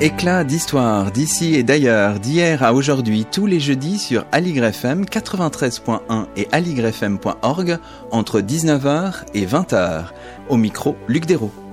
Éclat 0.00 0.44
d'histoire 0.44 1.10
d'ici 1.10 1.56
et 1.56 1.64
d'ailleurs, 1.64 2.20
d'hier 2.20 2.62
à 2.62 2.72
aujourd'hui, 2.72 3.24
tous 3.24 3.46
les 3.46 3.58
jeudis 3.58 3.98
sur 3.98 4.24
AligrefM 4.30 5.02
93.1 5.02 6.26
et 6.36 6.46
aligrefm.org 6.52 7.78
entre 8.12 8.40
19h 8.40 9.24
et 9.34 9.44
20h. 9.44 10.04
Au 10.50 10.56
micro, 10.56 10.94
Luc 11.08 11.26
Dérault. 11.26 11.67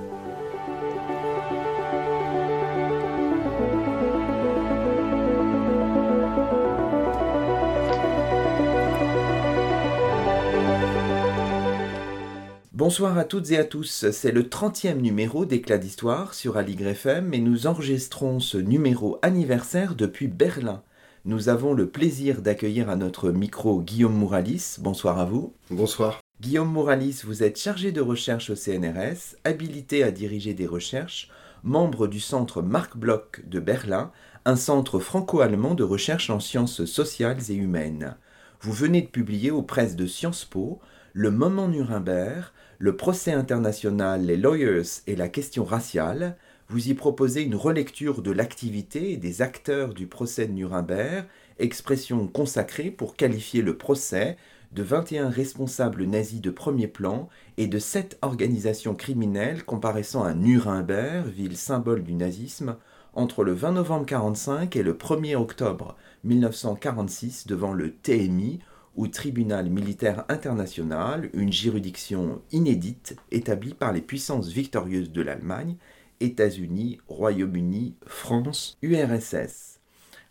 Bonsoir 12.95 13.17
à 13.17 13.25
toutes 13.25 13.51
et 13.51 13.57
à 13.57 13.65
tous, 13.65 14.09
c'est 14.11 14.31
le 14.31 14.43
30e 14.43 15.01
numéro 15.01 15.43
d'Éclat 15.45 15.77
d'Histoire 15.77 16.33
sur 16.33 16.55
Aligre 16.55 16.87
FM 16.87 17.33
et 17.33 17.41
nous 17.41 17.67
enregistrons 17.67 18.39
ce 18.39 18.57
numéro 18.57 19.19
anniversaire 19.21 19.95
depuis 19.95 20.29
Berlin. 20.29 20.81
Nous 21.25 21.49
avons 21.49 21.73
le 21.73 21.89
plaisir 21.89 22.41
d'accueillir 22.41 22.89
à 22.89 22.95
notre 22.95 23.31
micro 23.31 23.81
Guillaume 23.81 24.15
Mouralis. 24.15 24.77
Bonsoir 24.79 25.19
à 25.19 25.25
vous. 25.25 25.53
Bonsoir. 25.69 26.21
Guillaume 26.39 26.71
Mouralis, 26.71 27.19
vous 27.25 27.43
êtes 27.43 27.59
chargé 27.59 27.91
de 27.91 27.99
recherche 27.99 28.49
au 28.49 28.55
CNRS, 28.55 29.35
habilité 29.43 30.01
à 30.01 30.11
diriger 30.11 30.53
des 30.53 30.65
recherches, 30.65 31.29
membre 31.63 32.07
du 32.07 32.21
centre 32.21 32.61
Marc 32.61 32.95
Bloch 32.95 33.41
de 33.45 33.59
Berlin, 33.59 34.13
un 34.45 34.55
centre 34.55 34.99
franco-allemand 34.99 35.75
de 35.75 35.83
recherche 35.83 36.29
en 36.29 36.39
sciences 36.39 36.85
sociales 36.85 37.39
et 37.49 37.55
humaines. 37.55 38.15
Vous 38.61 38.71
venez 38.71 39.01
de 39.01 39.07
publier 39.07 39.51
aux 39.51 39.63
presses 39.63 39.97
de 39.97 40.07
Sciences 40.07 40.45
Po 40.45 40.79
Le 41.11 41.29
moment 41.29 41.67
Nuremberg, 41.67 42.53
le 42.77 42.95
procès 42.95 43.31
international, 43.31 44.25
les 44.25 44.37
lawyers 44.37 45.01
et 45.07 45.15
la 45.15 45.29
question 45.29 45.63
raciale, 45.63 46.35
vous 46.67 46.89
y 46.89 46.93
proposez 46.93 47.43
une 47.43 47.55
relecture 47.55 48.21
de 48.21 48.31
l'activité 48.31 49.17
des 49.17 49.41
acteurs 49.41 49.93
du 49.93 50.07
procès 50.07 50.47
de 50.47 50.53
Nuremberg, 50.53 51.25
expression 51.59 52.27
consacrée 52.27 52.91
pour 52.91 53.15
qualifier 53.15 53.61
le 53.61 53.77
procès 53.77 54.35
de 54.71 54.83
21 54.83 55.29
responsables 55.29 56.03
nazis 56.03 56.41
de 56.41 56.49
premier 56.49 56.87
plan 56.87 57.29
et 57.57 57.67
de 57.67 57.79
7 57.79 58.17
organisations 58.21 58.95
criminelles 58.95 59.63
comparaissant 59.63 60.23
à 60.23 60.33
Nuremberg, 60.33 61.27
ville 61.27 61.55
symbole 61.55 62.03
du 62.03 62.13
nazisme, 62.13 62.75
entre 63.13 63.45
le 63.45 63.53
20 63.53 63.71
novembre 63.71 64.01
1945 64.01 64.75
et 64.75 64.83
le 64.83 64.93
1er 64.93 65.35
octobre 65.35 65.95
1946 66.25 67.47
devant 67.47 67.71
le 67.71 67.93
TMI, 67.93 68.59
ou 68.95 69.07
tribunal 69.07 69.69
militaire 69.69 70.25
international, 70.29 71.29
une 71.33 71.51
juridiction 71.51 72.41
inédite 72.51 73.15
établie 73.31 73.73
par 73.73 73.93
les 73.93 74.01
puissances 74.01 74.49
victorieuses 74.49 75.11
de 75.11 75.21
l'Allemagne, 75.21 75.75
États-Unis, 76.19 76.99
Royaume-Uni, 77.07 77.95
France, 78.07 78.77
URSS. 78.81 79.79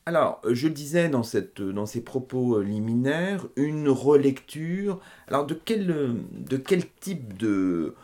Alors, 0.07 0.41
je 0.51 0.69
le 0.69 0.75
disais 0.75 1.09
dans, 1.09 1.23
ces 1.23 2.01
propos 2.03 2.61
liminaires, 2.61 3.47
une 3.57 3.89
relecture. 3.89 5.01
Alors, 5.29 5.47
de 5.47 5.55
quel, 5.55 6.17
de 6.31 6.57
quel 6.57 6.83
type 7.01 7.39
de 7.39 7.95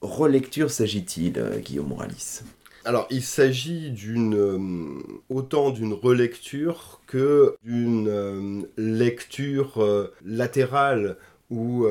relecture 0.00 0.70
s'agit-il, 0.70 1.34
Guillaume 1.62 1.88
Moralis 1.88 2.40
alors, 2.84 3.06
il 3.10 3.22
s'agit 3.22 3.90
d'une 3.90 4.34
euh, 4.34 5.18
autant 5.28 5.70
d'une 5.70 5.92
relecture 5.92 7.00
que 7.06 7.54
d'une 7.62 8.08
euh, 8.08 8.62
lecture 8.76 9.80
euh, 9.82 10.12
latérale 10.24 11.16
ou 11.50 11.86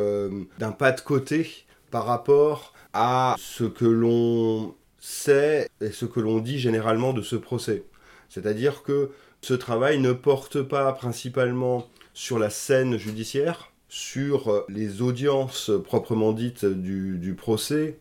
d'un 0.57 0.71
pas 0.71 0.91
de 0.91 1.01
côté 1.01 1.65
par 1.91 2.07
rapport 2.07 2.73
à 2.93 3.35
ce 3.37 3.63
que 3.63 3.85
l'on 3.85 4.73
sait 4.99 5.69
et 5.81 5.91
ce 5.91 6.05
que 6.05 6.19
l'on 6.19 6.39
dit 6.39 6.57
généralement 6.57 7.13
de 7.13 7.21
ce 7.21 7.35
procès. 7.35 7.83
C'est-à-dire 8.27 8.81
que 8.81 9.11
ce 9.41 9.53
travail 9.53 9.99
ne 9.99 10.13
porte 10.13 10.63
pas 10.63 10.91
principalement 10.93 11.87
sur 12.15 12.39
la 12.39 12.49
scène 12.49 12.97
judiciaire, 12.97 13.71
sur 13.87 14.65
les 14.67 15.03
audiences 15.03 15.69
proprement 15.85 16.33
dites 16.33 16.65
du 16.65 17.35
procès, 17.35 17.99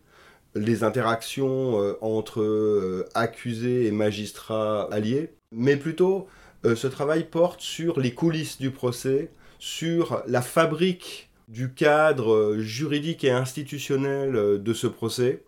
les 0.55 0.83
interactions 0.83 1.81
euh, 1.81 1.97
entre 2.01 2.41
euh, 2.41 3.07
accusés 3.13 3.87
et 3.87 3.91
magistrats 3.91 4.87
alliés, 4.91 5.33
mais 5.51 5.77
plutôt 5.77 6.27
euh, 6.65 6.75
ce 6.75 6.87
travail 6.87 7.23
porte 7.25 7.61
sur 7.61 7.99
les 7.99 8.13
coulisses 8.13 8.59
du 8.59 8.71
procès, 8.71 9.31
sur 9.59 10.23
la 10.27 10.41
fabrique 10.41 11.29
du 11.47 11.73
cadre 11.73 12.55
juridique 12.57 13.23
et 13.23 13.31
institutionnel 13.31 14.61
de 14.61 14.73
ce 14.73 14.87
procès, 14.87 15.43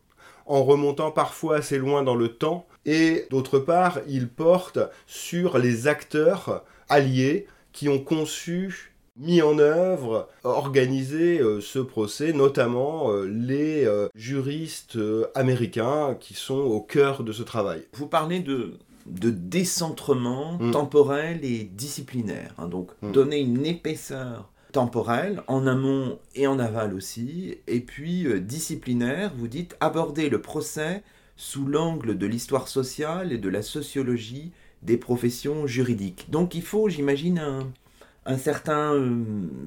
en 0.46 0.64
remontant 0.64 1.12
parfois 1.12 1.58
assez 1.58 1.78
loin 1.78 2.04
dans 2.04 2.16
le 2.16 2.30
temps, 2.30 2.68
et 2.86 3.26
d'autre 3.30 3.60
part, 3.60 4.00
il 4.08 4.28
porte 4.28 4.80
sur 5.08 5.58
les 5.58 5.88
acteurs 5.88 6.66
alliés 6.90 7.48
qui 7.72 7.88
ont 7.88 8.00
conçu 8.00 8.93
mis 9.18 9.42
en 9.42 9.60
œuvre, 9.60 10.28
organisé 10.44 11.40
euh, 11.40 11.62
ce 11.62 11.80
procès, 11.80 12.34
notamment 12.34 13.12
euh, 13.12 13.26
les 13.26 13.86
euh, 13.86 14.10
juristes 14.16 14.98
américains 15.36 16.16
qui 16.20 16.34
sont 16.34 16.56
au 16.60 16.82
cœur 16.82 17.24
de 17.24 17.32
ce 17.32 17.44
travail. 17.44 17.84
Vous 17.94 18.08
parlez 18.08 18.40
de, 18.40 18.74
de 19.06 19.30
décentrement 19.30 20.58
mm. 20.60 20.72
temporel 20.72 21.46
et 21.46 21.64
disciplinaire, 21.64 22.54
hein, 22.58 22.68
donc 22.68 22.92
mm. 23.02 23.12
donner 23.12 23.40
une 23.40 23.66
épaisseur 23.66 24.50
temporelle 24.72 25.44
en 25.48 25.68
amont 25.68 26.18
et 26.34 26.48
en 26.48 26.58
aval 26.58 26.96
aussi, 26.96 27.60
et 27.68 27.80
puis 27.80 28.26
disciplinaire, 28.42 29.32
vous 29.38 29.48
dites 29.48 29.78
aborder 29.80 30.30
le 30.30 30.42
procès 30.42 31.04
sous 31.36 31.68
l'angle 31.68 32.18
de 32.18 32.26
l'histoire 32.26 32.68
sociale 32.68 33.32
et 33.32 33.38
de 33.38 33.50
la 33.50 33.62
sociologie 33.62 34.52
des 34.82 34.98
professions 34.98 35.68
juridiques. 35.68 36.26
Donc 36.32 36.56
il 36.56 36.64
faut, 36.64 36.90
j'imagine, 36.90 37.38
un, 37.38 37.72
un 38.26 38.38
certain 38.38 38.94
euh, 38.94 39.10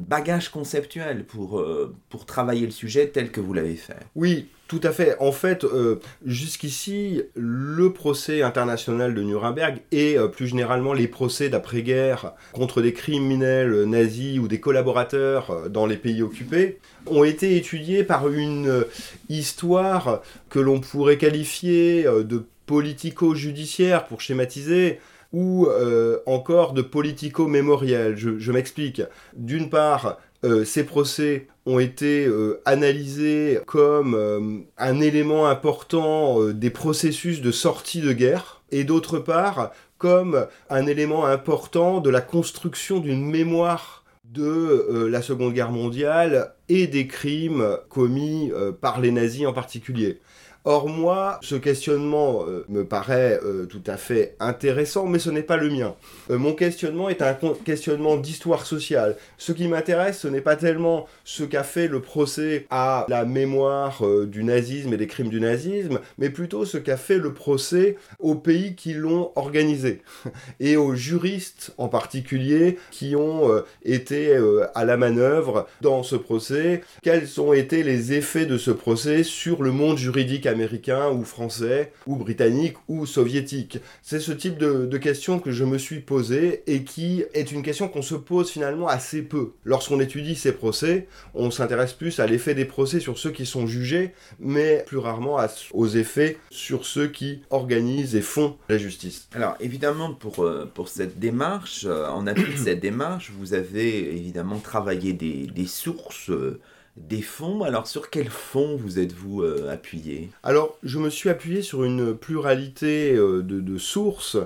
bagage 0.09 0.49
conceptuel 0.49 1.25
pour, 1.25 1.61
euh, 1.61 1.95
pour 2.09 2.27
travailler 2.27 2.65
le 2.65 2.73
sujet 2.73 3.09
tel 3.09 3.31
que 3.31 3.41
vous 3.41 3.53
l'avez 3.53 3.77
fait. 3.77 3.99
Oui, 4.15 4.49
tout 4.67 4.81
à 4.83 4.93
fait. 4.93 5.17
En 5.21 5.33
fait, 5.33 5.65
euh, 5.65 6.01
jusqu'ici, 6.25 7.23
le 7.35 7.93
procès 7.93 8.43
international 8.43 9.15
de 9.15 9.23
Nuremberg 9.23 9.81
et 9.93 10.17
plus 10.33 10.49
généralement 10.49 10.93
les 10.93 11.07
procès 11.07 11.49
d'après-guerre 11.49 12.33
contre 12.53 12.83
des 12.83 12.93
criminels 12.93 13.85
nazis 13.85 14.39
ou 14.39 14.49
des 14.49 14.61
collaborateurs 14.61 15.69
dans 15.69 15.87
les 15.87 15.97
pays 15.97 16.23
occupés 16.23 16.79
ont 17.07 17.25
été 17.25 17.57
étudiés 17.57 18.05
par 18.05 18.29
une 18.29 18.85
histoire 19.29 20.23
que 20.49 20.59
l'on 20.59 20.81
pourrait 20.81 21.19
qualifier 21.19 22.05
de 22.05 22.45
politico-judiciaire 22.67 24.07
pour 24.07 24.21
schématiser 24.21 24.99
ou 25.37 25.67
euh, 25.67 26.21
encore 26.25 26.73
de 26.73 26.81
politico-mémoriel. 26.81 28.17
Je, 28.17 28.53
m'explique. 28.53 29.03
D'une 29.35 29.69
part, 29.69 30.17
euh, 30.45 30.65
ces 30.65 30.83
procès 30.83 31.47
ont 31.67 31.79
été 31.79 32.25
euh, 32.25 32.63
analysés 32.65 33.59
comme 33.67 34.65
un 34.79 35.01
élément 35.03 35.47
important 35.47 36.43
des 36.43 36.71
processus 36.71 37.43
de 37.43 37.51
sortie 37.53 38.01
de 38.01 38.15
guerre, 38.15 38.63
et 38.71 38.85
d'autre 38.85 39.19
part, 39.19 39.73
comme 39.99 40.47
un 40.71 40.87
élément 40.87 41.27
important 41.27 42.01
de 42.01 42.09
la 42.09 42.23
construction 42.23 42.99
d'une 42.99 43.25
mémoire 43.27 44.05
de 44.25 45.07
la 45.11 45.21
Seconde 45.21 45.53
Guerre 45.53 45.71
mondiale 45.71 46.55
et 46.71 46.87
des 46.87 47.07
crimes 47.07 47.77
commis 47.91 48.51
par 48.81 49.03
les 49.03 49.11
nazis 49.11 49.47
en 49.47 49.53
particulier. 49.53 50.21
Or 50.69 50.89
moi, 50.89 51.39
ce 51.43 51.55
questionnement 51.55 52.45
euh, 52.49 52.65
me 52.69 52.85
paraît 52.85 53.39
euh, 53.45 53.67
tout 53.67 53.85
à 53.87 53.97
fait 53.97 54.35
intéressant, 54.41 55.07
mais 55.07 55.21
ce 55.21 55.31
n'est 55.31 55.45
pas 55.45 55.57
le 55.57 55.71
mien. 55.71 55.95
Euh, 56.29 56.39
mon 56.39 56.55
questionnement 56.55 57.09
est 57.09 57.23
un 57.23 57.39
questionnement 57.65 58.17
d'histoire 58.17 58.67
sociale. 58.67 59.17
Ce 59.39 59.53
qui 59.53 59.69
m'intéresse, 59.69 60.19
ce 60.19 60.27
n'est 60.27 60.41
pas 60.41 60.57
tellement 60.57 61.07
ce 61.23 61.45
qu'a 61.45 61.63
fait 61.63 61.87
le 61.87 62.01
procès 62.01 62.67
à 62.69 63.07
la 63.09 63.25
mémoire 63.25 64.03
du 64.27 64.43
nazisme 64.43 64.93
et 64.93 64.97
des 64.97 65.07
crimes 65.07 65.29
du 65.29 65.41
nazisme, 65.41 66.01
mais 66.19 66.31
plutôt 66.31 66.65
ce 66.65 66.79
qu'a 66.79 66.97
fait 66.97 67.19
le 67.19 67.33
procès 67.33 67.97
aux 68.19 68.35
pays 68.35 68.75
qui 68.75 68.93
l'ont 68.93 69.31
organisé, 69.37 70.03
et 70.59 70.77
aux 70.77 70.97
juristes 70.97 71.75
en 71.79 71.87
particulier 71.87 72.77
qui 72.91 73.15
ont 73.15 73.63
été 73.85 74.37
à 74.75 74.85
la 74.85 74.97
manœuvre 74.97 75.69
dans 75.81 76.03
ce 76.03 76.17
procès. 76.17 76.83
Quels 77.03 77.41
ont 77.41 77.53
été 77.53 77.85
les 77.85 78.15
effets 78.15 78.47
de 78.47 78.59
ce 78.59 78.73
procès 78.73 79.23
sur 79.23 79.63
le 79.63 79.71
monde 79.71 79.99
juridique 79.99 80.47
américain 80.47 80.56
américain 80.57 81.11
ou 81.11 81.25
français 81.25 81.93
ou 82.07 82.17
britannique 82.17 82.77
ou 82.89 83.07
soviétique 83.07 83.79
C'est 84.03 84.21
ce 84.21 84.33
type 84.33 84.59
de, 84.59 84.97
question 84.97 85.39
que 85.39 85.53
je 85.53 85.65
me 85.65 85.77
suis 85.77 86.01
posé 86.01 86.63
et 86.67 86.83
qui 86.83 87.23
est 87.35 87.53
une 87.53 87.63
question 87.63 87.87
qu'on 87.87 88.01
se 88.01 88.15
pose 88.15 88.51
finalement 88.51 88.89
assez 88.89 89.21
peu. 89.21 89.53
Lorsqu'on 89.63 90.01
étudie 90.01 90.35
ces 90.35 90.53
procès, 90.53 91.07
on 91.35 91.51
s'intéresse 91.51 91.93
plus 91.93 92.19
à 92.19 92.27
l'effet 92.27 92.55
des 92.55 92.65
procès 92.65 92.99
sur 92.99 93.19
ceux 93.19 93.31
qui 93.31 93.45
sont 93.45 93.67
jugés, 93.67 94.15
mais 94.41 94.85
plus 94.87 94.97
rarement 94.97 95.39
aux 95.75 95.87
effets 95.87 96.39
sur 96.51 96.87
ceux 96.87 97.09
qui 97.09 97.43
organisent 97.51 98.17
et 98.17 98.23
font 98.23 98.57
la 98.71 98.79
justice. 98.79 99.29
Alors 99.35 99.55
évidemment, 99.61 100.15
pour, 100.15 100.43
euh, 100.45 100.71
pour 100.73 100.89
cette 100.89 101.19
démarche, 101.19 101.85
euh, 101.87 102.09
en 102.09 102.27
appui 102.27 102.55
de 102.55 102.59
cette 102.59 102.81
démarche, 102.81 103.31
vous 103.39 103.53
avez 103.53 104.17
évidemment 104.17 104.59
travaillé 104.59 105.13
des, 105.13 105.47
des 105.47 105.67
sources. 105.67 106.31
Euh, 106.31 106.59
des 106.97 107.23
fonds. 107.23 107.63
Alors 107.63 107.87
sur 107.87 108.11
quels 108.11 108.31
fonds 108.31 108.77
vous 108.77 108.99
êtes-vous 108.99 109.45
appuyé? 109.69 110.31
Alors 110.43 110.79
je 110.83 110.99
me 110.99 111.11
suis 111.11 111.29
appuyé 111.29 111.63
sur 111.63 111.85
une 111.85 112.17
pluralité 112.17 113.15
de, 113.15 113.41
de 113.41 113.79
sources. 113.79 114.37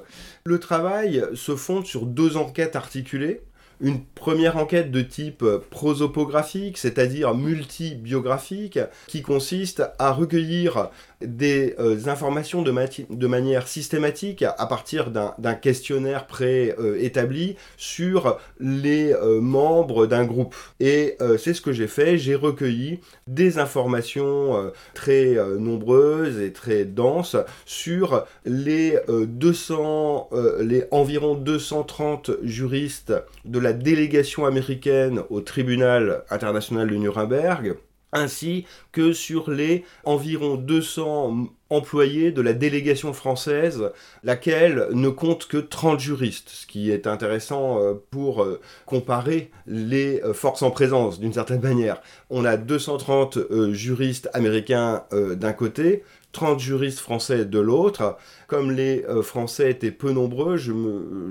Le 0.45 0.59
travail 0.59 1.25
se 1.35 1.57
fonde 1.57 1.87
sur 1.87 2.07
deux 2.07 2.37
enquêtes 2.37 2.77
articulées 2.77 3.43
une 3.81 4.05
première 4.15 4.57
enquête 4.57 4.91
de 4.91 5.01
type 5.01 5.45
prosopographique, 5.71 6.79
c'est-à-dire 6.79 7.35
multibiographique, 7.35 8.79
qui 9.07 9.23
consiste 9.23 9.83
à 9.99 10.13
recueillir 10.13 10.91
des 11.23 11.75
euh, 11.79 11.99
informations 12.07 12.63
de, 12.63 13.27
manière 13.27 13.69
systématique 13.69 14.43
à 14.43 14.67
partir 14.67 15.11
d'un 15.11 15.55
questionnaire 15.55 16.27
préétabli 16.27 17.57
sur 17.77 18.39
les 18.59 19.13
euh, 19.13 19.41
membres 19.41 20.07
d'un 20.07 20.25
groupe. 20.25 20.55
Et 20.79 21.17
euh, 21.21 21.37
c'est 21.37 21.55
ce 21.55 21.61
que 21.61 21.73
j'ai 21.73 21.87
fait, 21.87 22.17
j'ai 22.17 22.35
recueilli 22.35 23.01
des 23.27 23.59
informations 23.59 24.71
très 24.95 25.37
nombreuses 25.59 26.41
et 26.41 26.53
très 26.53 26.85
denses 26.85 27.37
sur 27.65 28.25
les 28.45 28.99
200, 29.09 30.31
les 30.61 30.85
environ 30.91 31.35
230 31.35 32.31
juristes 32.43 33.13
de 33.45 33.59
la 33.59 33.70
délégation 33.73 34.47
américaine 34.47 35.23
au 35.31 35.41
tribunal 35.41 36.25
international 36.31 36.91
de 36.91 36.97
Nuremberg 36.97 37.77
ainsi 38.13 38.67
que 38.93 39.13
sur 39.13 39.51
les 39.51 39.85
environ 40.05 40.57
200 40.57 41.47
employés 41.71 42.33
de 42.33 42.43
la 42.43 42.53
délégation 42.53 43.13
française, 43.13 43.93
laquelle 44.25 44.89
ne 44.93 45.09
compte 45.09 45.47
que 45.47 45.57
30 45.57 46.01
juristes, 46.01 46.49
ce 46.49 46.67
qui 46.67 46.91
est 46.91 47.07
intéressant 47.07 47.81
euh, 47.81 47.95
pour 48.11 48.43
euh, 48.43 48.61
comparer 48.87 49.51
les 49.67 50.21
euh, 50.23 50.35
forces 50.35 50.63
en 50.63 50.73
présence 50.73 51.21
d'une 51.21 51.33
certaine 51.33 51.61
manière. 51.61 52.03
On 52.29 52.45
a 52.45 52.57
230 52.57 53.39
juristes 53.73 54.29
américains 54.33 55.05
d'un 55.13 55.53
côté, 55.53 56.03
30 56.33 56.59
juristes 56.59 56.99
français 56.99 57.45
de 57.45 57.59
l'autre. 57.59 58.17
Comme 58.47 58.71
les 58.73 59.05
Français 59.23 59.71
étaient 59.71 59.91
peu 59.91 60.13
nombreux, 60.13 60.57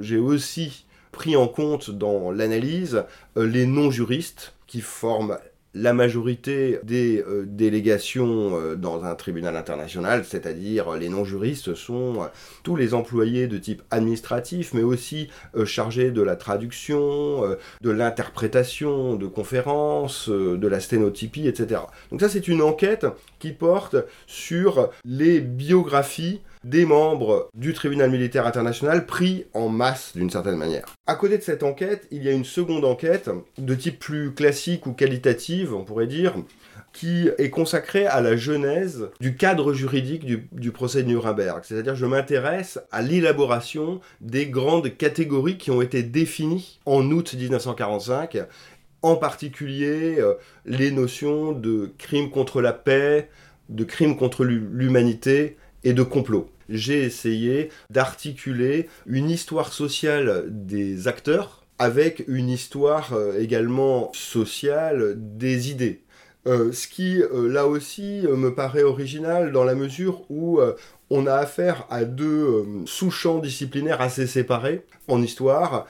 j'ai 0.02 0.18
aussi 0.18 0.86
pris 1.20 1.36
en 1.36 1.50
compte 1.50 1.92
dans 1.92 2.32
l'analyse 2.32 3.04
les 3.36 3.66
non-juristes 3.66 4.54
qui 4.68 4.80
forment 4.80 5.38
la 5.74 5.92
majorité 5.92 6.80
des 6.84 7.22
euh, 7.28 7.44
délégations 7.46 8.58
euh, 8.58 8.76
dans 8.78 9.04
un 9.04 9.14
tribunal 9.16 9.58
international, 9.58 10.24
c'est-à-dire 10.24 10.96
les 10.96 11.10
non-juristes, 11.10 11.76
sont 11.76 12.24
euh, 12.24 12.28
tous 12.64 12.78
les 12.78 12.94
employés 12.94 13.48
de 13.48 13.58
type 13.58 13.82
administratif, 13.92 14.74
mais 14.74 14.82
aussi 14.82 15.30
chargés 15.66 16.12
de 16.12 16.22
la 16.22 16.38
traduction, 16.38 17.44
de 17.82 17.90
l'interprétation 17.90 19.16
de 19.16 19.28
conférences, 19.28 20.30
de 20.30 20.68
la 20.68 20.80
sténotypie, 20.80 21.50
etc. 21.50 21.82
Donc 22.12 22.22
ça, 22.22 22.30
c'est 22.30 22.48
une 22.48 22.62
enquête 22.62 23.06
qui 23.40 23.52
porte 23.52 23.98
sur 24.26 24.90
les 25.04 25.42
biographies 25.42 26.40
des 26.64 26.86
membres 26.86 27.50
du 27.54 27.74
tribunal 27.74 28.10
militaire 28.12 28.46
international 28.46 29.06
pris 29.06 29.46
en 29.54 29.70
masse 29.70 30.12
d'une 30.16 30.30
certaine 30.30 30.58
manière. 30.58 30.86
À 31.08 31.16
côté 31.16 31.38
de 31.38 31.44
cette 31.44 31.64
enquête, 31.64 32.08
il 32.12 32.24
y 32.24 32.30
a 32.30 32.34
une 32.34 32.46
seconde 32.46 32.86
enquête 32.86 33.30
de 33.58 33.76
type 33.76 34.00
plus 34.00 34.34
classique 34.34 34.86
ou 34.86 34.94
qualitative, 34.94 35.74
on 35.74 35.84
pourrait 35.84 36.08
dire, 36.08 36.36
qui 36.92 37.30
est 37.38 37.50
consacrée 37.50 38.06
à 38.06 38.20
la 38.22 38.36
genèse 38.36 39.10
du 39.20 39.36
cadre 39.36 39.74
juridique 39.74 40.26
du, 40.26 40.72
procès 40.72 41.04
de 41.04 41.08
Nuremberg. 41.08 41.62
C'est-à-dire 41.64 41.96
je 41.96 42.06
m'intéresse 42.06 42.80
à 42.92 43.02
l'élaboration 43.02 44.02
des 44.22 44.48
grandes 44.48 44.98
catégories 44.98 45.58
qui 45.58 45.72
ont 45.72 45.82
été 45.82 46.04
définies 46.04 46.80
en 46.86 47.10
août 47.12 47.34
1945 47.34 48.40
en 49.02 49.16
particulier 49.16 50.18
euh, 50.20 50.34
les 50.66 50.92
notions 50.92 51.54
de 51.54 51.94
crime 51.98 52.32
contre 52.32 52.62
la 52.62 52.74
paix, 52.74 53.30
de 53.70 53.84
crime 53.84 54.18
contre 54.18 54.44
l'humanité 54.44 55.58
et 55.84 55.94
de 55.94 56.04
complot. 56.04 56.50
J'ai 56.70 57.04
essayé 57.04 57.70
d'articuler 57.90 58.88
une 59.08 59.30
histoire 59.30 59.74
sociale 59.74 60.46
des 60.48 61.08
acteurs 61.08 61.60
avec 61.80 62.26
une 62.28 62.50
histoire 62.50 63.14
euh, 63.14 63.40
également 63.40 64.12
sociale 64.14 65.16
des 65.16 65.72
idées. 65.72 66.02
Euh, 66.46 66.72
ce 66.72 66.88
qui, 66.88 67.22
euh, 67.22 67.48
là 67.50 67.68
aussi, 67.68 68.24
me 68.30 68.54
paraît 68.54 68.84
original 68.84 69.52
dans 69.52 69.64
la 69.64 69.76
mesure 69.76 70.30
où 70.30 70.60
on 71.10 71.26
a 71.26 71.34
affaire 71.34 71.88
à 71.90 72.06
deux 72.06 72.66
sous-champs 72.86 73.40
disciplinaires 73.40 74.02
assez 74.02 74.28
séparés 74.28 74.86
en 75.08 75.24
histoire, 75.24 75.88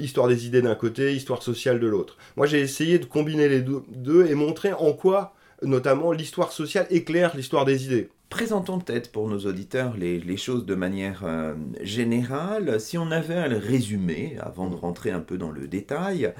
histoire 0.00 0.26
des 0.26 0.46
idées 0.46 0.62
d'un 0.62 0.74
côté, 0.74 1.14
histoire 1.14 1.42
sociale 1.42 1.80
de 1.80 1.86
l'autre. 1.86 2.16
Moi, 2.36 2.46
j'ai 2.46 2.60
essayé 2.60 2.98
de 2.98 3.04
combiner 3.04 3.48
les 3.48 3.60
deux 3.60 4.26
et 4.26 4.34
montrer 4.34 4.72
en 4.72 4.94
quoi, 4.94 5.34
notamment, 5.62 6.12
l'histoire 6.12 6.50
sociale 6.50 6.86
éclaire 6.88 7.36
l'histoire 7.36 7.66
des 7.66 7.84
idées. 7.84 8.08
Présentons 8.34 8.80
peut-être 8.80 9.12
pour 9.12 9.28
nos 9.28 9.38
auditeurs 9.46 9.96
les, 9.96 10.36
choses 10.36 10.66
de 10.66 10.74
manière 10.74 11.22
euh, 11.22 11.54
générale. 11.82 12.80
Si 12.80 12.98
on 12.98 13.12
avait 13.12 13.36
à 13.36 13.46
le 13.46 13.58
résumer, 13.58 14.36
avant 14.40 14.68
de 14.68 14.74
rentrer 14.74 15.12
un 15.12 15.20
peu 15.20 15.38
dans 15.38 15.52
le 15.52 15.68
détail, 15.68 16.34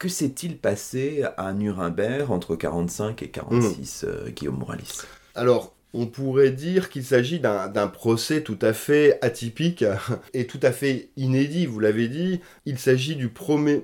que 0.00 0.08
s'est-il 0.08 0.58
passé 0.58 1.24
à 1.36 1.52
Nuremberg 1.52 2.32
entre 2.32 2.56
45 2.56 3.22
et 3.22 3.28
46, 3.28 4.02
mmh. 4.02 4.06
euh, 4.08 4.30
Guillaume 4.30 4.58
Moralis 4.58 5.02
Alors, 5.36 5.75
on 5.96 6.06
pourrait 6.06 6.50
dire 6.50 6.90
qu'il 6.90 7.04
s'agit 7.04 7.40
d'un 7.40 7.88
procès 7.88 8.42
tout 8.42 8.58
à 8.60 8.74
fait 8.74 9.18
atypique 9.22 9.84
et 10.34 10.46
tout 10.46 10.60
à 10.62 10.70
fait 10.70 11.08
inédit, 11.16 11.64
vous 11.64 11.80
l'avez 11.80 12.08
dit. 12.08 12.40
Il 12.66 12.78
s'agit 12.78 13.16
du 13.16 13.28
premier, 13.28 13.82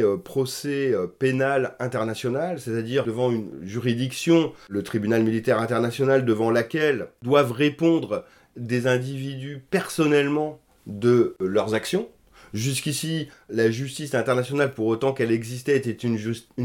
euh, 0.00 0.16
procès 0.16 0.92
euh, 0.94 1.06
pénal 1.06 1.76
international, 1.78 2.58
c'est-à-dire 2.58 3.04
devant 3.04 3.30
une 3.30 3.50
juridiction, 3.62 4.52
le 4.70 4.82
tribunal 4.82 5.22
militaire 5.22 5.60
international, 5.60 6.24
devant 6.24 6.50
laquelle 6.50 7.08
doivent 7.20 7.52
répondre 7.52 8.24
des 8.56 8.86
individus 8.86 9.62
personnellement 9.70 10.58
de 10.86 11.36
leurs 11.38 11.74
actions. 11.74 12.08
Jusqu'ici, 12.54 13.28
la 13.50 13.70
justice 13.70 14.14
internationale, 14.14 14.72
pour 14.72 14.86
autant 14.86 15.12
qu'elle 15.12 15.32
existait, 15.32 15.76
était 15.76 15.90
une 15.90 16.18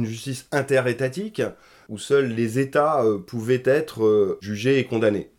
justice 0.06 0.48
interétatique 0.52 1.42
où 1.90 1.98
seuls 1.98 2.28
les 2.28 2.60
États 2.60 3.04
euh, 3.04 3.18
pouvaient 3.18 3.64
être 3.66 4.04
euh, 4.04 4.38
jugés 4.42 4.80
et 4.80 4.86
condamnés. 4.86 5.30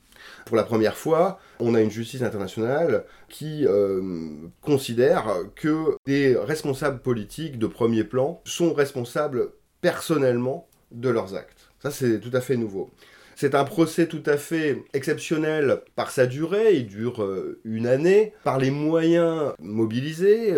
Pour 0.47 0.57
la 0.57 0.65
première 0.65 0.97
fois, 0.97 1.39
on 1.61 1.75
a 1.75 1.81
une 1.81 1.91
justice 1.91 2.23
internationale 2.23 3.05
qui 3.29 3.67
euh, 3.67 4.31
considère 4.63 5.27
que 5.55 5.97
des 6.07 6.37
responsables 6.37 7.01
politiques 7.01 7.59
de 7.59 7.67
premier 7.67 8.05
plan 8.05 8.41
sont 8.45 8.73
responsables 8.73 9.51
personnellement 9.83 10.67
de 10.91 11.11
leurs 11.11 11.35
actes. 11.35 11.69
Ça, 11.81 11.91
c'est 11.91 12.19
tout 12.21 12.31
à 12.33 12.41
fait 12.41 12.57
nouveau. 12.57 12.91
C'est 13.37 13.55
un 13.55 13.65
procès 13.65 14.09
tout 14.09 14.23
à 14.27 14.37
fait 14.37 14.83
exceptionnel 14.95 15.83
par 15.95 16.11
sa 16.11 16.27
durée, 16.27 16.75
il 16.75 16.89
dure 16.89 17.25
une 17.65 17.87
année, 17.87 18.33
par 18.43 18.59
les 18.59 18.73
moyens 18.73 19.53
mobilisés. 19.61 20.57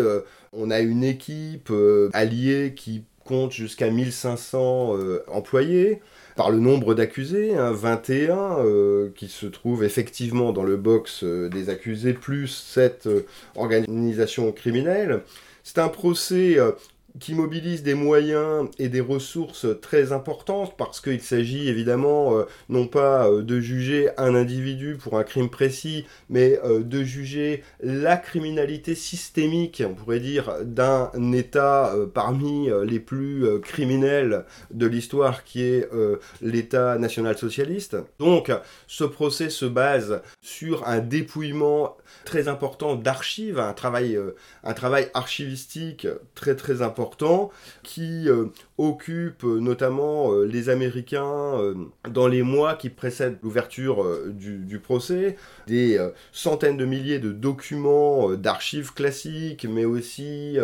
on 0.55 0.71
a 0.71 0.81
une 0.81 1.05
équipe 1.05 1.71
alliée 2.15 2.73
qui 2.75 3.05
jusqu'à 3.51 3.91
1500 3.91 4.97
euh, 4.97 5.23
employés, 5.29 6.01
par 6.37 6.51
le 6.51 6.59
nombre 6.59 6.95
d'accusés, 6.95 7.55
21, 7.55 8.35
hein, 8.35 8.57
euh, 8.61 9.11
qui 9.15 9.29
se 9.29 9.47
trouvent 9.47 9.85
effectivement 9.85 10.53
dans 10.53 10.63
le 10.63 10.77
box 10.77 11.23
euh, 11.23 11.49
des 11.49 11.69
accusés, 11.69 12.13
plus 12.13 12.49
cette 12.49 13.09
organisation 13.57 14.53
criminelle. 14.53 15.23
C'est 15.63 15.79
un 15.79 15.89
procès 15.89 16.57
qui 17.19 17.35
mobilise 17.35 17.83
des 17.83 17.95
moyens 17.95 18.69
et 18.79 18.89
des 18.89 19.01
ressources 19.01 19.67
très 19.81 20.13
importantes 20.13 20.75
parce 20.77 21.01
qu'il 21.01 21.21
s'agit 21.21 21.69
évidemment 21.69 22.37
euh, 22.37 22.45
non 22.69 22.87
pas 22.87 23.29
euh, 23.29 23.43
de 23.43 23.61
juger 23.61 24.11
un 24.17 24.35
individu 24.35 24.97
pour 24.97 25.19
un 25.19 25.25
crime 25.25 25.49
précis, 25.49 26.07
mais 26.29 26.61
euh, 26.65 26.83
de 26.83 27.03
juger 27.03 27.65
la 27.83 28.17
criminalité 28.17 28.95
systémique, 28.95 29.83
on 29.87 29.95
pourrait 29.95 30.21
dire, 30.21 30.55
d'un 30.65 31.11
État 31.33 31.95
parmi 32.15 32.69
les 32.85 33.01
plus 33.01 33.61
criminels 33.63 34.45
de 34.71 34.87
l'histoire 34.87 35.45
qui 35.45 35.63
est 35.63 35.89
l'État 36.43 36.99
national-socialiste. 36.99 37.97
Donc 38.19 38.53
ce 38.87 39.05
procès 39.05 39.51
se 39.51 39.65
base 39.65 40.23
sur 40.41 40.87
un 40.87 40.99
dépouillement 40.99 41.97
très 42.25 42.49
important 42.49 42.97
d'archives, 42.97 43.59
un 43.59 43.73
travail, 43.73 44.19
un 44.65 44.75
travail 44.75 45.09
archivistique 45.15 46.07
très 46.35 46.57
très 46.57 46.83
important 46.83 47.51
qui 47.83 48.29
euh, 48.29 48.47
occupe 48.79 49.45
euh, 49.45 49.61
notamment 49.61 50.33
euh, 50.33 50.45
les 50.45 50.69
Américains 50.69 51.75
dans 52.09 52.29
les 52.29 52.43
mois 52.43 52.75
qui 52.75 52.89
précèdent 52.89 53.39
l'ouverture 53.43 54.05
du, 54.29 54.79
procès, 54.79 55.37
des 55.67 55.99
centaines 56.33 56.77
de 56.77 56.85
milliers 56.85 57.19
de 57.19 57.33
documents 57.33 58.31
d'archives 58.31 58.93
classiques, 58.93 59.67
mais 59.69 59.85
aussi 59.85 60.59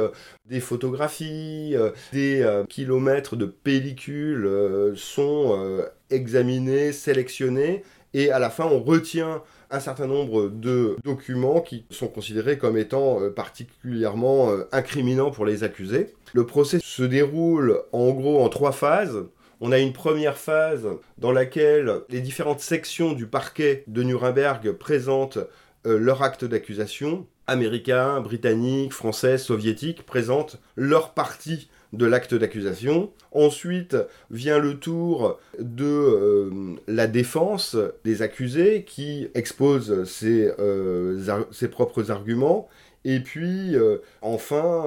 des 0.46 0.60
photographies, 0.60 1.74
des 2.12 2.46
kilomètres 2.68 3.36
de 3.36 3.46
pellicules 3.46 4.92
sont 4.96 5.84
examinés, 6.10 6.92
sélectionnés, 6.92 7.82
et 8.14 8.30
à 8.30 8.38
la 8.38 8.50
fin 8.50 8.64
on 8.64 8.82
retient 8.82 9.42
un 9.70 9.80
certain 9.80 10.06
nombre 10.06 10.48
de 10.48 10.96
documents 11.04 11.60
qui 11.60 11.84
sont 11.90 12.08
considérés 12.08 12.58
comme 12.58 12.76
étant 12.76 13.20
euh, 13.20 13.30
particulièrement 13.30 14.50
euh, 14.50 14.68
incriminants 14.72 15.30
pour 15.30 15.44
les 15.44 15.64
accusés. 15.64 16.14
Le 16.34 16.46
procès 16.46 16.78
se 16.82 17.02
déroule 17.02 17.80
en 17.92 18.10
gros 18.10 18.42
en 18.42 18.48
trois 18.48 18.72
phases. 18.72 19.24
On 19.60 19.72
a 19.72 19.78
une 19.78 19.92
première 19.92 20.36
phase 20.36 20.86
dans 21.18 21.32
laquelle 21.32 22.00
les 22.10 22.20
différentes 22.20 22.60
sections 22.60 23.12
du 23.12 23.26
parquet 23.26 23.84
de 23.86 24.02
Nuremberg 24.02 24.72
présentent 24.72 25.38
euh, 25.86 25.98
leur 25.98 26.22
acte 26.22 26.44
d'accusation. 26.44 27.26
Américains, 27.46 28.20
britanniques, 28.20 28.92
français, 28.92 29.38
soviétiques 29.38 30.04
présentent 30.04 30.60
leur 30.74 31.14
partie 31.14 31.68
de 31.92 32.06
l'acte 32.06 32.34
d'accusation. 32.34 33.10
Ensuite 33.32 33.96
vient 34.30 34.58
le 34.58 34.78
tour 34.78 35.38
de 35.58 35.84
euh, 35.84 36.50
la 36.86 37.06
défense 37.06 37.76
des 38.04 38.22
accusés 38.22 38.84
qui 38.84 39.28
expose 39.34 40.04
ses, 40.04 40.52
euh, 40.58 41.42
ses 41.50 41.68
propres 41.68 42.10
arguments. 42.10 42.68
Et 43.04 43.20
puis, 43.20 43.76
enfin, 44.20 44.84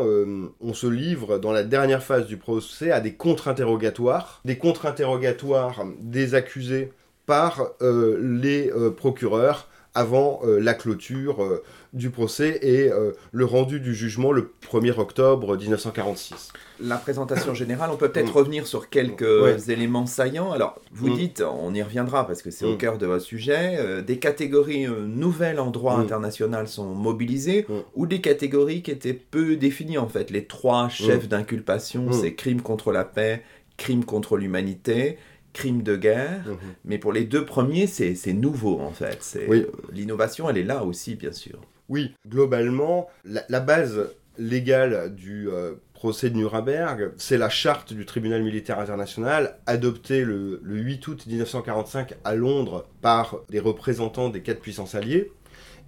on 0.59 0.73
se 0.73 0.87
livre 0.87 1.37
dans 1.37 1.53
la 1.53 1.63
dernière 1.63 2.03
phase 2.03 2.25
du 2.25 2.35
procès 2.35 2.91
à 2.91 2.99
des 2.99 3.13
contre-interrogatoires, 3.13 4.41
des 4.43 4.57
contre-interrogatoires 4.57 5.85
des 6.01 6.35
accusés 6.35 6.91
par 7.25 7.69
les 7.79 8.73
procureurs 8.97 9.69
avant 9.95 10.39
euh, 10.43 10.59
la 10.59 10.73
clôture 10.73 11.43
euh, 11.43 11.63
du 11.93 12.09
procès 12.09 12.59
et 12.61 12.91
euh, 12.91 13.11
le 13.31 13.45
rendu 13.45 13.79
du 13.79 13.95
jugement 13.95 14.31
le 14.31 14.53
1er 14.69 14.97
octobre 14.99 15.57
1946. 15.57 16.53
La 16.81 16.97
présentation 16.97 17.53
générale, 17.53 17.89
on 17.91 17.97
peut 17.97 18.09
peut-être 18.09 18.33
mm. 18.33 18.37
revenir 18.37 18.67
sur 18.67 18.89
quelques 18.89 19.69
éléments 19.69 20.05
saillants. 20.05 20.51
Alors, 20.51 20.79
vous 20.91 21.09
mm. 21.09 21.15
dites, 21.15 21.41
on 21.41 21.73
y 21.73 21.81
reviendra 21.81 22.25
parce 22.25 22.41
que 22.41 22.51
c'est 22.51 22.65
au 22.65 22.75
mm. 22.75 22.77
cœur 22.77 22.97
de 22.97 23.05
votre 23.05 23.23
sujet, 23.23 24.03
des 24.03 24.19
catégories 24.19 24.87
nouvelles 24.87 25.59
en 25.59 25.71
droit 25.71 25.95
international 25.95 26.67
sont 26.67 26.93
mobilisées 26.93 27.65
ou 27.95 28.05
des 28.07 28.21
catégories 28.21 28.81
qui 28.81 28.91
étaient 28.91 29.13
peu 29.13 29.55
définies 29.55 29.97
en 29.97 30.07
fait. 30.07 30.31
Les 30.31 30.45
trois 30.45 30.89
chefs 30.89 31.27
d'inculpation, 31.27 32.11
c'est 32.11 32.33
crime 32.33 32.61
contre 32.61 32.91
la 32.91 33.03
paix, 33.03 33.43
crime 33.77 34.05
contre 34.05 34.37
l'humanité 34.37 35.17
crime 35.53 35.83
de 35.83 35.95
guerre, 35.95 36.45
mhm. 36.45 36.57
mais 36.85 36.97
pour 36.97 37.11
les 37.11 37.25
deux 37.25 37.45
premiers, 37.45 37.87
c'est 37.87 38.33
nouveau 38.33 38.79
en 38.79 38.91
fait. 38.91 39.39
Oui. 39.47 39.65
L'innovation, 39.91 40.49
elle 40.49 40.57
est 40.57 40.63
là 40.63 40.83
aussi, 40.83 41.15
bien 41.15 41.31
sûr. 41.31 41.59
Oui, 41.89 42.13
globalement, 42.27 43.09
la, 43.25 43.59
base 43.59 44.11
légale 44.37 45.13
du 45.15 45.49
euh, 45.49 45.73
procès 45.99 46.29
de 46.29 46.37
Nuremberg, 46.37 47.11
c'est 47.17 47.37
la 47.37 47.49
charte 47.49 47.91
du 47.91 48.05
tribunal 48.05 48.41
militaire 48.41 48.79
international, 48.79 49.57
adoptée 49.65 50.23
le, 50.23 50.61
8 50.63 51.05
août 51.09 51.25
1945 51.27 52.13
à 52.23 52.35
Londres 52.35 52.87
par 53.01 53.39
des 53.49 53.59
représentants 53.59 54.29
des 54.29 54.41
quatre 54.41 54.61
puissances 54.61 54.95
alliées. 54.95 55.33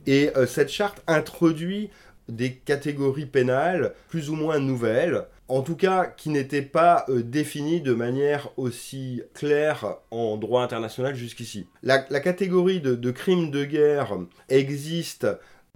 Et 0.07 0.29
euh, 0.35 0.45
cette 0.45 0.67
charte 0.67 1.01
introduit 1.07 1.91
des 2.27 2.51
catégories 2.55 3.25
pénales 3.25 3.93
plus 4.09 4.29
ou 4.29 4.35
moins 4.35 4.59
nouvelles, 4.59 5.27
en 5.47 5.61
tout 5.61 5.77
cas 5.77 6.07
qui 6.07 6.29
n'étaient 6.29 6.61
pas 6.61 7.05
euh, 7.07 7.23
définies 7.23 7.79
de 7.79 7.93
manière 7.93 8.49
aussi 8.57 9.21
claire 9.33 9.95
en 10.11 10.35
droit 10.35 10.61
international 10.61 11.15
jusqu'ici. 11.15 11.67
La, 11.83 11.99
catégorie 11.99 12.81
de, 12.81 13.11
crimes 13.11 13.49
de 13.49 13.63
guerre 13.63 14.17
existe 14.49 15.25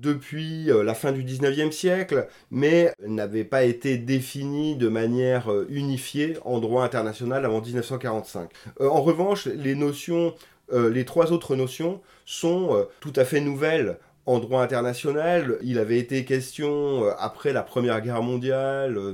depuis 0.02 0.70
euh, 0.72 0.84
la 0.84 0.94
fin 0.94 1.12
du 1.12 1.24
19e 1.24 1.72
siècle, 1.72 2.28
mais 2.52 2.92
n'avait 3.06 3.44
pas 3.44 3.64
été 3.64 3.98
définie 3.98 4.76
de 4.76 4.88
manière 4.88 5.52
euh, 5.52 5.68
unifiée 5.70 6.38
en 6.44 6.60
droit 6.60 6.84
international 6.84 7.46
avant 7.46 7.62
1945. 7.62 8.50
en 8.80 9.02
revanche, 9.02 9.46
les 9.46 9.76
notions 9.76 10.34
les 10.72 11.06
trois 11.06 11.32
autres 11.32 11.56
notions 11.56 12.02
sont 12.26 12.88
tout 13.00 13.14
à 13.16 13.24
fait 13.24 13.40
nouvelles 13.40 14.00
en 14.26 14.40
droit 14.40 14.62
international, 14.64 15.58
il 15.62 15.78
avait 15.78 16.00
été 16.00 16.26
question, 16.26 17.06
euh, 17.06 17.12
après 17.20 17.54
la 17.54 17.62
Première 17.64 18.02
Guerre 18.02 18.24
mondiale, 18.24 18.98
euh, 18.98 19.14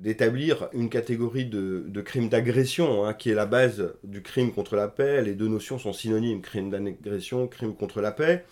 d'établir 0.00 0.68
une 0.72 0.88
catégorie 0.88 1.44
de, 1.44 2.00
crimes 2.00 2.28
d'agression, 2.28 3.04
hein, 3.04 3.12
qui 3.12 3.30
est 3.30 3.34
la 3.34 3.46
base 3.46 3.94
du 4.02 4.22
crime 4.22 4.50
contre 4.52 4.74
la 4.74 4.88
paix. 4.88 5.22
Les 5.22 5.34
deux 5.34 5.48
notions 5.48 5.78
sont 5.78 5.92
synonymes, 5.92 6.40
crime 6.40 6.70
d'agression, 6.70 7.46
crime 7.46 7.74
contre 7.74 8.00
la 8.00 8.10
paix. 8.10 8.44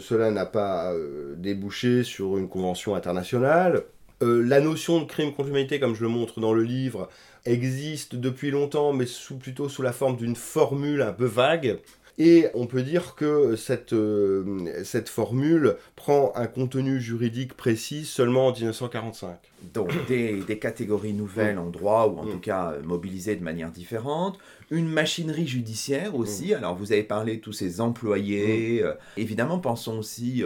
Cela 0.00 0.30
n'a 0.30 0.46
pas 0.46 0.92
euh, 0.92 1.34
débouché 1.36 2.02
sur 2.02 2.38
une 2.38 2.48
convention 2.48 2.94
internationale. 2.94 3.84
la 4.20 4.60
notion 4.60 5.00
de 5.00 5.04
crime 5.04 5.32
contre 5.32 5.48
l'humanité, 5.48 5.78
comme 5.78 5.94
je 5.94 6.02
le 6.02 6.08
montre 6.08 6.40
dans 6.40 6.54
le 6.54 6.62
livre, 6.62 7.08
existe 7.44 8.14
depuis 8.16 8.50
longtemps, 8.50 8.92
mais 8.92 9.06
sous, 9.06 9.36
plutôt 9.36 9.68
sous 9.68 9.82
la 9.82 9.92
forme 9.92 10.16
d'une 10.16 10.36
formule 10.36 11.02
un 11.02 11.12
peu 11.12 11.26
vague. 11.26 11.78
Et 12.18 12.46
on 12.54 12.66
peut 12.66 12.82
dire 12.82 13.14
que 13.14 13.56
cette, 13.56 13.92
euh, 13.92 14.82
cette 14.84 15.10
formule 15.10 15.76
prend 15.96 16.32
un 16.34 16.46
contenu 16.46 16.98
juridique 16.98 17.54
précis 17.54 18.06
seulement 18.06 18.46
en 18.46 18.52
1945. 18.52 19.36
Donc 19.74 19.92
des, 20.06 20.42
des 20.42 20.58
catégories 20.58 21.12
nouvelles 21.12 21.58
en 21.58 21.68
droit, 21.68 22.06
ou 22.06 22.18
en 22.18 22.24
mm. 22.24 22.30
tout 22.30 22.38
cas 22.38 22.72
euh, 22.72 22.82
mobilisées 22.82 23.36
de 23.36 23.44
manière 23.44 23.70
différente, 23.70 24.38
une 24.70 24.88
machinerie 24.88 25.46
judiciaire 25.46 26.14
aussi. 26.14 26.52
Mm. 26.52 26.56
Alors 26.56 26.74
vous 26.74 26.92
avez 26.92 27.02
parlé 27.02 27.36
de 27.36 27.40
tous 27.42 27.52
ces 27.52 27.82
employés. 27.82 28.80
Mm. 28.80 28.86
Euh, 28.86 28.94
évidemment, 29.18 29.58
pensons 29.58 29.98
aussi 29.98 30.42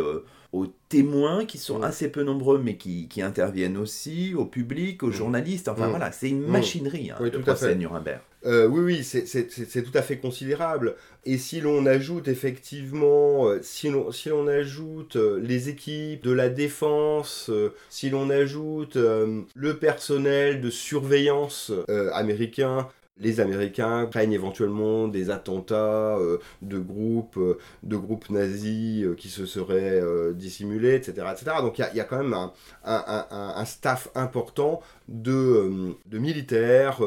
aux 0.53 0.67
témoins 0.89 1.45
qui 1.45 1.59
sont 1.59 1.83
assez 1.83 2.11
peu 2.11 2.25
nombreux 2.25 2.59
mais 2.59 2.77
qui, 2.77 3.07
qui, 3.07 3.23
interviennent 3.23 3.77
aussi, 3.77 4.35
au 4.35 4.45
public, 4.45 5.05
aux 5.05 5.13
journalistes. 5.13 5.69
Enfin 5.69 5.87
voilà, 5.87 6.11
c'est 6.11 6.31
une 6.31 6.45
machinerie, 6.45 7.13
hein, 7.13 7.19
le 7.21 7.41
procès 7.41 7.77
Nuremberg. 7.77 8.23
Euh, 8.47 8.67
oui, 8.67 8.81
oui, 8.81 9.05
c'est 9.05 9.83
tout 9.83 9.99
à 9.99 10.03
fait 10.03 10.17
considérable. 10.17 10.97
Et 11.27 11.37
si 11.37 11.61
l'on 11.61 11.85
ajoute 11.85 12.29
effectivement, 12.29 13.49
euh, 13.49 13.61
si 13.63 13.91
l'on 13.91 14.47
ajoute 14.47 15.17
euh, 15.17 15.39
les 15.43 15.69
équipes 15.69 16.25
de 16.25 16.33
la 16.33 16.49
défense, 16.49 17.51
si 17.91 18.09
l'on 18.09 18.31
ajoute 18.31 18.97
le 18.97 19.77
personnel 19.79 20.61
de 20.61 20.71
surveillance 20.71 21.73
américain, 22.13 22.89
les 23.21 23.41
Américains 23.41 24.07
craignent 24.07 24.33
éventuellement 24.33 25.09
des 25.09 25.31
attentats 25.31 26.19
de 26.63 26.79
groupes 26.79 27.39
de 27.83 27.97
groupes 27.97 28.31
nazis 28.31 29.07
qui 29.17 29.29
se 29.29 29.47
seraient 29.47 30.03
dissimulés, 30.35 30.95
etc., 30.95 31.27
etc. 31.33 31.57
Donc 31.61 31.79
il 31.79 31.97
y, 31.97 32.01
a 32.01 32.05
quand 32.05 32.19
même 32.19 32.37
un, 32.85 33.65
staff 33.65 34.09
important 34.15 34.81
de, 35.09 35.95
militaires, 36.11 37.01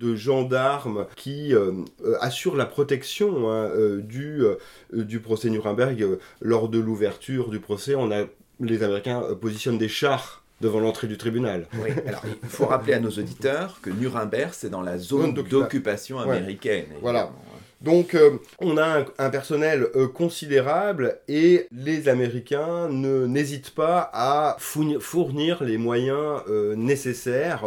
de 0.00 0.16
gendarmes 0.16 1.06
qui 1.14 1.54
euh, 1.54 1.72
euh, 2.04 2.16
assurent 2.20 2.56
la 2.56 2.66
protection 2.66 3.50
hein, 3.50 3.70
euh, 3.74 4.00
du, 4.00 4.42
du 4.92 5.20
procès 5.20 5.50
Nuremberg. 5.50 6.18
lors 6.40 6.68
de 6.68 6.78
l'ouverture 6.78 7.50
du 7.50 7.60
procès, 7.60 7.94
on 7.94 8.10
a, 8.10 8.24
les 8.60 8.82
Américains 8.82 9.22
positionnent 9.40 9.78
des 9.78 9.88
chars 9.88 10.42
devant 10.60 10.80
l'entrée 10.80 11.06
du 11.06 11.16
tribunal. 11.16 11.66
Oui, 11.74 11.90
alors 12.06 12.22
il 12.42 12.48
faut 12.48 12.66
rappeler 12.66 12.94
à 12.94 13.00
nos 13.00 13.10
auditeurs 13.10 13.78
que 13.82 13.90
Nuremberg, 13.90 14.50
c'est 14.52 14.70
dans 14.70 14.82
la 14.82 14.98
zone 14.98 15.34
d'occupation 15.34 16.18
américaine. 16.18 16.86
Voilà. 17.00 17.30
Donc 17.80 18.14
on 18.58 18.76
a 18.76 19.04
un, 19.18 19.30
personnel 19.30 19.86
considérable 20.12 21.18
et 21.28 21.66
les 21.72 22.08
Américains 22.10 22.88
n'hésitent 22.90 23.70
pas 23.70 24.10
à 24.12 24.56
fournir, 24.58 25.64
les 25.64 25.78
moyens 25.78 26.42
nécessaires 26.76 27.64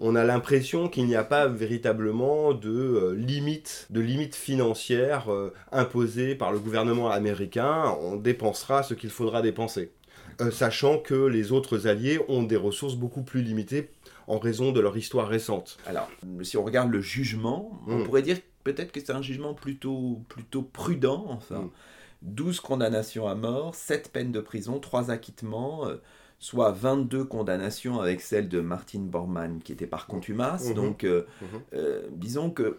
on 0.00 0.16
a 0.16 0.24
l'impression 0.24 0.88
qu'il 0.88 1.04
n'y 1.06 1.14
a 1.14 1.24
pas 1.24 1.46
véritablement 1.46 2.54
de 2.54 2.70
euh, 2.70 3.14
limite, 3.14 3.86
de 3.90 4.00
limite 4.00 4.34
financière 4.34 5.30
euh, 5.30 5.52
imposée 5.72 6.34
par 6.34 6.52
le 6.52 6.58
gouvernement 6.58 7.10
américain. 7.10 7.94
On 8.00 8.16
dépensera 8.16 8.82
ce 8.82 8.94
qu'il 8.94 9.10
faudra 9.10 9.42
dépenser. 9.42 9.92
Euh, 10.40 10.50
sachant 10.50 10.98
que 10.98 11.14
les 11.14 11.52
autres 11.52 11.86
alliés 11.86 12.20
ont 12.28 12.42
des 12.42 12.56
ressources 12.56 12.96
beaucoup 12.96 13.22
plus 13.22 13.42
limitées 13.42 13.90
en 14.26 14.38
raison 14.38 14.72
de 14.72 14.80
leur 14.80 14.96
histoire 14.96 15.28
récente. 15.28 15.78
Alors, 15.86 16.08
si 16.42 16.56
on 16.56 16.64
regarde 16.64 16.90
le 16.90 17.00
jugement, 17.00 17.80
on 17.86 17.98
mm. 17.98 18.04
pourrait 18.04 18.22
dire 18.22 18.38
peut-être 18.64 18.92
que 18.92 19.00
c'est 19.00 19.12
un 19.12 19.22
jugement 19.22 19.54
plutôt, 19.54 20.22
plutôt 20.28 20.62
prudent, 20.62 21.26
enfin. 21.28 21.70
12 22.22 22.58
mm. 22.58 22.60
condamnations 22.60 23.28
à 23.28 23.34
mort, 23.34 23.74
7 23.74 24.12
peines 24.12 24.32
de 24.32 24.40
prison, 24.40 24.78
3 24.78 25.10
acquittements 25.10 25.86
soit 26.40 26.72
22 26.72 27.24
condamnations 27.24 28.00
avec 28.00 28.22
celle 28.22 28.48
de 28.48 28.60
Martin 28.60 29.00
Bormann 29.00 29.60
qui 29.62 29.72
était 29.72 29.86
par 29.86 30.06
contumace. 30.06 30.70
Mhm. 30.70 30.74
Donc, 30.74 31.04
euh, 31.04 31.26
euh, 31.74 32.08
disons 32.12 32.50
que 32.50 32.78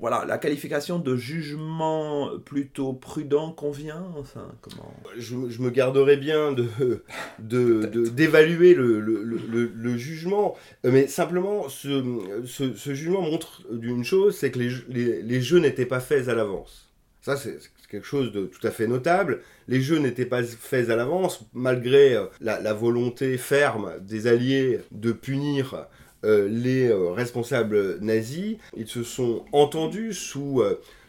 voilà, 0.00 0.24
la 0.26 0.38
qualification 0.38 0.98
de 0.98 1.16
jugement 1.16 2.30
plutôt 2.44 2.92
prudent 2.92 3.52
convient 3.52 4.04
enfin, 4.18 4.52
comment... 4.60 4.94
je, 5.16 5.34
me 5.34 5.70
garderai 5.70 6.16
bien 6.16 6.52
de, 6.52 7.02
d'évaluer 8.10 8.74
le, 8.74 9.00
le, 9.00 9.96
jugement, 9.96 10.56
mais 10.82 11.06
simplement 11.06 11.68
ce, 11.68 12.02
ce, 12.44 12.94
jugement 12.94 13.22
montre 13.22 13.62
d'une 13.70 14.04
chose, 14.04 14.36
c'est 14.36 14.50
que 14.50 14.58
les, 14.58 14.70
les, 14.88 15.22
les 15.22 15.40
jeux 15.40 15.58
n'étaient 15.58 15.86
pas 15.86 16.00
faits 16.00 16.28
à 16.28 16.34
l'avance. 16.34 16.90
Ça, 17.22 17.38
c'est 17.38 17.58
quelque 17.90 18.06
chose 18.06 18.32
de 18.32 18.44
tout 18.44 18.66
à 18.66 18.70
fait 18.70 18.86
notable. 18.86 19.40
Les 19.68 19.80
jeux 19.80 19.98
n'étaient 19.98 20.26
pas 20.26 20.42
faits 20.42 20.90
à 20.90 20.96
l'avance, 20.96 21.46
malgré 21.54 22.14
euh, 22.14 22.26
la, 22.40 22.74
volonté 22.74 23.38
ferme 23.38 23.92
des 24.00 24.26
Alliés 24.26 24.80
de 24.90 25.12
punir 25.12 25.74
euh, 25.74 25.82
les 26.24 26.88
euh, 26.88 27.10
responsables 27.10 27.98
nazis. 28.00 28.56
Ils 28.76 28.88
se 28.88 29.02
sont 29.02 29.44
entendus 29.52 30.14
sous, 30.14 30.62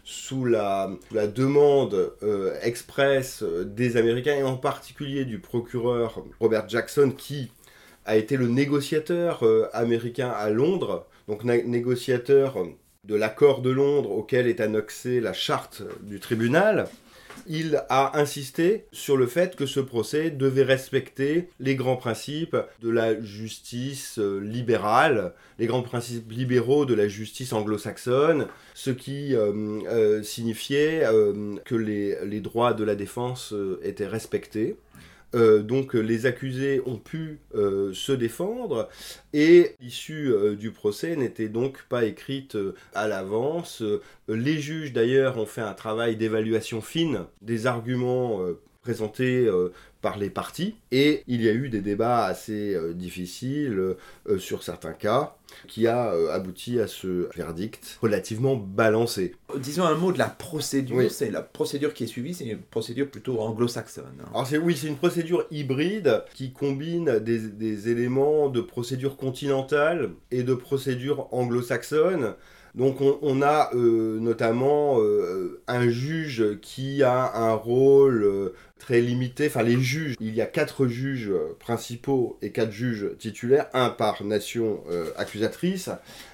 sous 0.03 0.45
la, 0.45 0.91
la 1.11 1.27
demande 1.27 2.13
expresse 2.61 3.43
des 3.43 3.97
Américains, 3.97 4.35
et 4.35 4.43
en 4.43 4.57
particulier 4.57 5.25
du 5.25 5.39
procureur 5.39 6.23
Robert 6.39 6.69
Jackson, 6.69 7.11
qui 7.17 7.51
a 8.05 8.15
été 8.17 8.37
le 8.37 8.47
négociateur 8.47 9.43
américain 9.73 10.29
à 10.29 10.49
Londres, 10.49 11.07
donc 11.27 11.43
négociateur 11.43 12.57
de 13.03 13.15
l'accord 13.15 13.61
de 13.61 13.69
Londres 13.69 14.11
auquel 14.11 14.47
est 14.47 14.59
annexée 14.59 15.19
la 15.19 15.33
charte 15.33 15.83
du 16.01 16.19
tribunal, 16.19 16.87
il 17.47 17.83
a 17.89 18.17
insisté 18.17 18.85
sur 18.91 19.17
le 19.17 19.27
fait 19.27 19.55
que 19.55 19.65
ce 19.65 19.79
procès 19.79 20.31
devait 20.31 20.63
respecter 20.63 21.49
les 21.59 21.75
grands 21.75 21.95
principes 21.95 22.57
de 22.81 22.89
la 22.89 23.19
justice 23.21 24.19
euh, 24.19 24.39
libérale, 24.39 25.33
les 25.59 25.67
grands 25.67 25.81
principes 25.81 26.31
libéraux 26.31 26.85
de 26.85 26.93
la 26.93 27.07
justice 27.07 27.53
anglo-saxonne, 27.53 28.47
ce 28.73 28.89
qui 28.89 29.35
euh, 29.35 29.81
euh, 29.87 30.23
signifiait 30.23 31.03
que 31.65 31.75
les, 31.75 32.41
droits 32.41 32.73
de 32.73 32.83
la 32.83 32.95
défense 32.95 33.53
étaient 33.83 34.07
respectés. 34.07 34.75
Euh, 35.33 35.61
donc 35.61 35.93
les 35.93 36.25
accusés 36.25 36.81
ont 36.85 36.97
pu 36.97 37.39
euh, 37.55 37.93
se 37.93 38.11
défendre 38.11 38.87
et 39.33 39.75
l'issue 39.81 40.29
euh, 40.29 40.55
du 40.55 40.71
procès 40.71 41.15
n'était 41.15 41.49
donc 41.49 41.83
pas 41.89 42.05
écrite 42.05 42.57
à 42.93 43.07
l'avance. 43.07 43.83
les 44.27 44.59
juges 44.59 44.93
d'ailleurs 44.93 45.37
ont 45.37 45.45
fait 45.45 45.61
un 45.61 45.73
travail 45.73 46.15
d'évaluation 46.15 46.81
fine 46.81 47.25
des 47.41 47.67
arguments 47.67 48.41
présentés 48.81 49.49
par 50.05 50.19
les 50.19 50.29
parties 50.29 50.75
et 50.91 51.23
il 51.25 51.41
y 51.41 51.49
a 51.49 51.53
eu 51.53 51.69
des 51.69 51.81
débats 51.81 52.25
assez 52.25 52.77
difficiles 52.93 53.95
sur 54.37 54.61
certains 54.61 54.93
cas 54.93 55.35
qui 55.67 55.87
a 55.87 56.13
euh, 56.13 56.33
abouti 56.33 56.79
à 56.79 56.87
ce 56.87 57.29
verdict 57.35 57.97
relativement 58.01 58.55
balancé. 58.55 59.35
Disons 59.57 59.83
un 59.83 59.95
mot 59.95 60.11
de 60.11 60.17
la 60.17 60.27
procédure. 60.29 61.09
C'est 61.11 61.31
la 61.31 61.41
procédure 61.41 61.93
qui 61.93 62.03
est 62.03 62.07
suivie, 62.07 62.33
c'est 62.33 62.45
une 62.45 62.59
procédure 62.59 63.09
plutôt 63.09 63.39
anglo-saxonne. 63.39 64.05
Hein. 64.21 64.29
Alors 64.33 64.47
c'est 64.47 64.57
oui, 64.57 64.75
c'est 64.75 64.87
une 64.87 64.97
procédure 64.97 65.45
hybride 65.51 66.23
qui 66.33 66.51
combine 66.51 67.19
des, 67.19 67.39
des 67.39 67.89
éléments 67.89 68.49
de 68.49 68.61
procédure 68.61 69.17
continentale 69.17 70.11
et 70.31 70.43
de 70.43 70.53
procédure 70.53 71.27
anglo-saxonne. 71.31 72.35
Donc 72.75 72.97
on, 72.99 73.41
a 73.41 73.69
euh, 73.73 74.19
notamment 74.19 74.99
euh, 74.99 75.61
un 75.65 75.87
juge 75.89 76.59
qui 76.61 77.03
a 77.03 77.33
un 77.33 77.53
rôle 77.53 78.23
euh, 78.23 78.53
très 78.79 78.99
limité. 78.99 79.47
Enfin 79.47 79.63
les 79.63 79.79
juges, 79.79 80.15
il 80.19 80.35
y 80.35 80.41
a 80.41 80.45
quatre 80.45 80.85
juges 80.87 81.31
principaux 81.59 82.37
et 82.41 82.51
quatre 82.51 82.71
juges 82.71 83.11
titulaires, 83.17 83.67
un 83.73 83.89
par 83.89 84.25
nation 84.25 84.83
accusatrice. 85.17 85.89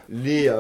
Les 0.10 0.52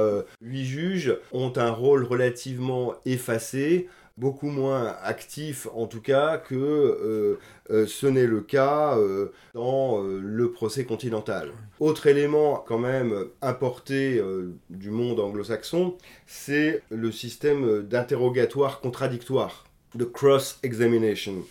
huit 0.41 0.65
juges 0.65 1.17
ont 1.31 1.51
un 1.55 1.71
rôle 1.71 2.03
relativement 2.03 2.93
effacé 3.05 3.87
beaucoup 4.21 4.51
moins 4.51 4.95
actif 5.01 5.67
en 5.73 5.87
tout 5.87 5.99
cas 5.99 6.37
que 6.37 6.53
euh, 6.55 7.39
euh, 7.71 7.87
ce 7.87 8.05
n'est 8.05 8.27
le 8.27 8.41
cas 8.41 8.95
euh, 8.95 9.31
dans 9.55 9.99
le 10.03 10.51
procès 10.51 10.85
continental. 10.85 11.49
Autre 11.79 12.05
élément 12.05 12.63
quand 12.67 12.77
même 12.77 13.25
importé 13.41 14.21
du 14.69 14.91
monde 14.91 15.19
anglo-saxon, 15.19 15.97
c'est 16.27 16.83
le 16.91 17.11
système 17.11 17.81
d'interrogatoire 17.81 18.79
contradictoire, 18.79 19.65
de 19.95 20.05
cross-examination 20.05 21.43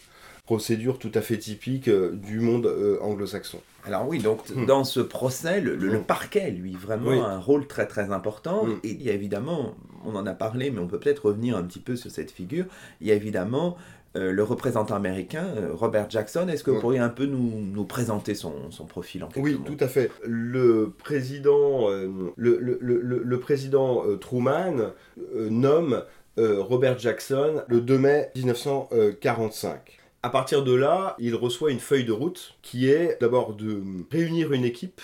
procédure 0.51 0.99
tout 0.99 1.13
à 1.15 1.21
fait 1.21 1.39
typique 1.39 1.89
du 1.89 2.41
monde 2.41 2.69
anglo-saxon. 3.01 3.61
Alors 3.85 4.09
oui, 4.09 4.19
donc 4.19 4.51
hmm. 4.51 4.67
dans 4.67 4.83
ce 4.83 4.99
procès, 4.99 5.61
le, 5.61 5.77
hmm. 5.77 6.03
parquet, 6.03 6.51
lui, 6.51 6.75
vraiment 6.75 7.25
a 7.25 7.29
un 7.29 7.39
rôle 7.39 7.69
très 7.69 7.87
très 7.87 8.11
important. 8.11 8.67
Hmm. 8.67 8.81
Et 8.83 8.91
il 8.91 9.03
y 9.03 9.11
a 9.11 9.13
évidemment, 9.13 9.77
on 10.05 10.17
en 10.17 10.27
a 10.27 10.35
parlé, 10.35 10.73
mais 10.73 10.81
on 10.81 10.89
peut 10.89 10.99
peut-être 10.99 11.27
revenir 11.27 11.57
un 11.57 11.63
petit 11.63 11.79
peu 11.79 11.95
sur 11.95 12.11
cette 12.11 12.33
figure, 12.33 12.67
il 13.01 13.07
y 13.07 13.13
a 13.13 13.15
évidemment 13.15 13.77
euh, 14.17 14.33
le 14.33 14.43
représentant 14.43 14.97
américain, 14.97 15.47
euh, 15.57 15.69
Robert 15.73 16.11
Jackson. 16.11 16.49
Est-ce 16.49 16.65
que 16.65 16.73
vous 16.73 16.81
pourriez 16.81 16.99
un 16.99 17.11
peu 17.11 17.27
nous, 17.27 17.61
nous 17.61 17.85
présenter 17.85 18.35
son, 18.35 18.73
son, 18.73 18.85
profil 18.85 19.23
en 19.23 19.29
quelque 19.29 19.45
Oui, 19.45 19.61
tout 19.65 19.77
à 19.79 19.87
fait. 19.87 20.11
Le 20.27 20.93
président, 20.99 21.89
euh, 21.89 22.09
le, 22.37 22.59
le, 22.59 22.79
le, 22.81 23.41
président 23.41 24.03
Truman 24.19 24.93
nomme 25.33 26.03
Robert 26.37 26.99
Jackson 26.99 27.63
le 27.69 27.81
2 27.81 27.99
mai 27.99 28.31
1945. 28.35 30.00
À 30.23 30.29
partir 30.29 30.63
de 30.65 30.75
là, 30.75 31.17
il 31.19 31.35
reçoit 31.35 31.71
une 31.71 31.81
feuille 31.81 32.05
de 32.05 32.13
route 32.13 32.59
qui 32.63 32.89
est 32.91 33.19
d'abord 33.21 33.55
de 33.55 33.83
réunir 34.11 34.53
une 34.53 34.65
équipe 34.65 35.01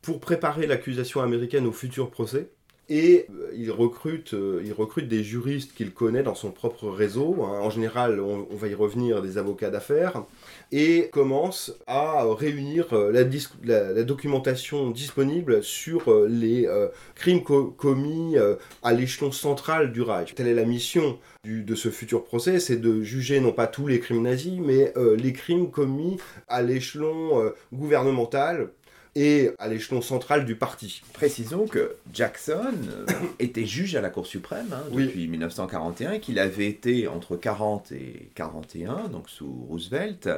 pour 0.00 0.20
préparer 0.20 0.66
l'accusation 0.66 1.20
américaine 1.22 1.66
au 1.66 1.72
futur 1.72 2.10
procès. 2.10 2.52
Et 2.92 3.26
euh, 3.30 3.52
il 3.56 3.70
recrute, 3.70 4.34
euh, 4.34 4.60
il 4.64 4.72
recrute 4.72 5.06
des 5.06 5.22
juristes 5.22 5.74
qu'il 5.74 5.92
connaît 5.92 6.24
dans 6.24 6.34
son 6.34 6.50
propre 6.50 6.88
réseau. 6.88 7.44
Hein. 7.44 7.60
En 7.60 7.70
général, 7.70 8.18
on, 8.18 8.48
va 8.56 8.66
y 8.66 8.74
revenir, 8.74 9.22
des 9.22 9.38
avocats 9.38 9.70
d'affaires. 9.70 10.24
Et 10.72 11.08
commence 11.12 11.72
à 11.86 12.24
réunir 12.24 12.92
euh, 12.92 13.12
la, 13.12 14.02
documentation 14.02 14.90
disponible 14.90 15.62
sur 15.62 16.12
les 16.26 16.68
crimes 17.14 17.42
commis 17.42 18.34
à 18.82 18.92
l'échelon 18.92 19.30
central 19.30 19.92
du 19.92 20.02
Reich. 20.02 20.34
Telle 20.34 20.48
est 20.48 20.54
la 20.54 20.64
mission 20.64 21.18
de 21.44 21.74
ce 21.76 21.90
futur 21.90 22.24
procès, 22.24 22.58
c'est 22.58 22.76
de 22.76 23.02
juger 23.02 23.40
non 23.40 23.52
pas 23.52 23.68
tous 23.68 23.86
les 23.86 24.00
crimes 24.00 24.22
nazis, 24.22 24.58
mais 24.58 24.92
les 25.16 25.32
crimes 25.32 25.70
commis 25.70 26.16
à 26.48 26.62
l'échelon 26.62 27.52
gouvernemental 27.72 28.70
et 29.16 29.50
à 29.58 29.68
l'échelon 29.68 30.00
central 30.00 30.44
du 30.44 30.56
parti. 30.56 31.02
Précisons 31.12 31.66
que 31.66 31.96
Jackson 32.12 32.74
euh, 32.88 33.06
était 33.38 33.66
juge 33.66 33.96
à 33.96 34.00
la 34.00 34.10
Cour 34.10 34.26
suprême 34.26 34.72
hein, 34.72 34.82
depuis 34.92 35.26
1941 35.26 36.12
et 36.12 36.20
qu'il 36.20 36.38
avait 36.38 36.68
été 36.68 37.08
entre 37.08 37.36
40 37.36 37.92
et 37.92 38.30
41, 38.34 39.08
donc 39.08 39.28
sous 39.28 39.66
Roosevelt, 39.68 40.28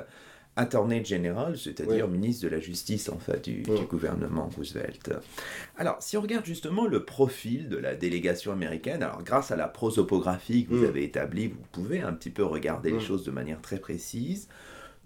Attorney 0.57 1.03
General, 1.03 1.57
c'est-à-dire 1.57 2.09
ministre 2.09 2.45
de 2.45 2.51
la 2.51 2.61
Justice 2.61 3.09
en 3.09 3.19
fait 3.19 3.49
du, 3.49 3.63
gouvernement 3.89 4.51
Roosevelt. 4.55 5.11
Alors, 5.79 5.97
si 6.01 6.17
on 6.19 6.21
regarde 6.21 6.45
justement 6.45 6.87
le 6.87 7.05
profil 7.05 7.71
de 7.71 7.79
la 7.79 7.95
délégation 7.95 8.53
américaine, 8.53 9.03
alors 9.03 9.23
grâce 9.23 9.51
à 9.51 9.57
la 9.57 9.67
prosopographie 9.67 10.67
que 10.67 10.75
vous 10.75 10.85
mm. 10.85 10.89
avez 10.89 11.05
établie, 11.05 11.49
vous 11.49 11.65
pouvez 11.73 12.03
un 12.03 12.13
petit 12.13 12.31
peu 12.31 12.45
regarder 12.45 12.91
les 12.91 12.99
mm. 12.99 13.03
choses 13.03 13.25
de 13.25 13.31
manière 13.31 13.63
très 13.63 13.79
précise. 13.79 14.49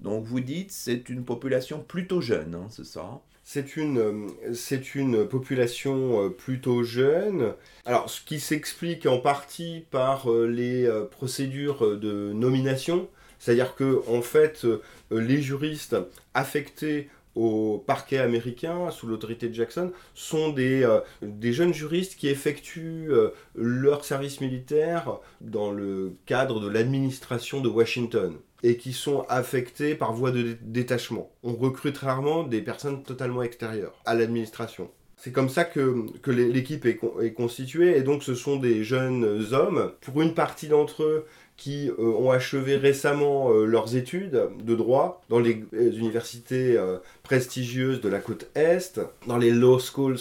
Donc 0.00 0.24
vous 0.24 0.40
dites 0.40 0.72
c'est 0.72 1.08
une 1.08 1.24
population 1.24 1.78
plutôt 1.80 2.20
jeune, 2.20 2.54
hein, 2.54 2.66
c'est 2.70 2.84
ça 2.84 3.20
c'est 3.48 3.76
une, 3.76 3.98
euh, 3.98 4.54
c'est 4.54 4.96
une 4.96 5.24
population 5.24 6.24
euh, 6.24 6.28
plutôt 6.30 6.82
jeune. 6.82 7.54
Alors, 7.84 8.10
ce 8.10 8.20
qui 8.20 8.40
s'explique 8.40 9.06
en 9.06 9.18
partie 9.18 9.84
par 9.92 10.28
euh, 10.32 10.48
les 10.48 10.90
procédures 11.12 11.96
de 11.96 12.32
nomination, 12.32 13.08
c'est-à-dire 13.38 13.76
que 13.76 14.02
en 14.08 14.20
fait, 14.20 14.66
les 15.12 15.40
juristes 15.40 15.96
affectés 16.34 17.08
au 17.36 17.78
parquet 17.86 18.18
américain 18.18 18.90
sous 18.90 19.06
l'autorité 19.06 19.48
de 19.48 19.54
Jackson 19.54 19.92
sont 20.14 20.48
des, 20.48 20.88
des 21.22 21.52
jeunes 21.52 21.74
juristes 21.74 22.16
qui 22.16 22.28
effectuent 22.28 23.10
leur 23.54 24.04
service 24.04 24.40
militaire 24.40 25.18
dans 25.42 25.70
le 25.70 26.16
cadre 26.24 26.60
de 26.60 26.68
l'administration 26.68 27.60
de 27.60 27.68
Washington 27.68 28.34
et 28.62 28.76
qui 28.76 28.92
sont 28.92 29.24
affectés 29.28 29.94
par 29.94 30.12
voie 30.12 30.30
de 30.30 30.56
détachement. 30.62 31.30
On 31.42 31.54
recrute 31.54 31.98
rarement 31.98 32.42
des 32.42 32.62
personnes 32.62 33.02
totalement 33.02 33.42
extérieures 33.42 34.00
à 34.04 34.14
l'administration. 34.14 34.90
C'est 35.18 35.32
comme 35.32 35.48
ça 35.48 35.64
que, 35.64 36.04
que 36.20 36.30
l'équipe 36.30 36.84
est, 36.84 37.00
est, 37.22 37.32
constituée, 37.32 37.96
et 37.96 38.02
donc 38.02 38.22
ce 38.22 38.34
sont 38.34 38.56
des 38.56 38.84
jeunes 38.84 39.24
hommes, 39.52 39.92
pour 40.02 40.20
une 40.20 40.34
partie 40.34 40.68
d'entre 40.68 41.04
eux 41.04 41.26
qui 41.56 41.88
euh, 41.88 41.94
ont 41.98 42.30
achevé 42.30 42.76
récemment 42.76 43.50
euh, 43.50 43.64
leurs 43.64 43.96
études 43.96 44.48
de 44.62 44.74
droit 44.74 45.22
dans 45.30 45.38
les 45.38 45.64
euh, 45.74 45.90
universités 45.92 46.78
prestigieuses 47.22 48.00
de 48.00 48.08
la 48.08 48.18
côte 48.18 48.48
Est, 48.54 49.00
dans 49.26 49.38
les 49.38 49.50
law 49.50 49.78
schools 49.78 50.18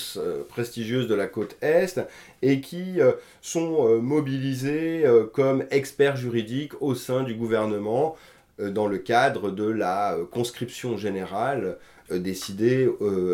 prestigieuses 0.50 1.08
de 1.08 1.15
la 1.15 1.28
côte 1.28 1.58
Est, 1.62 2.02
et 2.41 2.62
qui 2.62 3.00
sont 3.41 4.02
mobilisés 4.02 5.06
comme 5.34 5.65
experts 5.71 6.17
juridiques 6.17 6.82
au 6.82 6.95
sein 6.95 7.24
du 7.24 7.36
gouvernement 7.36 8.15
dans 8.60 8.88
le 8.88 8.98
cadre 8.98 9.52
de 9.52 9.65
la 9.65 10.17
conscription 10.32 10.98
générale 10.98 11.78
décidée 12.12 12.89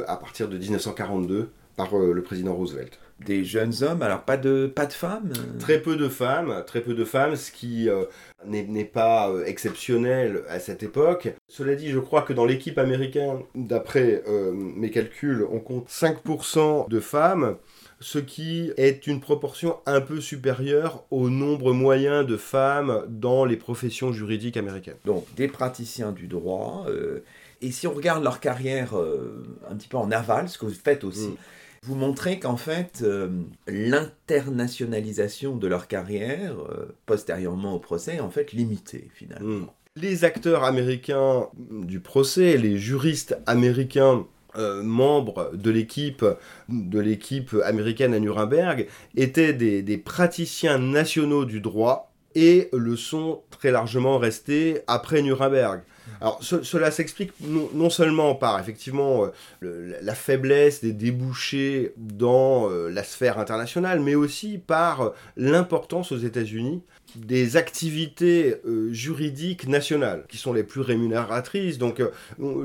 à 0.07 0.17
partir 0.17 0.49
de 0.49 0.57
1942 0.57 1.49
par 1.75 1.95
le 1.97 2.21
président 2.21 2.53
Roosevelt 2.53 2.99
des 3.25 3.43
jeunes 3.43 3.73
hommes, 3.81 4.01
alors 4.01 4.21
pas 4.23 4.37
de, 4.37 4.67
pas 4.67 4.85
de 4.85 4.93
femmes 4.93 5.31
euh 5.37 5.59
Très 5.59 5.79
peu 5.79 5.95
de 5.95 6.07
femmes, 6.07 6.63
très 6.65 6.81
peu 6.81 6.93
de 6.93 7.05
femmes, 7.05 7.35
ce 7.35 7.51
qui 7.51 7.89
euh, 7.89 8.05
n'est 8.45 8.85
pas 8.85 9.29
euh, 9.29 9.45
exceptionnel 9.45 10.43
à 10.49 10.59
cette 10.59 10.83
époque. 10.83 11.33
Cela 11.47 11.75
dit, 11.75 11.89
je 11.89 11.99
crois 11.99 12.23
que 12.23 12.33
dans 12.33 12.45
l'équipe 12.45 12.77
américaine, 12.77 13.39
d'après 13.55 14.23
mes 14.53 14.89
calculs, 14.89 15.45
on 15.51 15.59
compte 15.59 15.87
5% 15.89 16.89
de 16.89 16.99
femmes, 16.99 17.57
ce 17.99 18.19
qui 18.19 18.71
est 18.77 19.07
une 19.07 19.19
proportion 19.19 19.77
un 19.85 20.01
peu 20.01 20.21
supérieure 20.21 21.03
au 21.11 21.29
nombre 21.29 21.73
moyen 21.73 22.23
de 22.23 22.37
femmes 22.37 23.05
dans 23.07 23.45
les 23.45 23.57
professions 23.57 24.11
juridiques 24.11 24.57
américaines. 24.57 24.97
Donc 25.05 25.25
des 25.35 25.47
praticiens 25.47 26.11
du 26.11 26.27
droit. 26.27 26.85
et 27.61 27.71
si 27.71 27.87
on 27.87 27.93
regarde 27.93 28.23
leur 28.23 28.39
carrière 28.39 28.93
un 29.69 29.75
petit 29.75 29.87
peu 29.87 29.97
en 29.97 30.11
aval, 30.11 30.49
ce 30.49 30.57
que 30.57 30.65
vous 30.65 30.73
faites 30.73 31.03
aussi, 31.03 31.29
mm. 31.29 31.37
Vous 31.87 31.95
montrez 31.95 32.37
qu'en 32.39 32.57
fait, 32.57 32.99
euh, 33.01 33.27
l'internationalisation 33.65 35.55
de 35.55 35.67
leur 35.67 35.87
carrière, 35.87 36.53
euh, 36.69 36.95
postérieurement 37.07 37.73
au 37.73 37.79
procès, 37.79 38.17
est 38.17 38.19
en 38.19 38.29
fait 38.29 38.53
limitée 38.53 39.09
finalement. 39.15 39.65
Hmm. 39.65 39.67
Les 39.95 40.23
acteurs 40.23 40.63
américains 40.63 41.47
du 41.57 41.99
procès, 41.99 42.57
les 42.57 42.77
juristes 42.77 43.37
américains 43.47 44.25
membres 44.83 45.51
de 45.53 45.71
l'équipe 45.71 46.25
de 46.67 46.99
l'équipe 46.99 47.55
américaine 47.63 48.13
à 48.13 48.19
Nuremberg 48.19 48.85
étaient 49.15 49.53
des, 49.53 49.81
des 49.81 49.97
praticiens 49.97 50.77
nationaux 50.77 51.45
du 51.45 51.61
droit 51.61 52.11
et 52.35 52.69
le 52.73 52.97
sont 52.97 53.43
très 53.49 53.71
largement 53.71 54.17
restés 54.17 54.81
après 54.87 55.21
Nuremberg. 55.21 55.83
Alors 56.19 56.39
cela 56.41 56.91
s'explique 56.91 57.31
non, 57.41 57.89
seulement 57.89 58.35
par 58.35 58.59
effectivement 58.59 59.27
euh, 59.63 59.97
la 60.01 60.15
faiblesse 60.15 60.81
des 60.81 60.93
débouchés 60.93 61.93
dans 61.97 62.69
euh, 62.69 62.89
la 62.89 63.03
sphère 63.03 63.39
internationale, 63.39 63.99
mais 63.99 64.15
aussi 64.15 64.57
par 64.57 65.01
euh, 65.01 65.09
l'importance 65.37 66.11
aux 66.11 66.17
États-Unis 66.17 66.83
des 67.15 67.57
activités 67.57 68.55
euh, 68.65 68.91
juridiques 68.91 69.67
nationales 69.67 70.23
qui 70.27 70.37
sont 70.37 70.53
les 70.53 70.63
plus 70.63 70.81
rémunératrices. 70.81 71.77
Donc 71.77 71.99
euh, 71.99 72.09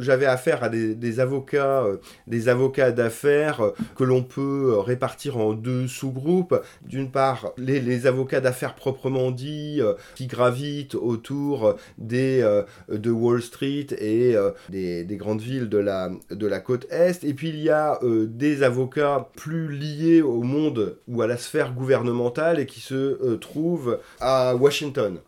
j'avais 0.01 0.27
affaire 0.27 0.63
à 0.63 0.69
des, 0.69 1.21
avocats, 1.21 1.83
euh, 1.85 1.97
des 2.27 2.49
avocats 2.49 2.93
d'affaires 2.93 3.73
que 3.97 4.05
l'on 4.05 4.23
peut 4.23 4.79
répartir 4.79 5.37
en 5.39 5.53
deux 5.53 5.89
sous-groupes. 5.89 6.61
D'une 6.83 7.11
part, 7.11 7.53
les, 7.57 8.07
avocats 8.07 8.41
d'affaires 8.41 8.75
proprement 8.75 9.31
dits 9.31 9.81
qui 10.15 10.27
gravitent 10.27 10.95
autour 10.95 11.77
des, 11.99 12.45
de 12.89 13.11
Wall 13.11 13.43
Street 13.43 13.87
et 13.99 14.37
des, 14.69 15.05
des, 15.05 15.17
grandes 15.17 15.41
villes 15.41 15.69
de 15.69 15.79
la, 15.79 16.11
de 16.31 16.47
la 16.47 16.61
côte 16.61 16.87
Est. 16.91 17.25
Et 17.25 17.33
puis 17.33 17.49
il 17.49 17.61
y 17.61 17.71
a 17.71 17.99
des 18.03 18.63
avocats 18.63 19.31
plus 19.37 19.69
liés 19.73 20.23
au 20.23 20.43
monde 20.43 20.99
ou 21.09 21.23
à 21.23 21.27
la 21.27 21.37
sphère 21.37 21.73
gouvernementale 21.73 22.61
et 22.61 22.67
qui 22.67 22.81
se 22.81 23.37
trouvent 23.37 23.99
à 24.21 24.36
Washington, 24.55 25.19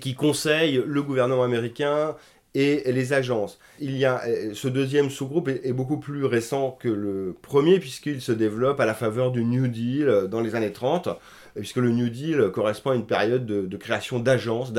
qui 0.00 0.14
conseille 0.14 0.82
le 0.84 1.02
gouvernement 1.02 1.44
américain 1.44 2.16
et 2.54 2.92
les 2.92 3.12
agences. 3.12 3.58
Il 3.80 3.96
y 3.96 4.04
a, 4.04 4.22
euh, 4.26 4.50
ce 4.54 4.68
deuxième 4.68 5.08
sous-groupe 5.08 5.48
est, 5.48 5.72
beaucoup 5.72 5.96
plus 5.96 6.24
récent 6.26 6.76
que 6.78 6.88
le 6.88 7.34
premier 7.40 7.78
puisqu'il 7.78 8.20
se 8.20 8.32
développe 8.32 8.78
à 8.80 8.86
la 8.86 8.94
faveur 8.94 9.30
du 9.30 9.42
New 9.44 9.68
Deal 9.68 10.08
euh, 10.08 10.26
dans 10.26 10.40
les 10.40 10.54
années 10.54 10.72
30 10.72 11.08
puisque 11.54 11.76
le 11.76 11.90
New 11.90 12.08
Deal 12.08 12.50
correspond 12.52 12.90
à 12.90 12.94
une 12.94 13.06
période 13.06 13.46
de, 13.46 13.62
de 13.62 13.76
création 13.76 14.18
d'agences. 14.18 14.72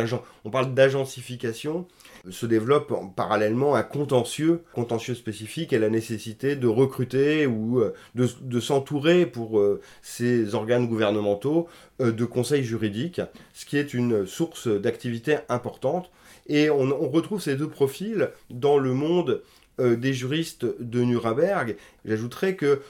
On 0.43 0.49
parle 0.49 0.73
d'agencification 0.73 1.88
se 2.30 2.46
développe 2.46 2.94
parallèlement 3.16 3.76
un 3.76 3.84
contentieux, 3.84 4.64
contentieux 4.74 5.16
spécifique 5.16 5.74
et 5.74 5.80
la 5.80 5.90
nécessité 5.90 6.56
de 6.56 6.68
recruter 6.68 7.46
ou 7.48 7.82
euh, 7.82 7.94
de, 8.16 8.60
s'entourer 8.60 9.26
pour 9.26 9.60
euh, 9.60 9.82
ces 10.02 10.56
organes 10.56 10.88
gouvernementaux 10.88 11.68
euh, 12.00 12.12
de 12.12 12.26
conseils 12.26 12.64
juridiques, 12.64 13.22
ce 13.54 13.66
qui 13.66 13.78
est 13.78 13.94
une 13.94 14.26
source 14.26 14.68
d'activité 14.68 15.38
importante. 15.50 16.12
Et 16.48 16.70
on, 16.70 17.10
retrouve 17.10 17.42
ces 17.42 17.56
deux 17.56 17.70
profils 17.70 18.30
dans 18.50 18.78
le 18.78 18.94
monde 18.94 19.42
des 19.80 20.14
juristes 20.14 20.66
de 20.82 21.02
Nuremberg. 21.02 21.78
J'ajouterais 22.04 22.56
que 22.56 22.82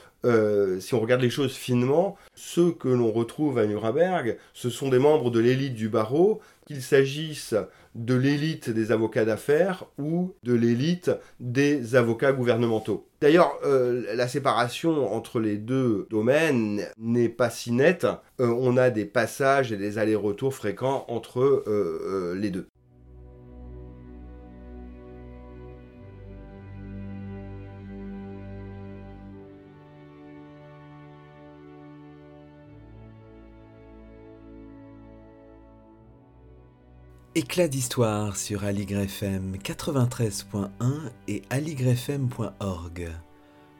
si 0.80 0.96
on 0.96 1.00
regarde 1.00 1.22
les 1.22 1.30
choses 1.30 1.54
finement, 1.54 2.18
ceux 2.34 2.72
que 2.72 2.88
l'on 2.88 3.12
retrouve 3.12 3.60
à 3.60 3.68
Nuremberg, 3.68 4.38
ce 4.56 4.72
sont 4.72 4.90
des 4.90 4.98
membres 4.98 5.30
de 5.30 5.40
l'élite 5.40 5.76
du 5.76 5.88
barreau, 5.88 6.42
qu'il 6.66 6.82
s'agisse 6.82 7.54
de 7.96 8.16
l'élite 8.16 8.70
des 8.70 8.92
avocats 8.92 9.26
d'affaires 9.26 9.86
ou 9.98 10.34
de 10.44 10.54
l'élite 10.54 11.12
des 11.40 11.96
avocats 11.96 12.32
gouvernementaux. 12.32 13.08
D'ailleurs, 13.22 13.58
euh, 13.64 14.04
la 14.16 14.28
séparation 14.28 15.14
entre 15.14 15.40
les 15.40 15.58
deux 15.58 16.08
domaines 16.10 16.82
n'est 16.98 17.30
pas 17.30 17.50
si 17.50 17.72
nette. 17.72 18.06
Euh, 18.42 18.54
on 18.60 18.76
a 18.76 18.90
des 18.90 19.06
passages 19.06 19.72
et 19.72 19.78
des 19.78 19.98
allers-retours 19.98 20.54
fréquents 20.54 21.06
entre 21.08 21.64
euh, 21.68 22.36
les 22.36 22.50
deux. 22.50 22.68
Éclat 37.36 37.68
d'histoire 37.68 38.38
sur 38.38 38.64
aligrefm 38.64 39.56
93.1 39.56 40.70
et 41.28 41.42
aligrefm.org. 41.50 43.10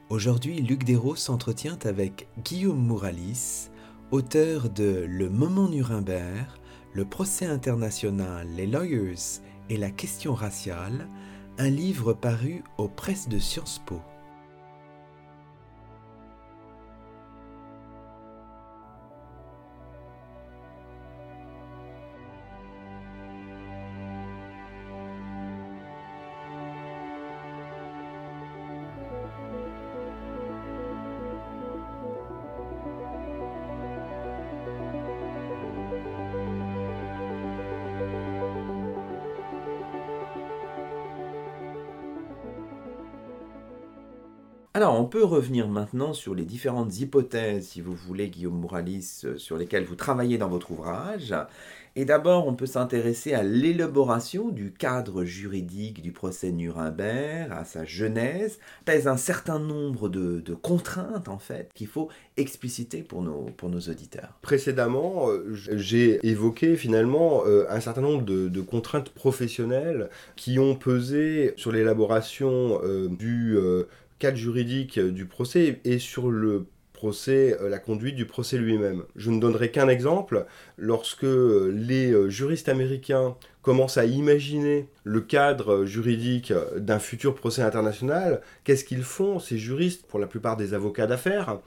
Aujourd'hui, 0.08 0.60
Luc 0.60 0.82
Dérault 0.82 1.14
s'entretient 1.14 1.78
avec 1.84 2.26
Guillaume 2.42 2.84
Mouralis, 2.84 3.70
auteur 4.10 4.70
de 4.70 5.06
Le 5.08 5.30
moment 5.30 5.68
Nuremberg, 5.68 6.48
le 6.94 7.04
procès 7.04 7.46
international, 7.46 8.48
les 8.56 8.66
lawyers 8.66 9.40
et 9.70 9.76
la 9.76 9.90
question 9.90 10.34
raciale, 10.34 11.06
un 11.56 11.70
livre 11.70 12.12
paru 12.12 12.64
aux 12.76 12.88
presses 12.88 13.28
de 13.28 13.38
Sciences 13.38 13.80
Po. 13.86 14.00
On 45.04 45.06
peut 45.06 45.22
revenir 45.22 45.68
maintenant 45.68 46.14
sur 46.14 46.34
les 46.34 46.46
différentes 46.46 46.98
hypothèses, 46.98 47.66
si 47.66 47.82
vous 47.82 47.92
voulez, 47.92 48.30
Guillaume 48.30 48.58
Mouralis, 48.58 49.20
euh, 49.24 49.36
sur 49.36 49.58
lesquelles 49.58 49.84
vous 49.84 49.96
travaillez 49.96 50.38
dans 50.38 50.48
votre 50.48 50.70
ouvrage. 50.70 51.34
Et 51.94 52.06
d'abord, 52.06 52.48
on 52.48 52.54
peut 52.54 52.66
s'intéresser 52.66 53.34
à 53.34 53.42
l'élaboration 53.42 54.48
du 54.48 54.72
cadre 54.72 55.22
juridique 55.24 56.00
du 56.02 56.10
procès 56.10 56.50
Nuremberg, 56.50 57.52
à 57.52 57.64
sa 57.64 57.84
genèse, 57.84 58.58
pèse 58.86 59.06
un 59.06 59.18
certain 59.18 59.60
nombre 59.60 60.08
de, 60.08 60.42
contraintes, 60.54 61.28
en 61.28 61.38
fait, 61.38 61.70
qu'il 61.74 61.86
faut 61.86 62.08
expliciter 62.38 63.02
pour 63.02 63.22
nos, 63.22 63.52
auditeurs. 63.62 64.38
Précédemment, 64.40 65.28
euh, 65.28 65.52
j'ai 65.52 66.18
évoqué 66.26 66.76
finalement 66.76 67.42
euh, 67.46 67.66
un 67.68 67.80
certain 67.80 68.00
nombre 68.00 68.22
de, 68.24 68.60
contraintes 68.62 69.10
professionnelles 69.10 70.08
qui 70.34 70.58
ont 70.58 70.74
pesé 70.74 71.52
sur 71.56 71.70
l'élaboration 71.70 72.80
du 73.10 73.56
juridique 74.32 74.98
euh, 74.98 75.10
du 75.10 75.26
procès 75.26 75.80
et 75.84 75.98
sur 75.98 76.30
le 76.30 76.66
procès, 76.92 77.56
euh, 77.60 77.68
la 77.68 77.78
conduite 77.78 78.16
du 78.16 78.24
procès 78.24 78.56
lui-même. 78.56 79.02
Je 79.16 79.30
ne 79.30 79.40
donnerai 79.40 79.70
qu'un 79.70 79.88
exemple. 79.88 80.46
Lorsque 80.78 81.24
euh, 81.24 81.70
les 81.74 82.30
juristes 82.30 82.68
américains 82.68 83.36
commencent 83.62 83.98
à 83.98 84.04
imaginer 84.04 84.88
le 85.04 85.20
cadre 85.20 85.84
juridique 85.84 86.52
d'un 86.76 86.98
futur 86.98 87.34
procès 87.34 87.62
international, 87.62 88.40
qu'est-ce 88.62 88.84
qu'ils 88.84 89.02
font, 89.02 89.38
ces 89.38 89.58
juristes, 89.58 90.06
pour 90.06 90.18
la 90.18 90.26
plupart 90.26 90.56
des 90.56 90.74
avocats 90.74 91.06
d'affaires? 91.06 91.60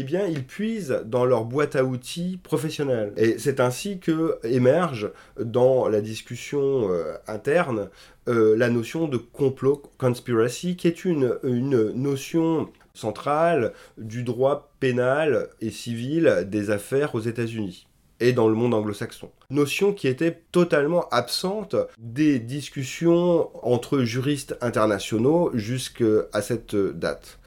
Eh 0.00 0.04
bien, 0.04 0.26
ils 0.26 0.44
puisent 0.44 1.02
dans 1.04 1.24
leur 1.24 1.44
boîte 1.44 1.76
à 1.76 1.84
outils 1.84 2.38
professionnelle. 2.42 3.12
Et 3.16 3.38
c'est 3.38 3.60
ainsi 3.60 3.98
que 3.98 4.38
émerge 4.44 5.10
dans 5.38 5.88
la 5.88 6.00
discussion 6.00 6.90
interne 7.26 7.88
euh, 8.28 8.56
la 8.56 8.70
notion 8.70 9.06
de 9.06 9.18
complot, 9.18 9.82
conspiracy, 9.98 10.76
qui 10.76 10.88
est 10.88 11.04
une, 11.04 11.38
une 11.44 11.92
notion 11.92 12.68
centrale 12.92 13.72
du 13.98 14.24
droit 14.24 14.72
pénal 14.80 15.48
et 15.60 15.70
civil 15.70 16.44
des 16.48 16.70
affaires 16.70 17.14
aux 17.14 17.20
États-Unis 17.20 17.86
et 18.18 18.32
dans 18.32 18.48
le 18.48 18.54
monde 18.54 18.74
anglo-saxon. 18.74 19.30
Notion 19.50 19.92
qui 19.92 20.08
était 20.08 20.42
totalement 20.50 21.08
absente 21.10 21.76
des 21.98 22.40
discussions 22.40 23.50
entre 23.64 24.00
juristes 24.00 24.56
internationaux 24.60 25.50
jusqu'à 25.54 26.40
cette 26.40 26.74
date 26.74 27.38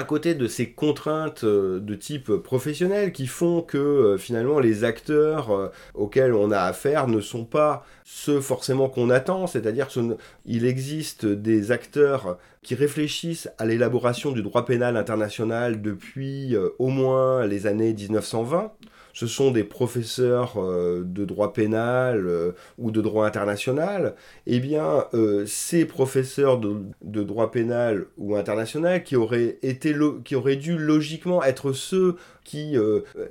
à 0.00 0.04
côté 0.04 0.34
de 0.34 0.46
ces 0.46 0.70
contraintes 0.70 1.44
euh, 1.44 1.78
de 1.78 1.94
type 1.94 2.32
professionnel 2.36 3.12
qui 3.12 3.26
font 3.26 3.60
que 3.60 3.76
euh, 3.76 4.16
finalement 4.16 4.58
les 4.58 4.82
acteurs 4.82 5.50
euh, 5.50 5.68
auxquels 5.92 6.32
on 6.32 6.50
a 6.50 6.60
affaire 6.60 7.06
ne 7.06 7.20
sont 7.20 7.44
pas 7.44 7.84
ceux 8.06 8.40
forcément 8.40 8.88
qu'on 8.88 9.10
attend, 9.10 9.46
c'est-à-dire 9.46 9.88
qu'il 9.88 10.64
existe 10.64 11.26
des 11.26 11.70
acteurs 11.70 12.38
qui 12.62 12.74
réfléchissent 12.74 13.50
à 13.58 13.66
l'élaboration 13.66 14.32
du 14.32 14.42
droit 14.42 14.64
pénal 14.64 14.96
international 14.96 15.82
depuis 15.82 16.56
au 16.78 16.88
moins 16.88 17.46
les 17.46 17.66
années 17.66 17.92
1920 17.92 18.72
ce 19.20 19.26
sont 19.26 19.50
des 19.50 19.64
professeurs 19.64 20.54
euh, 20.56 21.02
de 21.04 21.26
droit 21.26 21.52
pénal 21.52 22.26
euh, 22.26 22.52
ou 22.78 22.90
de 22.90 23.02
droit 23.02 23.26
international, 23.26 24.14
eh 24.46 24.60
bien, 24.60 25.04
euh, 25.12 25.44
ces 25.44 25.84
professeurs 25.84 26.58
de, 26.58 27.22
droit 27.22 27.50
pénal 27.50 28.06
ou 28.16 28.34
international 28.34 29.02
qui 29.02 29.16
auraient, 29.16 29.58
été 29.60 29.94
qui 30.24 30.36
auraient 30.36 30.56
dû 30.56 30.78
logiquement 30.78 31.42
être 31.44 31.72
ceux 31.74 32.16
qui 32.50 32.76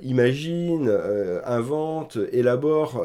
imaginent, 0.02 0.90
inventent, 1.44 2.18
élaborent 2.32 3.04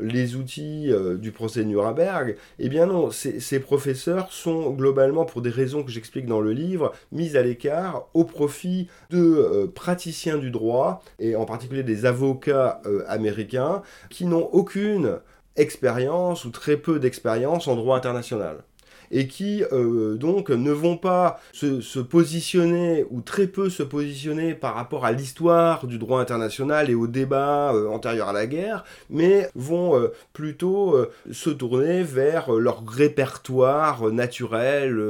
les 0.00 0.34
outils 0.34 0.92
du 1.20 1.30
procès 1.30 1.64
Nuremberg, 1.64 2.36
eh 2.58 2.68
bien 2.68 2.86
non, 2.86 3.10
ces, 3.12 3.60
professeurs 3.60 4.32
sont 4.32 4.70
globalement, 4.70 5.24
pour 5.24 5.42
des 5.42 5.50
raisons 5.50 5.84
que 5.84 5.92
j'explique 5.92 6.26
dans 6.26 6.40
le 6.40 6.50
livre, 6.52 6.92
mises 7.12 7.36
à 7.36 7.42
l'écart 7.42 8.08
au 8.14 8.24
profit 8.24 8.88
de 9.10 9.70
praticiens 9.74 10.38
du 10.38 10.50
droit, 10.50 11.02
et 11.20 11.36
en 11.36 11.44
particulier 11.44 11.84
des 11.84 12.04
avocats 12.04 12.80
américains, 13.06 13.82
qui 14.10 14.26
n'ont 14.26 14.48
aucune 14.52 15.20
expérience 15.56 16.44
ou 16.44 16.50
très 16.50 16.76
peu 16.76 16.98
d'expérience 16.98 17.68
en 17.68 17.76
droit 17.76 17.96
international 17.96 18.64
et 19.10 19.26
qui 19.26 19.62
euh, 19.72 20.14
donc 20.14 20.50
ne 20.50 20.70
vont 20.70 20.96
pas 20.96 21.40
se, 21.52 22.00
positionner 22.00 23.06
ou 23.10 23.20
très 23.20 23.46
peu 23.46 23.70
se 23.70 23.82
positionner 23.82 24.54
par 24.54 24.74
rapport 24.74 25.04
à 25.04 25.12
l'histoire 25.12 25.86
du 25.86 25.98
droit 25.98 26.20
international 26.20 26.90
et 26.90 26.94
au 26.94 27.06
débat 27.06 27.72
euh, 27.74 27.88
antérieur 27.88 28.28
à 28.28 28.32
la 28.32 28.46
guerre, 28.46 28.84
mais 29.10 29.48
vont 29.54 29.98
euh, 29.98 30.12
plutôt 30.32 30.96
se 31.30 31.50
tourner 31.50 32.02
vers 32.02 32.52
leur 32.52 32.86
répertoire 32.86 34.10
naturel 34.10 35.00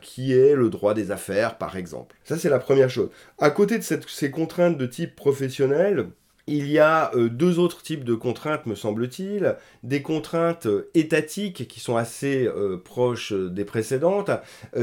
qui 0.00 0.32
est 0.32 0.54
le 0.54 0.68
droit 0.70 0.94
des 0.94 1.10
affaires 1.10 1.58
par 1.58 1.76
exemple. 1.76 2.16
Ça 2.24 2.36
c'est 2.36 2.48
la 2.48 2.58
première 2.58 2.90
chose. 2.90 3.10
À 3.38 3.50
côté 3.50 3.78
de 3.78 3.84
ces 3.84 4.30
contraintes 4.30 4.76
de 4.76 4.86
type 4.86 5.16
professionnel, 5.16 6.08
il 6.46 6.68
y 6.68 6.78
a 6.78 7.14
euh, 7.14 7.28
deux 7.28 7.58
autres 7.58 7.82
types 7.82 8.04
de 8.04 8.14
contraintes, 8.14 8.66
me 8.66 8.74
semble-t-il. 8.74 9.56
Des 9.84 10.02
contraintes 10.02 10.66
euh, 10.66 10.90
étatiques 10.94 11.68
qui 11.68 11.80
sont 11.80 11.96
assez 11.96 12.46
euh, 12.46 12.76
proches 12.76 13.32
des 13.32 13.64
précédentes, 13.64 14.30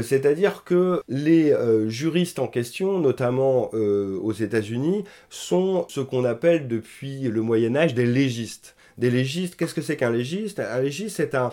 c'est-à-dire 0.02 0.64
que 0.64 1.02
les 1.08 1.54
juristes 1.88 2.38
en 2.38 2.46
question, 2.46 2.98
notamment 2.98 3.70
aux 3.72 4.32
États-Unis, 4.32 5.04
sont 5.28 5.86
ce 5.88 6.00
qu'on 6.00 6.24
appelle 6.24 6.68
depuis 6.68 7.22
le 7.22 7.42
Moyen 7.42 7.76
Âge 7.76 7.94
des 7.94 8.06
légistes 8.06 8.74
des 9.00 9.10
légistes. 9.10 9.56
Qu'est-ce 9.56 9.74
que 9.74 9.80
c'est 9.80 9.96
qu'un 9.96 10.10
légiste? 10.10 10.60
Un 10.60 10.80
légiste, 10.80 11.16
c'est 11.16 11.34
un, 11.34 11.50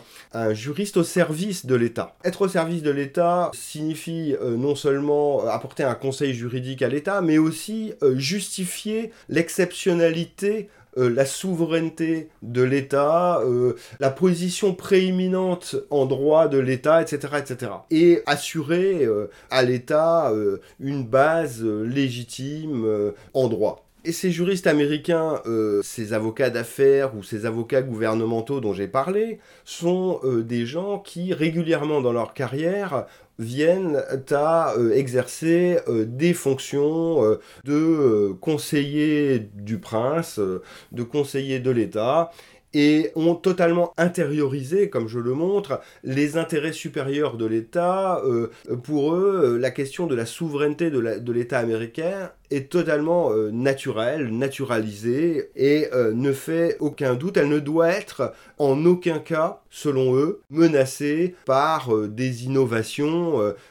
juriste 0.53 0.97
au 0.97 1.03
service 1.03 1.65
de 1.65 1.73
l'État. 1.73 2.15
Être 2.23 2.43
au 2.43 2.47
service 2.47 2.83
de 2.83 2.91
l'État 2.91 3.49
signifie 3.53 4.35
euh, 4.41 4.55
non 4.57 4.75
seulement 4.75 5.45
euh, 5.45 5.49
apporter 5.49 5.83
un 5.83 5.95
conseil 5.95 6.33
juridique 6.33 6.81
à 6.81 6.89
l'État, 6.89 7.21
mais 7.21 7.37
aussi 7.37 7.93
euh, 8.03 8.17
justifier 8.17 9.11
l'exceptionnalité 9.29 10.69
la 10.99 11.27
souveraineté 11.27 12.29
de 12.41 12.63
l'État, 12.63 13.39
la 13.99 14.09
position 14.09 14.73
prééminente 14.73 15.75
en 15.91 16.07
droit 16.07 16.47
de 16.47 16.57
l'État, 16.57 17.03
etc., 17.03 17.35
etc. 17.37 17.71
Et 17.91 18.23
assurer 18.25 19.07
à 19.51 19.61
l'État 19.61 20.33
une 20.79 21.05
base 21.05 21.63
légitime 21.63 23.13
en 23.35 23.47
droit. 23.47 23.86
Et 24.07 24.13
ces 24.13 24.31
juristes 24.31 24.67
américains, 24.67 25.41
euh, 25.47 25.81
ces 25.83 26.13
avocats 26.13 26.49
d'affaires 26.49 27.13
ou 27.13 27.23
ces 27.23 27.45
avocats 27.45 27.81
gouvernementaux 27.81 28.61
dont 28.61 28.71
j'ai 28.71 28.87
parlé, 28.87 29.37
sont 29.65 30.21
euh, 30.23 30.43
des 30.43 30.65
gens 30.65 30.99
qui 30.99 31.33
régulièrement 31.33 31.99
dans 31.99 32.13
leur 32.13 32.33
carrière 32.33 33.05
viennent 33.37 34.01
à 34.31 34.73
euh, 34.77 34.93
exercer 34.93 35.79
des 35.89 36.33
fonctions 36.33 37.37
de 37.65 38.31
conseiller 38.39 39.39
du 39.55 39.77
prince, 39.77 40.39
de 40.93 41.03
conseiller 41.03 41.59
de 41.59 41.71
l'État, 41.71 42.31
et 42.73 43.11
ont 43.15 43.35
totalement 43.35 43.91
intériorisé, 43.97 44.89
comme 44.89 45.09
je 45.09 45.19
le 45.19 45.33
montre, 45.33 45.81
les 46.05 46.37
intérêts 46.37 46.71
supérieurs 46.71 47.35
de 47.35 47.45
l'État. 47.45 48.21
pour 48.83 49.13
eux, 49.13 49.57
la 49.59 49.71
question 49.71 50.07
de 50.07 50.15
la 50.15 50.25
souveraineté 50.25 50.91
de 50.91 51.31
l'État 51.31 51.59
américain 51.59 52.31
est 52.51 52.69
totalement 52.69 53.31
euh, 53.31 53.51
naturelle, 53.51 54.29
naturalisée 54.29 55.49
et 55.55 55.87
euh, 55.93 56.13
ne 56.13 56.31
fait 56.31 56.77
aucun 56.79 57.15
doute. 57.15 57.37
Elle 57.37 57.49
ne 57.49 57.59
doit 57.59 57.89
être 57.89 58.33
en 58.57 58.85
aucun 58.85 59.19
cas, 59.19 59.61
selon 59.69 60.15
eux, 60.15 60.41
menacée 60.49 61.35
par 61.45 61.93
euh, 61.93 62.07
des 62.07 62.45
innovations 62.45 63.17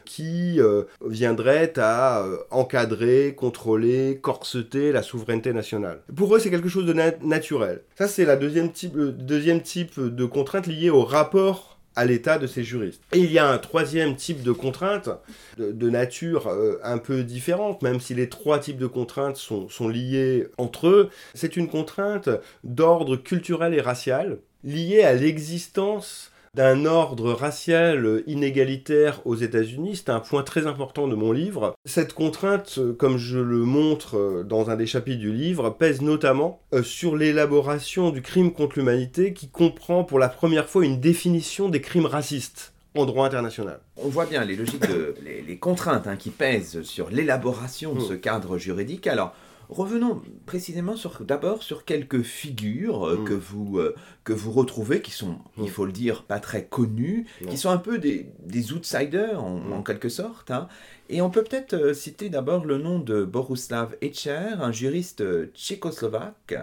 qui 0.04 0.60
viendraient 1.04 1.72
à 1.76 2.24
encadrer, 2.50 3.34
contrôler, 3.36 4.18
corseter 4.20 4.92
la 4.92 5.02
souveraineté 5.02 5.52
nationale. 5.52 6.00
Pour 6.14 6.34
eux, 6.34 6.38
c'est 6.38 6.50
quelque 6.50 6.68
chose 6.68 6.86
de 6.86 6.94
naturel. 7.22 7.82
Ça, 7.96 8.08
c'est 8.08 8.24
la 8.24 8.36
deuxième 8.36 8.72
type, 8.72 8.96
deuxième 8.96 9.62
type 9.62 9.98
de 10.00 10.24
contrainte 10.24 10.66
liée 10.66 10.90
au 10.90 11.02
rapport 11.04 11.75
à 11.96 12.04
l'état 12.04 12.38
de 12.38 12.46
ces 12.46 12.62
juristes. 12.62 13.02
Et 13.12 13.18
il 13.18 13.32
y 13.32 13.38
a 13.38 13.48
un 13.48 13.58
troisième 13.58 14.16
type 14.16 14.42
de 14.42 14.52
contrainte 14.52 15.08
de, 15.56 15.90
nature 15.90 16.48
euh, 16.48 16.78
un 16.84 16.98
peu 16.98 17.24
différente, 17.24 17.82
même 17.82 18.00
si 18.00 18.14
les 18.14 18.28
trois 18.28 18.58
types 18.58 18.78
de 18.78 18.86
contraintes 18.86 19.36
sont, 19.36 19.68
sont 19.68 19.88
liés 19.88 20.46
entre 20.58 20.88
eux. 20.88 21.10
C'est 21.34 21.56
une 21.56 21.68
contrainte 21.68 22.28
d'ordre 22.64 23.16
culturel 23.16 23.74
et 23.74 23.80
racial 23.80 24.38
liée 24.62 25.02
à 25.02 25.14
l'existence 25.14 26.32
d'un 26.56 26.86
ordre 26.86 27.32
racial 27.32 28.22
inégalitaire 28.26 29.20
aux 29.26 29.34
États-Unis. 29.34 29.96
C'est 29.96 30.08
un 30.08 30.20
point 30.20 30.42
très 30.42 30.66
important 30.66 31.06
de 31.06 31.14
mon 31.14 31.30
livre. 31.30 31.74
Cette 31.84 32.14
contrainte, 32.14 32.80
comme 32.98 33.18
je 33.18 33.38
le 33.38 33.58
montre 33.58 34.42
dans 34.42 34.70
un 34.70 34.76
des 34.76 34.86
chapitres 34.86 35.20
du 35.20 35.34
livre, 35.34 35.68
pèse 35.68 36.00
notamment 36.00 36.62
euh, 36.72 36.82
sur 36.82 37.14
l'élaboration 37.14 38.08
du 38.08 38.22
crime 38.22 38.54
contre 38.54 38.78
l'humanité 38.78 39.34
qui 39.34 39.50
comprend 39.50 40.02
pour 40.02 40.18
la 40.18 40.30
première 40.30 40.70
fois 40.70 40.86
une 40.86 40.98
définition 40.98 41.68
des 41.68 41.82
crimes 41.82 42.06
racistes 42.06 42.72
en 42.94 43.04
droit 43.04 43.26
international. 43.26 43.80
On 43.98 44.08
voit 44.08 44.24
bien 44.24 44.42
les 44.42 44.56
logiques, 44.56 44.88
de, 44.88 45.14
les, 45.46 45.58
contraintes 45.58 46.06
hein, 46.06 46.16
qui 46.16 46.30
pèsent 46.30 46.80
sur 46.82 47.10
l'élaboration 47.10 47.94
de 47.94 48.00
ce 48.00 48.14
cadre 48.14 48.56
juridique. 48.56 49.06
Alors, 49.06 49.34
Revenons 49.68 50.22
précisément 50.44 50.96
sur, 50.96 51.24
d'abord 51.24 51.62
sur 51.62 51.84
quelques 51.84 52.22
figures 52.22 53.04
euh, 53.06 53.16
mm. 53.16 53.24
que, 53.24 53.34
vous, 53.34 53.78
euh, 53.78 53.94
que 54.24 54.32
vous 54.32 54.52
retrouvez, 54.52 55.02
qui 55.02 55.10
sont, 55.10 55.38
il 55.58 55.64
mm. 55.64 55.68
faut 55.68 55.86
le 55.86 55.92
dire, 55.92 56.22
pas 56.22 56.38
très 56.38 56.64
connues, 56.64 57.26
qui 57.48 57.58
sont 57.58 57.70
un 57.70 57.78
peu 57.78 57.98
des, 57.98 58.26
des 58.44 58.72
outsiders 58.72 59.42
en, 59.42 59.58
mm. 59.58 59.84
quelque 59.84 60.08
sorte. 60.08 60.50
Hein. 60.50 60.68
Et 61.08 61.20
on 61.20 61.30
peut 61.30 61.42
peut-être 61.42 61.74
euh, 61.74 61.94
citer 61.94 62.28
d'abord 62.28 62.64
le 62.64 62.78
nom 62.78 62.98
de 62.98 63.24
Boruslav 63.24 63.96
Etcher, 64.00 64.54
un 64.60 64.72
juriste 64.72 65.24
tchécoslovaque, 65.54 66.54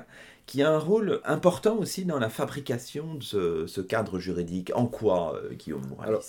qui 0.46 0.62
a 0.62 0.70
un 0.70 0.80
rôle 0.80 1.22
important 1.24 1.78
aussi 1.78 2.04
dans 2.04 2.20
la 2.20 2.30
fabrication 2.30 3.16
de 3.16 3.66
ce, 3.68 3.82
cadre 3.82 4.20
juridique. 4.20 4.72
En 4.76 4.88
quoi, 4.88 5.39
Guillaume 5.58 5.88
Morales 5.88 6.10
alors 6.10 6.24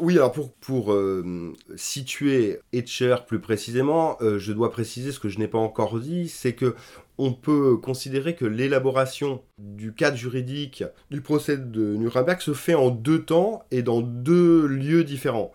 oui, 0.00 0.16
alors 0.16 0.32
pour, 0.32 0.52
pour 0.52 0.92
euh, 0.92 1.54
situer 1.76 2.60
Etcher 2.72 3.16
plus 3.26 3.40
précisément, 3.40 4.16
euh, 4.20 4.38
je 4.38 4.52
dois 4.52 4.70
préciser 4.70 5.12
ce 5.12 5.18
que 5.18 5.28
je 5.28 5.38
n'ai 5.38 5.48
pas 5.48 5.58
encore 5.58 5.98
dit, 5.98 6.28
c'est 6.28 6.54
que 6.54 6.74
on 7.18 7.32
peut 7.32 7.76
considérer 7.76 8.34
que 8.34 8.44
l'élaboration 8.44 9.42
du 9.58 9.94
cadre 9.94 10.16
juridique 10.16 10.84
du 11.10 11.20
procès 11.20 11.56
de 11.56 11.94
Nuremberg 11.94 12.40
se 12.40 12.52
fait 12.52 12.74
en 12.74 12.90
deux 12.90 13.22
temps 13.22 13.64
et 13.70 13.82
dans 13.82 14.00
deux 14.00 14.66
lieux 14.66 15.04
différents. 15.04 15.52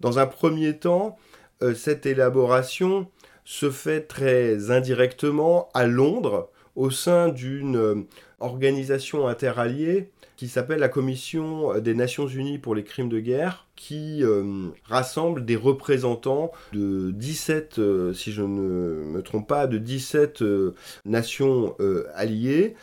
Dans 0.00 0.18
un 0.18 0.26
premier 0.26 0.76
temps, 0.78 1.16
euh, 1.62 1.74
cette 1.74 2.06
élaboration 2.06 3.08
se 3.44 3.70
fait 3.70 4.02
très 4.02 4.70
indirectement 4.70 5.68
à 5.74 5.86
Londres 5.86 6.50
au 6.76 6.90
sein 6.90 7.28
d'une 7.28 8.06
organisation 8.38 9.26
interalliée 9.26 10.10
qui 10.40 10.48
s'appelle 10.48 10.80
la 10.80 10.88
Commission 10.88 11.78
des 11.80 11.92
Nations 11.92 12.26
Unies 12.26 12.56
pour 12.56 12.74
les 12.74 12.82
crimes 12.82 13.10
de 13.10 13.20
guerre, 13.20 13.66
qui 13.76 14.24
euh, 14.24 14.68
rassemble 14.86 15.44
des 15.44 15.54
représentants 15.54 16.50
de 16.72 17.10
17, 17.10 17.78
euh, 17.78 18.14
si 18.14 18.32
je 18.32 18.40
ne 18.40 19.04
me 19.04 19.20
trompe 19.20 19.46
pas, 19.46 19.66
de 19.66 19.76
17 19.76 20.40
euh, 20.40 20.74
nations 21.04 21.76
alliées. 22.14 22.74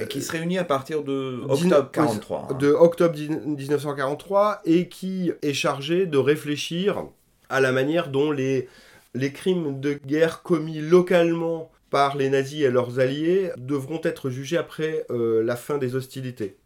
Et 0.00 0.08
qui 0.08 0.22
se 0.22 0.32
réunit 0.32 0.58
à 0.58 0.64
partir 0.64 1.04
de 1.04 1.44
octobre 1.48 1.88
43. 1.92 2.48
Hein. 2.50 2.54
De 2.54 2.72
octobre 2.72 3.16
1943 3.16 4.62
et 4.64 4.88
qui 4.88 5.30
est 5.40 5.54
chargé 5.54 6.06
de 6.06 6.18
réfléchir 6.18 7.04
à 7.48 7.60
la 7.60 7.70
manière 7.70 8.08
dont 8.08 8.32
les, 8.32 8.68
les 9.14 9.32
crimes 9.32 9.78
de 9.78 9.92
guerre 10.04 10.42
commis 10.42 10.80
localement 10.80 11.70
par 11.90 12.16
les 12.16 12.28
nazis 12.28 12.62
et 12.62 12.72
leurs 12.72 12.98
alliés 12.98 13.52
devront 13.56 14.00
être 14.02 14.30
jugés 14.30 14.56
après 14.56 15.06
la 15.10 15.54
fin 15.54 15.78
des 15.78 15.94
hostilités. 15.94 16.56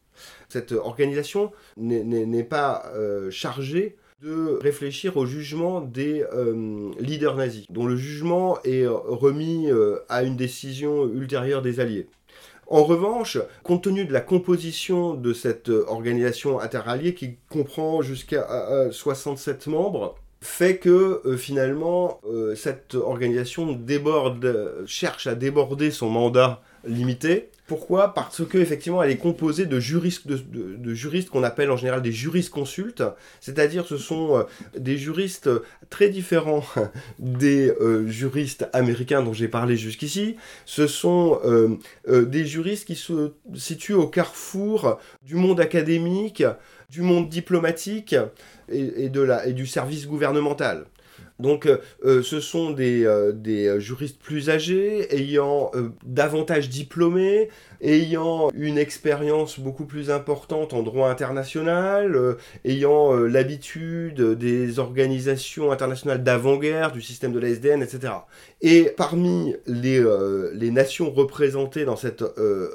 Cette 0.48 0.72
organisation 0.72 1.52
n'est 1.76 2.44
pas 2.44 2.90
euh, 2.94 3.30
chargée 3.30 3.96
de 4.22 4.58
réfléchir 4.60 5.16
au 5.16 5.26
jugement 5.26 5.80
des 5.80 6.24
euh, 6.32 6.90
leaders 6.98 7.36
nazis, 7.36 7.66
dont 7.70 7.86
le 7.86 7.96
jugement 7.96 8.58
est 8.64 8.86
remis 8.86 9.70
euh, 9.70 9.98
à 10.08 10.22
une 10.24 10.36
décision 10.36 11.06
ultérieure 11.06 11.62
des 11.62 11.80
Alliés. 11.80 12.08
En 12.66 12.82
revanche, 12.82 13.38
compte 13.62 13.84
tenu 13.84 14.04
de 14.06 14.12
la 14.12 14.20
composition 14.20 15.14
de 15.14 15.32
cette 15.32 15.68
organisation 15.68 16.60
interalliée 16.60 17.14
qui 17.14 17.36
comprend 17.48 18.02
jusqu'à 18.02 18.90
67 18.90 19.68
membres, 19.68 20.16
fait 20.42 20.76
que 20.76 21.22
finalement 21.38 22.20
cette 22.56 22.94
organisation 22.94 23.72
déborde, 23.72 24.84
cherche 24.86 25.26
à 25.26 25.34
déborder 25.34 25.90
son 25.90 26.10
mandat 26.10 26.60
limitée. 26.84 27.48
Pourquoi? 27.68 28.14
Parce 28.14 28.46
que 28.46 28.56
effectivement, 28.56 29.02
elle 29.02 29.10
est 29.10 29.18
composée 29.18 29.66
de 29.66 29.78
juristes, 29.78 30.26
juristes 30.86 31.28
qu'on 31.28 31.42
appelle 31.42 31.70
en 31.70 31.76
général 31.76 32.00
des 32.00 32.12
jurisconsultes, 32.12 33.02
c'est-à-dire 33.42 33.84
ce 33.86 33.98
sont 33.98 34.38
euh, 34.38 34.44
des 34.78 34.96
juristes 34.96 35.50
très 35.90 36.08
différents 36.08 36.64
des 37.18 37.68
euh, 37.68 38.08
juristes 38.08 38.66
américains 38.72 39.22
dont 39.22 39.34
j'ai 39.34 39.48
parlé 39.48 39.76
jusqu'ici. 39.76 40.36
Ce 40.64 40.86
sont 40.86 41.40
euh, 41.44 41.76
des 42.06 42.46
juristes 42.46 42.86
qui 42.86 42.96
se 42.96 43.32
situent 43.54 43.92
au 43.92 44.06
carrefour 44.06 44.98
du 45.22 45.34
monde 45.34 45.60
académique, 45.60 46.42
du 46.88 47.02
monde 47.02 47.28
diplomatique 47.28 48.16
et 48.70 49.10
du 49.10 49.66
service 49.66 50.06
gouvernemental. 50.06 50.86
Donc 51.38 51.66
euh, 51.66 51.78
euh, 52.04 52.22
ce 52.22 52.40
sont 52.40 52.72
des, 52.72 53.04
euh, 53.04 53.78
juristes 53.78 54.18
plus 54.18 54.50
âgés, 54.50 55.14
ayant 55.14 55.70
davantage 56.04 56.68
diplômés, 56.68 57.48
ayant 57.80 58.50
une 58.54 58.76
expérience 58.76 59.60
beaucoup 59.60 59.84
plus 59.84 60.10
importante 60.10 60.74
en 60.74 60.82
droit 60.82 61.08
international, 61.08 62.36
ayant 62.64 63.12
l'habitude 63.12 64.20
des 64.20 64.78
organisations 64.78 65.70
internationales 65.70 66.22
d'avant-guerre, 66.22 66.92
du 66.92 67.02
système 67.02 67.32
de 67.32 67.38
la 67.38 67.48
SDN, 67.48 67.82
etc. 67.82 68.12
Et 68.60 68.90
parmi 68.96 69.54
les, 69.66 70.04
les 70.54 70.70
nations 70.70 71.10
représentées 71.10 71.84
dans 71.84 71.96
cette 71.96 72.24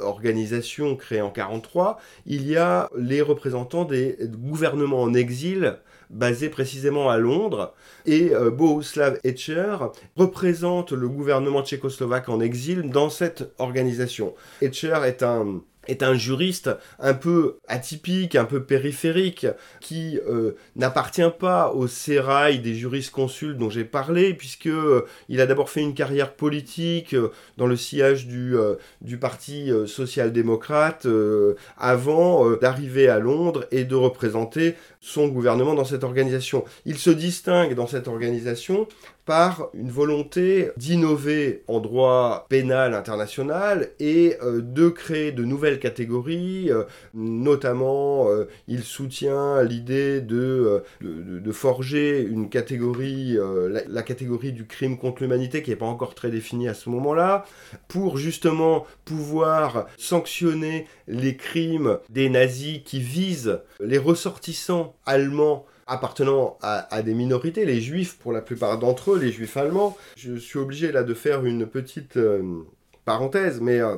organisation 0.01 0.95
créée 0.95 1.21
en 1.21 1.31
1943, 1.33 1.99
il 2.25 2.47
y 2.47 2.55
a 2.55 2.89
les 2.97 3.21
représentants 3.21 3.85
des 3.85 4.17
gouvernements 4.21 5.01
en 5.01 5.13
exil 5.13 5.77
basé 6.13 6.49
précisément 6.49 7.09
à 7.09 7.17
Londres. 7.17 7.73
Et 8.05 8.33
euh, 8.33 8.49
Bohuslav 8.49 9.19
Etcher 9.23 9.77
représente 10.15 10.91
le 10.91 11.09
gouvernement 11.09 11.63
tchécoslovaque 11.63 12.29
en 12.29 12.39
exil 12.39 12.89
dans 12.89 13.09
cette 13.09 13.53
organisation. 13.57 14.33
Etcher 14.61 14.99
est 15.05 15.23
un 15.23 15.61
est 15.87 16.01
un 16.01 16.13
juriste 16.13 16.69
un 16.97 17.13
peu 17.13 17.57
atypique, 17.67 18.37
un 18.37 18.45
peu 18.45 18.63
périphérique, 18.63 19.47
qui 19.81 20.17
euh, 20.29 20.53
n'appartient 20.77 21.21
pas 21.37 21.73
au 21.73 21.87
sérail 21.87 22.59
des 22.59 22.73
juristes 22.73 23.11
consuls 23.11 23.57
dont 23.57 23.69
j'ai 23.69 23.83
parlé, 23.83 24.33
puisque 24.33 24.67
euh, 24.67 25.05
il 25.27 25.41
a 25.41 25.45
d'abord 25.45 25.69
fait 25.69 25.81
une 25.81 25.93
carrière 25.93 26.35
politique 26.35 27.17
dans 27.57 27.67
le 27.67 27.75
sillage 27.75 28.27
du 28.27 29.17
Parti 29.19 29.71
social-démocrate 29.85 31.05
avant 31.77 32.55
d'arriver 32.55 33.09
à 33.09 33.19
Londres 33.19 33.65
et 33.71 33.83
de 33.83 33.95
représenter 33.95 34.75
son 35.03 35.27
gouvernement 35.27 35.75
dans 35.75 35.83
cette 35.83 36.05
organisation. 36.05 36.63
Il 36.85 36.97
se 36.97 37.09
distingue 37.09 37.75
dans 37.75 37.87
cette 37.87 38.07
organisation 38.07 38.87
par 39.25 39.69
une 39.73 39.89
volonté 39.89 40.69
d'innover 40.77 41.63
en 41.67 41.79
droit 41.79 42.45
pénal 42.49 42.93
international 42.93 43.89
et 43.99 44.37
euh, 44.41 44.61
de 44.61 44.89
créer 44.89 45.31
de 45.31 45.43
nouvelles 45.43 45.79
catégories. 45.79 46.71
Euh, 46.71 46.83
notamment, 47.13 48.29
euh, 48.29 48.47
il 48.67 48.83
soutient 48.83 49.61
l'idée 49.63 50.21
de, 50.21 50.83
forger 51.51 52.21
une 52.21 52.49
catégorie, 52.49 53.37
la, 53.69 53.81
la, 53.87 54.03
catégorie 54.03 54.51
du 54.51 54.65
crime 54.65 54.97
contre 54.97 55.21
l'humanité 55.21 55.61
qui 55.61 55.69
n'est 55.69 55.75
pas 55.75 55.85
encore 55.85 56.15
très 56.15 56.31
définie 56.31 56.67
à 56.67 56.73
ce 56.73 56.89
moment-là, 56.89 57.45
pour 57.87 58.17
justement 58.17 58.85
pouvoir 59.05 59.85
sanctionner 59.97 60.87
les 61.07 61.35
crimes 61.37 61.99
des 62.09 62.29
nazis 62.29 62.81
qui 62.83 62.99
visent 62.99 63.59
les 63.79 63.99
ressortissants 63.99 64.92
allemands 65.05 65.65
appartenant 65.87 66.57
à, 66.61 67.01
des 67.01 67.13
minorités, 67.13 67.65
les 67.65 67.81
juifs 67.81 68.17
pour 68.17 68.31
la 68.31 68.41
plupart 68.41 68.79
d'entre 68.79 69.11
eux, 69.11 69.19
les 69.19 69.31
juifs 69.31 69.57
allemands. 69.57 69.97
Je 70.15 70.35
suis 70.35 70.59
obligé 70.59 70.91
là 70.91 71.03
de 71.03 71.13
faire 71.13 71.45
une 71.45 71.67
petite 71.67 72.17
euh, 72.17 72.63
parenthèse, 73.05 73.59
mais 73.59 73.79
euh, 73.79 73.97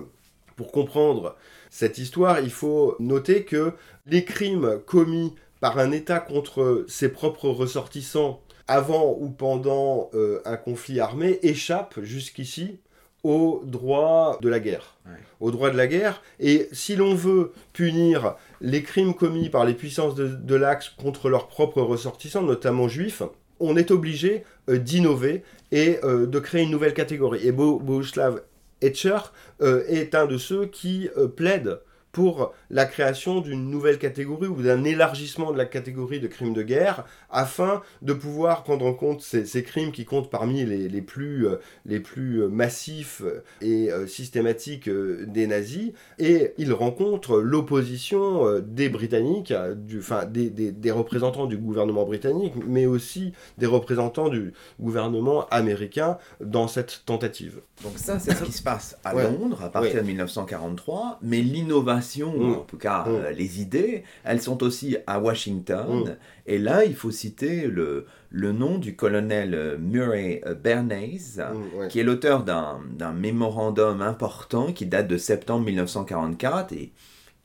pour 0.56 0.72
comprendre 0.72 1.36
cette 1.70 1.98
histoire, 1.98 2.40
il 2.40 2.50
faut 2.50 2.96
noter 3.00 3.44
que 3.44 3.74
les 4.08 4.26
crimes 4.26 4.80
commis 4.86 5.36
par 5.60 5.78
un 5.78 5.92
État 5.92 6.20
contre 6.20 6.86
ses 6.88 7.10
propres 7.10 7.50
ressortissants 7.50 8.42
avant 8.68 9.16
ou 9.20 9.30
pendant 9.30 10.10
euh, 10.14 10.42
un 10.46 10.58
conflit 10.58 11.00
armé 11.00 11.40
échappent 11.44 12.02
jusqu'ici 12.02 12.80
au 13.26 13.64
droit 13.66 14.38
de 14.42 14.50
la 14.50 14.60
guerre. 14.60 14.98
Au 15.40 15.50
droit 15.50 15.72
de 15.72 15.78
la 15.78 15.88
guerre. 15.88 16.22
Et 16.40 16.70
si 16.72 16.96
l'on 16.96 17.16
veut 17.16 17.54
punir 17.74 18.36
les 18.62 18.84
crimes 18.84 19.16
commis 19.16 19.50
par 19.50 19.66
les 19.66 19.74
puissances 19.74 20.14
de, 20.14 20.56
l'Axe 20.56 20.90
contre 20.90 21.30
leurs 21.30 21.48
propres 21.48 21.82
ressortissants, 21.82 22.44
notamment 22.44 22.88
juifs, 22.88 23.24
on 23.60 23.78
est 23.78 23.90
obligé 23.90 24.44
euh, 24.70 24.78
d'innover 24.78 25.44
et 25.72 25.98
euh, 26.04 26.28
de 26.28 26.40
créer 26.40 26.64
une 26.64 26.70
nouvelle 26.70 26.94
catégorie. 26.94 27.48
Et 27.48 27.52
Bohuslav 27.52 28.44
Etcher 28.82 29.18
euh, 29.62 29.84
est 29.88 30.14
un 30.14 30.28
de 30.28 30.38
ceux 30.38 30.68
qui 30.68 31.10
plaident 31.36 31.80
pour 32.16 32.54
la 32.70 32.86
création 32.86 33.42
d'une 33.42 33.70
nouvelle 33.70 34.00
catégorie 34.00 34.48
ou 34.48 34.62
d'un 34.62 34.86
élargissement 34.86 35.52
de 35.52 35.58
la 35.58 35.66
catégorie 35.66 36.22
de 36.22 36.28
crimes 36.28 36.54
de 36.54 36.64
guerre 36.64 37.04
afin 37.30 37.82
de 38.02 38.14
pouvoir 38.14 38.64
prendre 38.64 38.86
en 38.86 38.94
compte 38.94 39.22
ces, 39.22 39.64
crimes 39.64 39.92
qui 39.92 40.06
comptent 40.06 40.30
parmi 40.30 40.64
les, 40.64 41.02
plus, 41.02 41.46
euh, 41.46 41.58
les 41.86 42.00
plus 42.00 42.44
euh, 42.44 42.48
massifs 42.48 43.22
et 43.60 43.92
euh, 43.92 44.08
systématiques 44.08 44.90
des 44.90 45.46
nazis. 45.46 45.92
Et 46.18 46.54
il 46.58 46.72
rencontre 46.72 47.42
l'opposition 47.42 48.62
des 48.62 48.88
Britanniques, 48.88 49.54
du, 49.76 50.00
enfin, 50.00 50.24
des, 50.24 50.50
des, 50.50 50.92
représentants 50.92 51.48
du 51.48 51.58
gouvernement 51.58 52.06
britannique, 52.06 52.54
mais 52.66 52.86
aussi 52.86 53.34
des 53.58 53.66
représentants 53.66 54.30
du 54.30 54.54
gouvernement 54.80 55.48
américain 55.50 56.18
dans 56.40 56.70
cette 56.70 57.04
tentative. 57.06 57.60
Donc 57.84 57.98
ça, 57.98 58.20
c'est 58.20 58.34
ce 58.34 58.44
qui 58.46 58.54
se 58.54 58.64
passe 58.64 58.98
à 59.04 59.14
Londres 59.14 59.62
à 59.62 59.70
partir 59.70 59.96
de 59.96 60.08
1943, 60.08 61.20
mais 61.22 61.42
l'innovation 61.42 62.05
Mm. 62.16 62.54
en 62.54 62.64
tout 62.64 62.78
cas 62.78 63.06
mm. 63.06 63.10
euh, 63.10 63.32
les 63.32 63.62
idées, 63.62 64.04
elles 64.24 64.42
sont 64.42 64.64
aussi 64.64 64.98
à 65.08 65.20
Washington. 65.20 66.04
Mm. 66.06 66.16
Et 66.48 66.58
là, 66.58 66.86
il 66.86 66.96
faut 66.96 67.12
citer 67.12 67.68
le, 67.68 68.06
le 68.30 68.52
nom 68.52 68.78
du 68.78 68.96
colonel 68.96 69.54
euh, 69.54 69.78
Murray 69.78 70.42
euh, 70.46 70.54
Bernays, 70.54 71.42
qui 71.90 72.00
est 72.00 72.04
l'auteur 72.04 72.44
d'un 72.44 73.14
mémorandum 73.14 74.02
important 74.02 74.72
qui 74.72 74.86
date 74.86 75.08
de 75.08 75.18
septembre 75.18 75.66
1944 75.66 76.74
et 76.74 76.92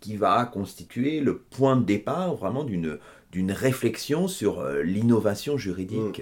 qui 0.00 0.16
va 0.16 0.44
constituer 0.46 1.20
le 1.20 1.38
point 1.38 1.76
de 1.76 1.84
départ 1.84 2.34
vraiment 2.34 2.64
d'une 2.64 2.98
d'une 3.32 3.52
réflexion 3.52 4.26
sur 4.26 4.68
l'innovation 4.82 5.56
juridique 5.56 6.20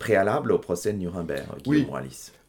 préalable 0.00 0.50
au 0.50 0.58
procès 0.58 0.92
de 0.92 0.98
Nuremberg, 0.98 1.46
oui. 1.68 1.86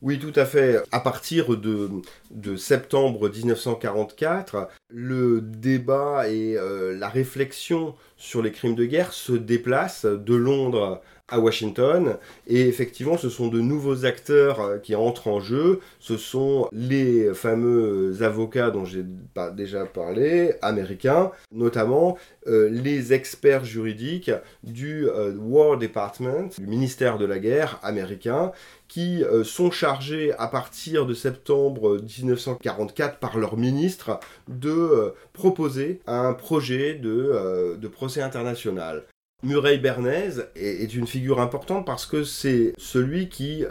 Oui, 0.01 0.17
tout 0.17 0.31
à 0.35 0.45
fait. 0.45 0.81
À 0.93 1.01
partir 1.01 1.57
de, 1.57 2.55
septembre 2.55 3.29
1944, 3.29 4.69
le 4.87 5.41
débat 5.41 6.29
et 6.29 6.57
euh, 6.57 6.97
la 6.97 7.09
réflexion 7.09 7.95
sur 8.15 8.41
les 8.41 8.53
crimes 8.53 8.75
de 8.75 8.85
guerre 8.85 9.11
se 9.11 9.33
déplacent 9.33 10.05
de 10.05 10.35
Londres 10.35 11.01
à 11.31 11.39
Washington. 11.39 12.17
Et 12.47 12.67
effectivement, 12.67 13.17
ce 13.17 13.29
sont 13.29 13.47
de 13.47 13.59
nouveaux 13.59 14.05
acteurs 14.05 14.61
euh, 14.61 14.77
qui 14.77 14.95
entrent 14.95 15.27
en 15.27 15.39
jeu. 15.39 15.79
Ce 15.99 16.17
sont 16.17 16.67
les 16.71 17.33
fameux 17.33 18.21
avocats 18.21 18.71
dont 18.71 18.85
j'ai 18.85 19.05
déjà 19.55 19.85
parlé, 19.85 20.53
américains, 20.61 21.31
notamment 21.51 22.17
euh, 22.47 22.69
les 22.69 23.13
experts 23.13 23.65
juridiques 23.65 24.31
du 24.63 25.07
War 25.37 25.77
Department, 25.77 26.49
du 26.57 26.67
ministère 26.67 27.17
de 27.17 27.25
la 27.25 27.39
guerre 27.39 27.79
américain, 27.83 28.51
qui 28.89 29.23
euh, 29.23 29.45
sont 29.45 29.71
chargés 29.71 30.33
à 30.33 30.47
partir 30.47 31.05
de 31.05 31.13
septembre 31.13 31.99
1944 32.01 33.19
par 33.19 33.37
leur 33.37 33.55
ministre 33.55 34.19
de 34.49 34.71
euh, 34.71 35.11
proposer 35.31 36.01
un 36.07 36.33
projet 36.33 36.99
euh, 37.05 37.77
de 37.77 37.87
procès 37.87 38.21
international. 38.21 39.03
Murray 39.43 39.77
Bernays 39.77 40.35
est, 40.55 40.93
une 40.93 41.07
figure 41.07 41.39
importante 41.39 41.85
parce 41.85 42.05
que 42.05 42.23
c'est 42.23 42.73
celui 42.77 43.29
qui 43.29 43.63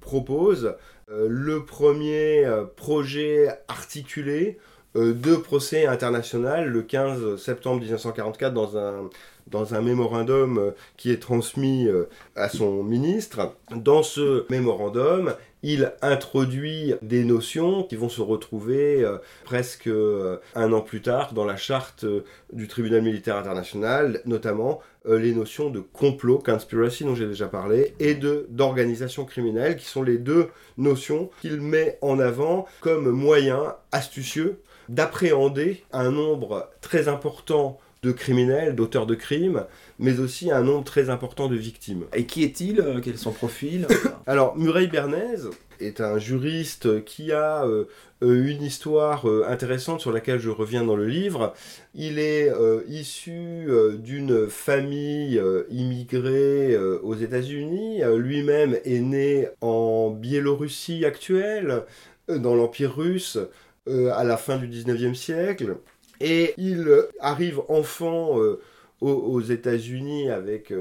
propose 0.00 0.76
le 1.08 1.64
premier 1.64 2.46
projet 2.76 3.48
articulé 3.68 4.58
de 4.94 5.36
procès 5.36 5.86
international 5.86 6.68
le 6.68 6.82
15 6.82 7.36
septembre 7.36 7.80
1944 7.80 8.54
dans 8.54 8.78
un, 8.78 9.10
dans 9.46 9.74
un 9.74 9.80
mémorandum 9.80 10.58
euh, 10.58 10.70
qui 10.96 11.10
est 11.10 11.20
transmis 11.20 11.86
euh, 11.88 12.08
à 12.36 12.48
son 12.48 12.82
ministre. 12.82 13.54
Dans 13.74 14.02
ce 14.02 14.46
mémorandum, 14.50 15.34
il 15.62 15.92
introduit 16.02 16.94
des 17.02 17.24
notions 17.24 17.82
qui 17.84 17.96
vont 17.96 18.08
se 18.08 18.20
retrouver 18.20 19.02
euh, 19.02 19.18
presque 19.44 19.88
un 20.54 20.72
an 20.72 20.80
plus 20.80 21.02
tard 21.02 21.32
dans 21.32 21.44
la 21.44 21.56
charte 21.56 22.04
du 22.52 22.68
tribunal 22.68 23.02
militaire 23.02 23.36
international, 23.36 24.20
notamment 24.26 24.80
les 25.06 25.34
notions 25.34 25.70
de 25.70 25.80
complot, 25.80 26.38
conspiracy 26.38 27.04
dont 27.04 27.14
j'ai 27.14 27.26
déjà 27.26 27.46
parlé, 27.46 27.94
et 28.00 28.14
de 28.14 28.46
d'organisation 28.50 29.24
criminelle, 29.24 29.76
qui 29.76 29.86
sont 29.86 30.02
les 30.02 30.18
deux 30.18 30.48
notions 30.78 31.30
qu'il 31.40 31.60
met 31.60 31.98
en 32.00 32.18
avant 32.18 32.66
comme 32.80 33.10
moyen 33.10 33.74
astucieux 33.92 34.58
d'appréhender 34.88 35.82
un 35.92 36.10
nombre 36.10 36.70
très 36.80 37.08
important 37.08 37.78
de 38.02 38.12
criminels, 38.12 38.74
d'auteurs 38.74 39.06
de 39.06 39.14
crimes, 39.14 39.64
mais 39.98 40.20
aussi 40.20 40.50
un 40.50 40.62
nombre 40.62 40.84
très 40.84 41.10
important 41.10 41.48
de 41.48 41.56
victimes. 41.56 42.04
Et 42.14 42.26
qui 42.26 42.42
est-il 42.42 42.84
Quel 43.02 43.14
est 43.14 43.18
son 43.18 43.32
profil 43.32 43.86
Alors, 44.26 44.56
Murray 44.56 44.86
Bernays 44.86 45.42
est 45.80 46.00
un 46.00 46.18
juriste 46.18 47.04
qui 47.04 47.32
a 47.32 47.64
euh, 47.64 47.84
euh, 48.22 48.46
une 48.46 48.62
histoire 48.62 49.28
euh, 49.28 49.44
intéressante 49.48 50.00
sur 50.00 50.12
laquelle 50.12 50.38
je 50.38 50.50
reviens 50.50 50.84
dans 50.84 50.96
le 50.96 51.06
livre. 51.06 51.54
Il 51.94 52.18
est 52.18 52.52
issu 52.88 53.68
d'une 53.98 54.48
famille 54.48 55.40
immigrée 55.70 56.76
aux 56.76 57.14
États-Unis. 57.14 58.02
Lui-même 58.16 58.76
est 58.84 59.00
né 59.00 59.48
en 59.60 60.10
Biélorussie 60.10 61.04
actuelle, 61.04 61.84
dans 62.28 62.54
l'Empire 62.54 62.96
russe, 62.96 63.38
à 63.86 64.24
la 64.24 64.36
fin 64.36 64.56
du 64.56 64.66
19e 64.66 65.14
siècle. 65.14 65.76
Et 66.20 66.54
il 66.56 66.88
arrive 67.20 67.60
enfant 67.68 68.38
aux, 69.12 69.40
États-Unis 69.40 70.30
avec 70.30 70.72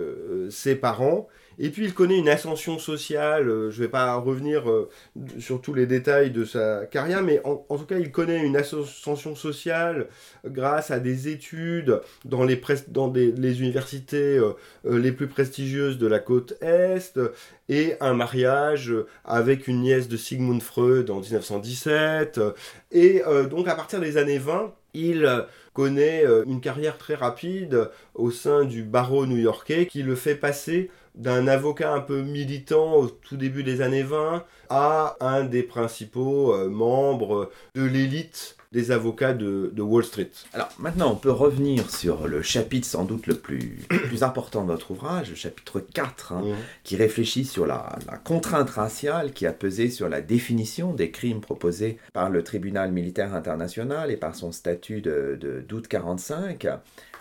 ses 0.50 0.76
parents. 0.76 1.28
Et 1.60 1.70
puis 1.70 1.86
il 1.86 1.94
connaît 1.94 2.18
une 2.18 2.30
ascension 2.30 2.80
sociale, 2.80 3.48
euh, 3.48 3.70
je 3.70 3.78
ne 3.78 3.86
vais 3.86 3.92
pas 3.92 4.16
revenir 4.16 4.70
euh, 4.70 4.90
sur 5.40 5.62
tous 5.62 5.74
les 5.74 5.86
détails 5.86 6.32
de 6.32 6.46
sa 6.46 6.86
carrière, 6.86 7.22
mais 7.22 7.42
en, 7.44 7.78
tout 7.78 7.86
cas 7.86 7.98
il 7.98 8.12
connaît 8.12 8.44
une 8.44 8.58
ascension 8.58 9.36
sociale 9.36 10.08
grâce 10.46 10.92
à 10.92 11.00
des 11.00 11.28
études 11.28 12.02
dans 12.26 12.44
les, 12.44 13.62
universités 13.62 14.38
euh, 14.38 14.54
les 14.84 15.12
plus 15.12 15.28
prestigieuses 15.28 15.98
de 15.98 16.08
la 16.08 16.20
côte 16.20 16.56
Est, 16.62 17.20
et 17.70 17.96
un 18.02 18.14
mariage 18.14 18.94
avec 19.26 19.68
une 19.68 19.82
nièce 19.82 20.08
de 20.08 20.18
Sigmund 20.18 20.62
Freud 20.62 21.10
en 21.10 21.20
1917. 21.20 22.40
Et 22.92 23.22
donc 23.50 23.68
à 23.68 23.76
partir 23.76 24.00
des 24.00 24.18
années 24.18 24.38
20, 24.38 24.74
il 24.94 25.46
connaît 25.74 26.26
une 26.46 26.62
carrière 26.62 26.98
très 26.98 27.16
rapide 27.16 27.90
au 28.16 28.32
sein 28.32 28.66
du 28.66 28.84
barreau 28.84 29.26
new-yorkais 29.26 29.86
qui 29.88 30.04
le 30.04 30.16
fait 30.16 30.36
passer 30.36 30.92
d'un 31.16 31.48
avocat 31.48 31.94
un 31.94 32.00
peu 32.00 32.22
militant 32.22 32.96
au 32.96 33.08
tout 33.08 33.38
début 33.38 33.64
des 33.64 33.82
années 33.82 34.04
20 34.04 34.44
à 34.70 35.16
un 35.20 35.44
des 35.44 35.64
principaux 35.64 36.54
euh, 36.54 36.70
membres 36.70 37.52
de 37.76 37.84
l'élite 37.84 38.58
des 38.74 38.90
avocats 38.90 39.34
de, 39.34 39.72
Wall 39.78 40.04
Street. 40.04 40.32
Alors 40.54 40.70
maintenant, 40.80 41.12
on 41.12 41.16
peut 41.16 41.32
revenir 41.32 41.90
sur 41.92 42.28
le 42.28 42.42
chapitre 42.42 42.88
sans 42.88 43.06
doute 43.06 43.28
le 43.28 43.36
plus, 43.36 43.78
plus 43.88 44.24
important 44.24 44.64
de 44.64 44.72
votre 44.72 44.92
ouvrage, 44.92 45.30
le 45.30 45.36
chapitre 45.36 45.80
4, 45.80 46.34
hein, 46.34 46.44
qui 46.84 46.96
réfléchit 46.96 47.46
sur 47.46 47.68
la, 47.68 47.98
contrainte 48.24 48.72
raciale 48.72 49.32
qui 49.32 49.46
a 49.46 49.54
pesé 49.54 49.90
sur 49.90 50.10
la 50.10 50.22
définition 50.22 50.94
des 50.94 51.12
crimes 51.12 51.42
proposés 51.42 52.00
par 52.14 52.30
le 52.30 52.44
tribunal 52.44 52.92
militaire 52.92 53.36
international 53.36 54.10
et 54.10 54.18
par 54.18 54.36
son 54.36 54.52
statut 54.52 55.02
de 55.02 55.64
d'août 55.68 55.88
45. 55.88 56.68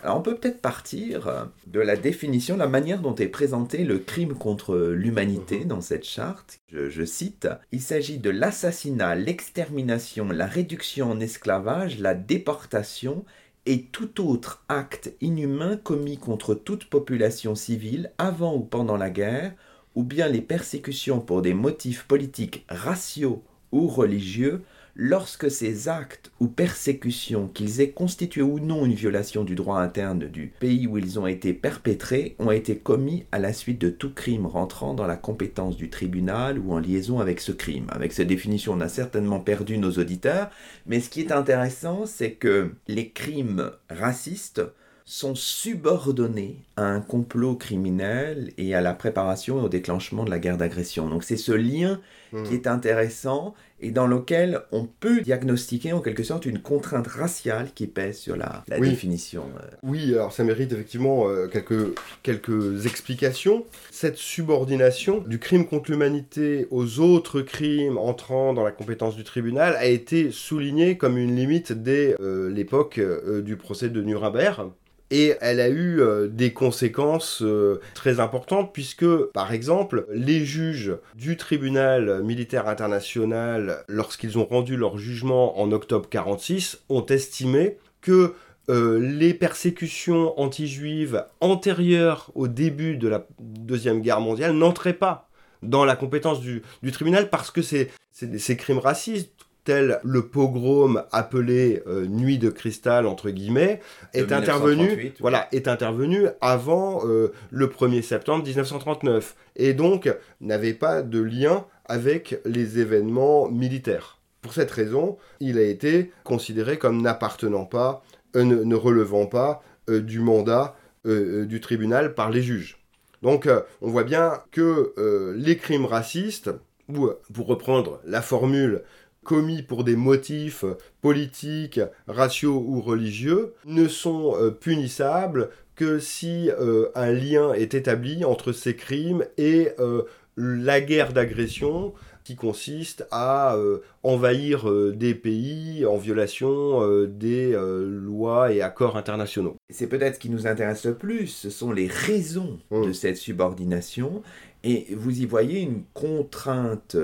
Alors 0.03 0.18
on 0.18 0.22
peut 0.22 0.34
peut-être 0.34 0.61
partir 0.61 1.28
euh, 1.28 1.44
de 1.68 1.78
la 1.78 1.96
définition, 1.96 2.57
la 2.57 2.66
manière 2.66 3.00
dont 3.00 3.14
est 3.14 3.28
présenté 3.28 3.84
le 3.84 3.98
crime 3.98 4.34
contre 4.34 4.76
l'humanité 4.76 5.61
mhm. 5.61 5.68
dans 5.68 5.80
cette 5.80 6.05
charte. 6.05 6.59
Je, 6.72 7.05
cite, 7.05 7.48
Il 7.70 7.80
s'agit 7.80 8.18
de 8.18 8.30
l'assassinat, 8.30 9.14
l'extermination, 9.14 10.28
la 10.28 10.46
réduction 10.46 11.12
en 11.12 11.20
esclavage, 11.20 12.00
la 12.00 12.14
déportation 12.14 13.24
et 13.64 13.84
tout 13.84 14.26
autre 14.26 14.64
acte 14.68 15.12
inhumain 15.20 15.76
commis 15.76 16.18
contre 16.18 16.55
toute 16.55 16.86
population 16.86 17.55
civile 17.55 18.11
avant 18.18 18.57
ou 18.57 18.61
pendant 18.61 18.96
la 18.96 19.11
guerre, 19.11 19.53
ou 19.94 20.03
bien 20.03 20.26
les 20.26 20.40
persécutions 20.40 21.20
pour 21.20 21.42
des 21.42 21.55
motifs 21.55 22.05
politiques, 22.05 22.64
raciaux 22.68 23.44
ou 23.70 23.86
religieux, 23.86 24.62
lorsque 24.95 25.51
ces 25.51 25.88
actes 25.88 26.30
ou 26.40 26.49
persécutions, 26.49 27.49
qu'ils 27.49 27.80
aient 27.80 27.90
constitué 27.90 28.43
ou 28.43 28.61
non 28.61 28.84
une 28.84 28.95
violation 28.95 29.45
du 29.45 29.55
droit 29.55 29.78
interne 29.78 30.20
du 30.28 30.53
pays 30.59 30.86
où 30.86 30.99
ils 30.99 31.18
ont 31.18 31.26
été 31.26 31.53
perpétrés, 31.55 32.36
ont 32.38 32.51
été 32.51 32.76
commis 32.76 33.24
à 33.32 33.38
la 33.38 33.53
suite 33.53 33.80
de 33.80 33.90
tout 33.90 34.12
crime 34.12 34.47
rentrant 34.47 34.95
dans 34.95 35.07
la 35.07 35.16
compétence 35.16 35.76
du 35.76 35.90
tribunal 35.90 36.59
ou 36.59 36.72
en 36.72 36.78
liaison 36.78 37.20
avec 37.20 37.40
ce 37.40 37.53
crime. 37.53 37.86
Avec 37.90 38.12
cette 38.12 38.28
définition, 38.28 38.74
on 38.74 38.80
a 38.80 38.88
certainement 38.88 39.40
perdu 39.40 39.78
nos 39.78 39.93
auditeurs, 39.93 40.51
mais 40.86 41.01
ce 41.01 41.11
qui 41.11 41.20
est 41.20 41.32
intéressant, 41.32 42.07
c'est 42.07 42.32
que 42.32 42.72
les 42.88 43.11
crimes 43.11 43.70
racistes 43.88 44.62
sont 45.05 45.34
subordonnés 45.34 46.62
à 46.76 46.84
un 46.84 47.01
complot 47.01 47.57
criminel 47.57 48.53
et 48.57 48.74
à 48.74 48.80
la 48.80 48.95
préparation 48.95 49.61
et 49.61 49.64
au 49.64 49.68
déclenchement 49.68 50.24
de 50.24 50.30
la 50.30 50.38
guerre 50.38 50.57
d'agression. 50.57 51.09
Donc 51.09 51.24
c'est 51.24 51.36
ce 51.36 51.53
lien 51.53 52.01
hmm. 52.32 52.44
qui 52.44 52.54
est 52.54 52.66
intéressant 52.66 53.54
et 53.82 53.90
dans 53.90 54.06
lequel 54.06 54.60
on 54.70 54.86
peut 54.86 55.20
diagnostiquer 55.20 55.92
en 55.92 56.00
quelque 56.00 56.22
sorte 56.22 56.46
une 56.46 56.60
contrainte 56.60 57.08
raciale 57.08 57.70
qui 57.74 57.88
pèse 57.88 58.16
sur 58.16 58.36
la, 58.36 58.64
définition. 58.80 59.44
Euh. 59.58 59.66
Oui, 59.82 60.14
alors 60.14 60.32
ça 60.32 60.44
mérite 60.44 60.72
effectivement 60.72 61.28
euh, 61.28 61.48
quelques, 61.48 61.98
quelques 62.22 62.86
explications. 62.86 63.66
Cette 63.90 64.16
subordination 64.16 65.18
du 65.26 65.38
crime 65.38 65.66
contre 65.66 65.90
l'humanité 65.90 66.68
aux 66.70 67.00
autres 67.00 67.42
crimes 67.42 67.98
entrant 67.98 68.54
dans 68.54 68.62
la 68.64 68.72
compétence 68.72 69.16
du 69.16 69.24
tribunal 69.24 69.74
a 69.74 69.86
été 69.86 70.30
soulignée 70.30 70.96
comme 70.96 71.18
une 71.18 71.34
limite 71.34 71.72
dès 71.72 72.14
euh, 72.20 72.50
l'époque 72.50 73.00
du 73.42 73.56
procès 73.56 73.88
de 73.88 74.00
Nuremberg. 74.00 74.70
Et 75.14 75.34
elle 75.42 75.60
a 75.60 75.68
eu 75.68 76.00
euh, 76.00 76.26
des 76.26 76.54
conséquences 76.54 77.42
euh, 77.42 77.82
très 77.92 78.18
importantes 78.18 78.72
puisque, 78.72 79.06
par 79.34 79.52
exemple, 79.52 80.06
les 80.10 80.42
juges 80.42 80.96
du 81.14 81.36
tribunal 81.36 82.22
militaire 82.22 82.66
international, 82.66 83.84
lorsqu'ils 83.88 84.38
ont 84.38 84.46
rendu 84.46 84.78
leur 84.78 84.96
jugement 84.96 85.60
en 85.60 85.70
octobre 85.70 86.08
46, 86.08 86.80
ont 86.88 87.04
estimé 87.04 87.76
que 88.00 88.32
euh, 88.70 88.98
les 89.00 89.34
persécutions 89.34 90.32
anti-juives 90.40 91.26
antérieures 91.40 92.30
au 92.34 92.48
début 92.48 92.96
de 92.96 93.08
la 93.08 93.26
Deuxième 93.38 94.00
Guerre 94.00 94.20
mondiale 94.22 94.52
n'entraient 94.52 94.94
pas 94.94 95.28
dans 95.62 95.84
la 95.84 95.94
compétence 95.94 96.40
du, 96.40 96.62
tribunal 96.90 97.28
parce 97.28 97.50
que 97.50 97.60
c'est 97.60 97.90
ces 98.12 98.56
crimes 98.56 98.78
racistes 98.78 99.41
tel 99.64 100.00
le 100.02 100.26
pogrom 100.26 101.04
appelé 101.12 101.82
euh, 101.86 102.06
Nuit 102.06 102.38
de 102.38 102.50
cristal 102.50 103.06
entre 103.06 103.30
guillemets 103.30 103.80
est 104.12 104.32
intervenu 104.32 105.12
voilà 105.20 105.48
est 105.52 105.68
intervenu 105.68 106.26
avant 106.40 107.06
euh, 107.06 107.32
le 107.50 107.66
1er 107.68 108.02
septembre 108.02 108.44
1939 108.44 109.36
et 109.56 109.74
donc 109.74 110.12
n'avait 110.40 110.74
pas 110.74 111.02
de 111.02 111.20
lien 111.20 111.64
avec 111.84 112.40
les 112.44 112.78
événements 112.78 113.48
militaires. 113.48 114.18
Pour 114.40 114.54
cette 114.54 114.70
raison, 114.70 115.18
il 115.40 115.58
a 115.58 115.62
été 115.62 116.10
considéré 116.24 116.78
comme 116.78 117.02
n'appartenant 117.02 117.64
pas 117.64 118.02
euh, 118.34 118.44
ne, 118.44 118.74
relevant 118.74 119.26
pas 119.26 119.62
du 119.88 120.20
mandat 120.20 120.76
du 121.04 121.60
tribunal 121.60 122.14
par 122.14 122.30
les 122.30 122.40
juges. 122.40 122.78
Donc 123.20 123.48
on 123.80 123.90
voit 123.90 124.04
bien 124.04 124.40
que 124.52 124.94
les 125.36 125.56
crimes 125.56 125.86
racistes 125.86 126.50
ou 126.88 127.10
pour 127.32 127.46
reprendre 127.46 128.00
la 128.04 128.22
formule 128.22 128.82
commis 129.24 129.62
pour 129.62 129.84
des 129.84 129.96
motifs 129.96 130.64
politiques, 131.00 131.80
raciaux 132.06 132.64
ou 132.66 132.80
religieux 132.80 133.54
ne 133.64 133.88
sont 133.88 134.34
euh, 134.36 134.50
punissables 134.50 135.50
que 135.74 135.98
si 135.98 136.50
euh, 136.50 136.88
un 136.94 137.12
lien 137.12 137.52
est 137.52 137.74
établi 137.74 138.24
entre 138.24 138.52
ces 138.52 138.76
crimes 138.76 139.24
et 139.38 139.70
euh, 139.78 140.02
la 140.36 140.80
guerre 140.80 141.12
d'agression 141.12 141.94
qui 142.24 142.36
consiste 142.36 143.04
à 143.10 143.56
envahir 144.04 144.70
des 144.92 145.12
pays 145.12 145.84
en 145.84 145.96
violation 145.96 147.04
des 147.04 147.50
lois 147.82 148.52
et 148.52 148.62
accords 148.62 148.96
internationaux. 148.96 149.56
C'est 149.70 149.88
peut-être 149.88 150.14
ce 150.14 150.20
qui 150.20 150.30
nous 150.30 150.46
intéresse 150.46 150.86
le 150.86 150.94
plus, 150.94 151.26
ce 151.26 151.50
sont 151.50 151.72
les 151.72 151.88
raisons 151.88 152.60
de 152.70 152.76
mmh. 152.76 152.94
cette 152.94 153.16
subordination, 153.16 154.22
et 154.62 154.86
vous 154.94 155.20
y 155.20 155.26
voyez 155.26 155.62
une 155.62 155.82
contrainte 155.94 156.96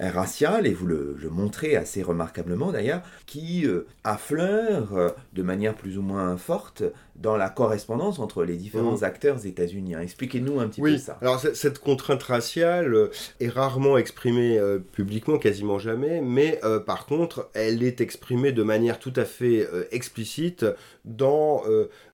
raciale, 0.00 0.66
et 0.66 0.72
vous 0.72 0.86
le, 0.86 1.16
montrez 1.30 1.76
assez 1.76 2.02
remarquablement 2.02 2.72
d'ailleurs, 2.72 3.02
qui 3.26 3.66
euh, 3.66 3.86
affleure 4.02 4.94
euh, 4.96 5.10
de 5.32 5.42
manière 5.42 5.74
plus 5.74 5.98
ou 5.98 6.02
moins 6.02 6.36
forte 6.36 6.82
dans 7.16 7.36
la 7.36 7.48
correspondance 7.48 8.18
entre 8.18 8.44
les 8.44 8.56
différents 8.56 8.98
mmh. 8.98 9.04
acteurs 9.04 9.46
états-uniens. 9.46 10.00
Expliquez-nous 10.00 10.58
un 10.58 10.68
petit 10.68 10.80
peu 10.80 10.98
ça. 10.98 11.16
Alors 11.20 11.38
cette 11.38 11.78
contrainte 11.78 12.22
raciale 12.24 12.92
euh, 12.92 13.10
est 13.40 13.48
rarement 13.48 13.96
exprimée 13.96 14.60
publiquement, 14.92 15.38
quasiment 15.38 15.78
jamais, 15.78 16.20
mais 16.20 16.60
par 16.86 17.06
contre, 17.06 17.50
elle 17.54 17.82
est 17.82 18.00
exprimée 18.00 18.52
de 18.52 18.62
manière 18.62 18.98
tout 18.98 19.12
à 19.16 19.24
fait 19.24 19.66
explicite 19.90 20.66
dans 21.04 21.62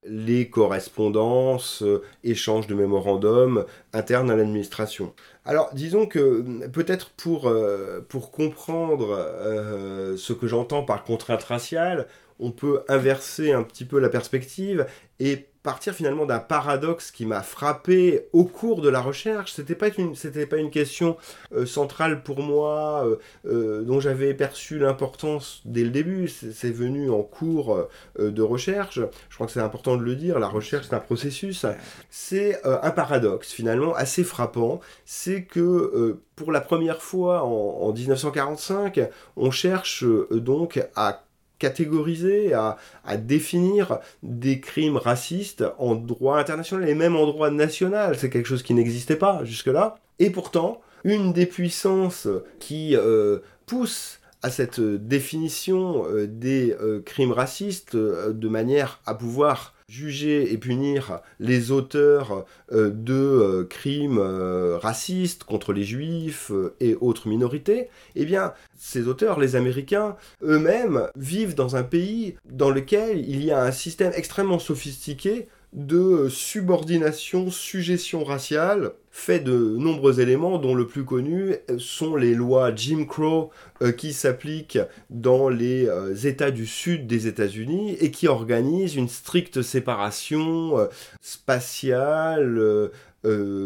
les 0.05 0.49
correspondances, 0.49 1.83
échanges 2.25 2.67
de 2.67 2.75
mémorandums 2.75 3.65
internes 3.93 4.31
à 4.31 4.37
l'administration. 4.37 5.15
Alors, 5.51 5.71
disons 5.75 6.07
que 6.07 6.69
peut-être 6.69 7.11
pour, 7.11 7.49
euh, 7.49 8.07
comprendre 8.31 9.17
euh, 9.19 10.17
ce 10.17 10.33
que 10.33 10.47
j'entends 10.47 10.85
par 10.85 11.03
contrainte 11.03 11.43
raciale, 11.43 12.07
on 12.39 12.53
peut 12.53 12.85
inverser 12.87 13.51
un 13.51 13.65
petit 13.65 13.85
peu 13.85 13.99
la 13.99 14.09
perspective 14.09 14.87
et 15.19 15.49
partir 15.63 15.95
finalement 15.95 16.25
d'un 16.25 16.39
paradoxe 16.39 17.11
qui 17.11 17.27
m'a 17.27 17.43
frappé 17.43 18.29
au 18.33 18.45
cours 18.45 18.81
de 18.81 18.89
la 18.89 19.01
recherche. 19.01 19.53
C'était 19.53 19.75
pas 19.75 19.89
une, 19.89 20.15
pas 20.15 20.57
une 20.57 20.71
question 20.71 21.17
euh, 21.55 21.67
centrale 21.67 22.23
pour 22.23 22.41
moi, 22.41 23.05
euh, 23.05 23.17
euh, 23.47 23.83
dont 23.83 24.01
j'avais 24.01 24.33
perçu 24.33 24.79
l'importance 24.79 25.61
dès 25.67 25.85
le 25.85 25.91
début. 25.91 26.29
C'est 26.29 26.71
venu 26.71 27.11
en 27.11 27.23
cours 27.23 27.89
de 28.19 28.43
recherche. 28.43 29.01
Je 29.29 29.35
crois 29.35 29.47
que 29.47 29.53
c'est 29.53 29.61
important 29.61 29.97
de 29.97 30.03
le 30.03 30.17
dire. 30.17 30.39
La 30.39 30.49
recherche, 30.49 30.87
c'est 30.89 30.95
un 30.95 31.01
processus. 31.01 31.67
C'est 32.09 32.61
un 32.65 32.91
paradoxe 32.91 33.53
finalement 33.53 33.95
assez 33.95 34.25
frappant. 34.25 34.81
C'est 35.05 35.45
que 35.45 36.19
pour 36.37 36.53
la 36.53 36.61
première 36.61 37.03
fois 37.03 37.43
en 37.43 37.93
1945, 37.93 39.01
on 39.37 39.51
cherche 39.51 40.05
donc 40.31 40.83
à 40.97 41.25
catégoriser, 41.61 42.53
à, 42.55 42.77
définir 43.17 44.01
des 44.25 44.59
crimes 44.59 44.97
racistes 44.97 45.65
en 45.79 45.95
droit 45.95 46.39
international 46.39 46.89
et 46.89 46.95
même 46.97 47.15
en 47.15 47.27
droit 47.27 47.51
national. 47.51 48.17
C'est 48.19 48.31
quelque 48.31 48.49
chose 48.49 48.65
qui 48.65 48.75
n'existait 48.75 49.17
pas 49.17 49.45
jusque-là. 49.45 49.97
Et 50.19 50.31
pourtant, 50.31 50.81
une 51.05 51.33
des 51.33 51.47
puissances 51.47 52.27
qui 52.59 52.97
euh, 52.97 53.39
pousse 53.67 54.19
à 54.43 54.51
cette 54.51 54.81
définition 54.81 56.07
euh, 56.09 56.27
des 56.27 56.75
euh, 56.81 57.01
crimes 57.01 57.33
racistes 57.33 57.95
de 57.95 58.49
manière 58.49 59.01
à 59.07 59.15
pouvoir 59.15 59.75
juger 59.91 60.53
et 60.53 60.57
punir 60.57 61.21
les 61.41 61.73
auteurs 61.73 62.47
euh, 62.73 62.91
de 62.91 63.13
euh, 63.13 63.65
crimes 63.65 64.19
euh, 64.21 64.79
racistes 64.79 65.43
contre 65.43 65.73
les 65.73 65.83
juifs 65.83 66.53
et 66.79 66.97
autres 67.01 67.29
minorités, 67.29 67.89
eh 68.15 68.25
bien, 68.25 68.55
ces 68.79 69.09
auteurs, 69.09 69.41
les 69.41 69.57
Américains, 69.57 70.17
eux-mêmes, 70.43 71.09
vivent 71.17 71.57
dans 71.57 71.75
un 71.75 71.83
pays 71.83 72.37
dans 72.49 72.71
lequel 72.71 73.29
il 73.29 73.45
y 73.45 73.51
a 73.51 73.63
un 73.63 73.73
système 73.73 74.13
extrêmement 74.15 74.61
sophistiqué 74.61 75.49
de 75.73 76.29
subordination, 76.29 77.51
suggestion 77.51 78.25
raciale, 78.25 78.93
fait 79.13 79.41
de 79.41 79.77
nombreux 79.77 80.21
éléments 80.21 80.59
dont 80.59 80.75
le 80.75 80.87
plus 80.87 81.05
connu 81.05 81.55
sont 81.79 82.17
les 82.17 82.35
lois 82.35 82.75
Jim 82.75 83.05
Crow 83.05 83.51
euh, 83.83 83.93
qui 83.93 84.13
s'appliquent 84.13 84.79
dans 85.11 85.49
les 85.49 85.87
euh, 85.87 86.15
États 86.15 86.51
du 86.51 86.67
sud 86.67 87.07
des 87.07 87.27
États-Unis 87.27 87.97
et 88.01 88.11
qui 88.11 88.29
organisent 88.29 88.97
une 88.97 89.09
stricte 89.09 89.63
séparation 89.63 90.79
euh, 90.79 90.87
spatiale, 91.21 92.91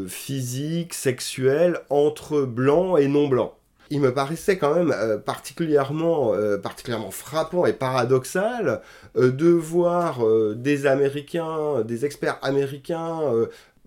physique, 0.09 0.95
sexuelle 0.95 1.79
entre 1.89 2.43
blancs 2.43 2.99
et 2.99 3.07
non 3.07 3.29
blancs 3.29 3.53
il 3.95 4.01
me 4.01 4.12
paraissait 4.12 4.59
quand 4.59 4.74
même 4.74 4.95
particulièrement, 5.24 6.32
particulièrement 6.62 7.11
frappant 7.11 7.64
et 7.64 7.72
paradoxal 7.72 8.82
de 9.14 9.49
voir 9.49 10.20
des 10.55 10.86
Américains, 10.86 11.82
des 11.82 12.05
experts 12.05 12.38
américains 12.42 13.20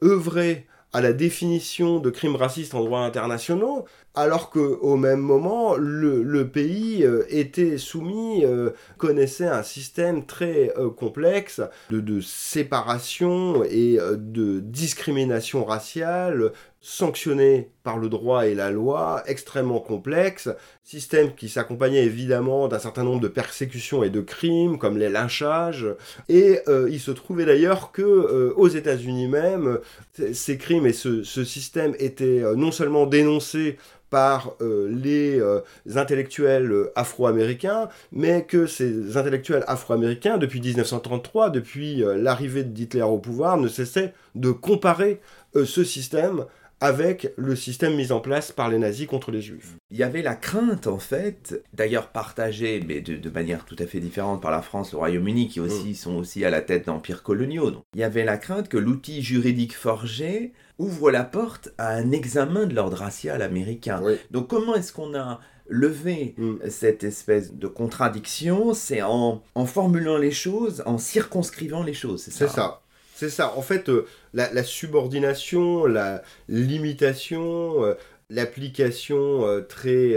œuvrer 0.04 0.66
à 0.94 1.02
la 1.02 1.14
définition 1.14 2.00
de 2.00 2.10
crimes 2.10 2.36
racistes 2.36 2.74
en 2.74 2.84
droit 2.84 3.02
international, 3.02 3.84
alors 4.16 4.50
qu'au 4.50 4.96
même 4.96 5.20
moment, 5.20 5.76
le, 5.76 6.48
pays 6.50 7.04
euh, 7.04 7.24
était 7.30 7.78
soumis, 7.78 8.44
euh, 8.46 8.72
connaissait 8.98 9.48
un 9.48 9.64
système 9.64 10.26
très 10.26 10.74
euh, 10.78 10.90
complexe 10.90 11.62
de, 11.92 12.00
de, 12.00 12.22
séparation 12.22 13.64
et 13.66 14.00
de 14.00 14.60
discrimination 14.60 15.66
raciale 15.66 16.52
sanctionné 16.82 17.70
par 17.84 17.98
le 17.98 18.08
droit 18.08 18.48
et 18.48 18.56
la 18.56 18.72
loi, 18.72 19.24
extrêmement 19.26 19.80
complexe, 19.80 20.50
système 20.84 21.34
qui 21.36 21.50
s'accompagnait 21.50 22.04
évidemment 22.04 22.68
d'un 22.68 22.80
certain 22.80 23.04
nombre 23.04 23.20
de 23.20 23.28
persécutions 23.28 24.04
et 24.04 24.10
de 24.10 24.22
crimes, 24.22 24.78
comme 24.78 24.98
les 24.98 25.10
lynchages, 25.10 25.88
et 26.30 26.60
euh, 26.68 26.88
il 26.90 27.00
se 27.00 27.12
trouvait 27.12 27.46
d'ailleurs 27.46 27.92
que 27.92 28.02
euh, 28.02 28.54
aux 28.56 28.68
États-Unis 28.68 29.28
même, 29.28 29.80
ces 30.34 30.58
crimes 30.58 30.86
et 30.86 30.94
ce, 30.94 31.24
système 31.24 31.96
étaient 32.00 32.44
euh, 32.44 32.56
non 32.56 32.72
seulement 32.72 33.06
dénoncés 33.06 33.78
par 34.10 34.56
les 34.62 35.42
intellectuels 35.96 36.90
afro-américains, 36.96 37.90
mais 38.12 38.46
que 38.46 38.66
ces 38.66 39.18
intellectuels 39.18 39.64
afro-américains, 39.68 40.38
depuis 40.38 40.62
1933, 40.62 41.50
depuis 41.50 42.04
l'arrivée 42.16 42.64
d'Hitler 42.64 43.02
au 43.02 43.18
pouvoir, 43.18 43.58
ne 43.58 43.68
cessaient 43.68 44.14
de 44.36 44.52
comparer 44.52 45.20
ce 45.56 45.84
système 45.84 46.46
avec 46.80 47.34
le 47.38 47.56
système 47.56 47.96
mis 47.96 48.12
en 48.12 48.20
place 48.20 48.52
par 48.52 48.70
les 48.70 48.78
nazis 48.78 49.08
contre 49.08 49.32
les 49.32 49.42
juifs. 49.42 49.76
Il 49.90 49.98
y 49.98 50.04
avait 50.04 50.22
la 50.22 50.36
crainte, 50.36 50.88
en 50.88 51.00
fait, 51.00 51.64
d'ailleurs 51.74 52.10
partagée, 52.10 52.84
mais 52.86 53.02
de, 53.02 53.30
manière 53.30 53.66
tout 53.66 53.76
à 53.80 53.86
fait 53.86 54.00
différente 54.00 54.42
par 54.42 54.52
la 54.52 54.62
France, 54.62 54.92
le 54.92 55.00
Royaume-Uni, 55.00 55.48
qui 55.48 55.60
aussi 55.60 55.92
mm. 55.92 55.96
sont 55.96 56.16
aussi 56.16 56.46
à 56.46 56.50
la 56.50 56.62
tête 56.62 56.86
d'empires 56.86 57.24
coloniaux. 57.24 57.84
il 57.94 58.00
y 58.00 58.04
avait 58.04 58.24
la 58.24 58.38
crainte 58.38 58.70
que 58.70 58.78
l'outil 58.78 59.22
juridique 59.22 59.76
forgé 59.76 60.54
ouvre 60.80 61.12
la 61.12 61.24
porte 61.24 61.70
à 61.78 61.90
un 61.90 62.12
examen 62.12 62.66
de 62.66 62.76
l'ordre 62.76 62.98
racial 62.98 63.42
américain. 63.42 64.02
Donc 64.32 64.48
comment 64.48 64.76
est-ce 64.76 64.94
qu'on 64.94 65.16
a 65.16 65.40
levé 65.70 66.36
mm. 66.38 66.70
cette 66.70 67.04
espèce 67.04 67.54
de 67.54 67.68
contradiction? 67.68 68.74
C'est 68.74 69.02
en, 69.02 69.42
en 69.56 69.66
formulant 69.66 70.18
les 70.18 70.32
choses, 70.32 70.84
en 70.86 70.98
circonscrivant 70.98 71.84
les 71.84 71.94
choses, 71.94 72.22
c'est 72.22 72.32
ça? 72.32 72.48
C'est 72.48 72.56
ça. 72.56 72.82
C'est 73.18 73.32
ça. 73.32 73.58
En 73.58 73.64
fait, 73.64 73.90
euh, 73.90 74.06
la, 74.36 74.64
subordination, 74.64 75.88
la 75.88 76.22
limitation, 76.50 77.84
euh, 77.84 77.96
l'application 78.30 79.44
euh, 79.48 79.62
très, 79.62 80.16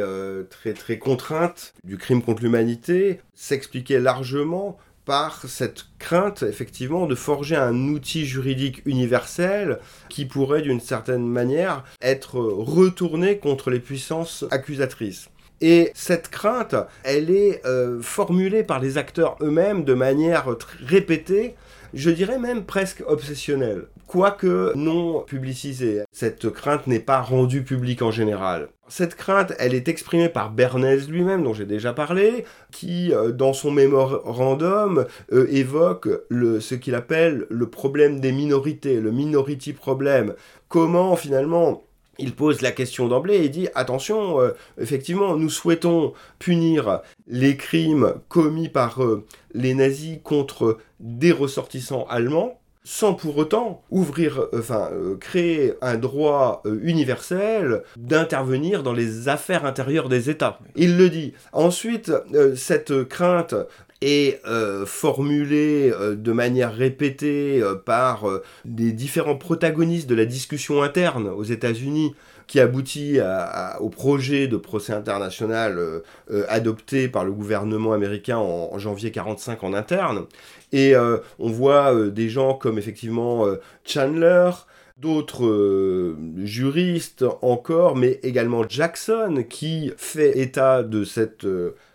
très, 0.51 0.75
très 0.75 0.99
contrainte 0.99 1.73
du 1.83 1.97
crime 1.97 2.23
contre 2.23 2.43
l'humanité 2.43 3.23
s'expliquait 3.35 4.01
largement 4.01 4.77
par 5.05 5.43
cette 5.49 5.87
crainte, 5.99 6.43
effectivement, 6.43 7.07
de 7.07 7.15
forger 7.15 7.57
un 7.57 7.89
outil 7.89 8.27
juridique 8.27 8.83
universel 8.87 9.79
qui 10.09 10.25
pourrait, 10.25 10.63
d'une 10.63 10.81
certaine 10.81 11.27
manière, 11.27 11.85
être 12.01 12.39
retourné 12.39 13.39
contre 13.39 13.71
les 13.71 13.81
puissances 13.81 14.45
accusatrices. 14.51 15.29
Et 15.61 15.91
cette 15.95 16.29
crainte, 16.29 16.75
elle 17.03 17.31
est 17.31 17.63
formulée 18.01 18.63
par 18.63 18.81
les 18.81 18.97
acteurs 18.99 19.37
eux-mêmes 19.43 19.85
de 19.85 19.95
manière 19.95 20.47
répétée 20.87 21.55
je 21.95 22.11
dirais 22.11 22.39
même 22.39 22.65
presque 22.65 23.03
obsessionnel, 23.07 23.87
quoique 24.11 24.73
non 24.75 25.21
publicisée. 25.21 26.03
Cette 26.11 26.51
crainte 26.51 26.89
n'est 26.89 26.99
pas 26.99 27.21
rendue 27.21 27.63
publique 27.63 28.03
en 28.03 28.11
général. 28.11 28.71
Cette 28.89 29.15
crainte, 29.15 29.53
elle 29.61 29.73
est 29.73 29.87
exprimée 29.87 30.29
par 30.29 30.51
Bernays 30.51 31.07
lui-même, 31.07 31.45
dont 31.45 31.55
j'ai 31.55 31.65
déjà 31.65 31.93
parlé, 31.93 32.45
qui, 32.73 33.15
euh, 33.15 33.31
dans 33.31 33.53
son 33.53 33.71
mémorandum, 33.71 35.07
euh, 35.33 35.47
évoque 35.53 36.09
ce 36.29 36.75
qu'il 36.75 36.97
appelle 36.97 37.47
le 37.51 37.71
problème 37.71 38.19
des 38.19 38.33
minorités, 38.33 39.01
le 39.01 39.13
minority 39.13 39.73
problem. 39.73 40.35
Comment, 40.67 41.15
finalement, 41.15 41.85
il 42.19 42.35
pose 42.35 42.63
la 42.63 42.73
question 42.73 43.07
d'emblée 43.07 43.37
et 43.37 43.49
dit 43.49 43.69
attention, 43.77 44.41
euh, 44.41 44.51
effectivement, 44.81 45.37
nous 45.37 45.51
souhaitons 45.51 46.15
punir 46.41 47.01
les 47.29 47.57
crimes 47.57 48.15
commis 48.29 48.69
par 48.69 49.01
les 49.55 49.75
nazis 49.75 50.19
contre 50.25 50.79
des 50.99 51.31
ressortissants 51.31 52.07
allemands 52.11 52.60
sans 52.83 53.15
pour 53.15 53.37
autant 53.37 53.83
ouvrir, 53.91 54.41
euh, 54.41 54.59
enfin, 54.59 54.91
créer 55.21 55.75
un 55.83 55.97
droit 55.97 56.63
universel 56.83 57.83
d'intervenir 57.97 58.83
dans 58.83 58.93
les 58.93 59.29
affaires 59.29 59.65
intérieures 59.65 60.09
des 60.09 60.31
États. 60.31 60.59
Il 60.77 60.97
le 60.97 61.11
dit. 61.11 61.35
Ensuite, 61.53 62.13
cette 62.57 63.05
crainte 63.05 63.55
est 64.01 64.41
euh, 64.47 64.87
formulée 64.87 65.93
euh, 65.93 66.17
de 66.17 66.33
manière 66.33 66.73
répétée 66.73 67.61
euh, 67.63 67.75
par 67.75 68.27
des 68.65 68.93
différents 68.93 69.37
protagonistes 69.37 70.09
de 70.09 70.15
la 70.15 70.25
discussion 70.25 70.83
interne 70.83 71.29
aux 71.29 71.45
États-Unis 71.45 72.15
qui 72.47 72.59
aboutit 72.59 73.21
au 73.79 73.91
projet 73.91 74.49
de 74.49 74.57
procès 74.57 74.93
international 74.93 76.03
adopté 76.49 77.07
par 77.07 77.25
le 77.25 77.31
gouvernement 77.31 77.93
américain 77.93 78.39
en, 78.39 78.77
janvier 78.77 79.11
1945 79.11 79.63
en 79.63 79.73
interne. 79.73 80.25
Et 80.73 80.95
on 80.97 81.51
voit 81.51 82.11
des 82.11 82.29
gens 82.29 82.55
comme 82.55 82.79
effectivement 82.79 83.45
Chandler, 83.85 84.51
d'autres 84.99 86.17
juristes 86.45 87.25
encore, 87.43 87.97
mais 87.97 88.21
également 88.23 88.69
Jackson 88.69 89.45
qui 89.49 89.93
fait 89.97 90.39
état 90.39 90.85
de 90.85 91.03
cette 91.03 91.47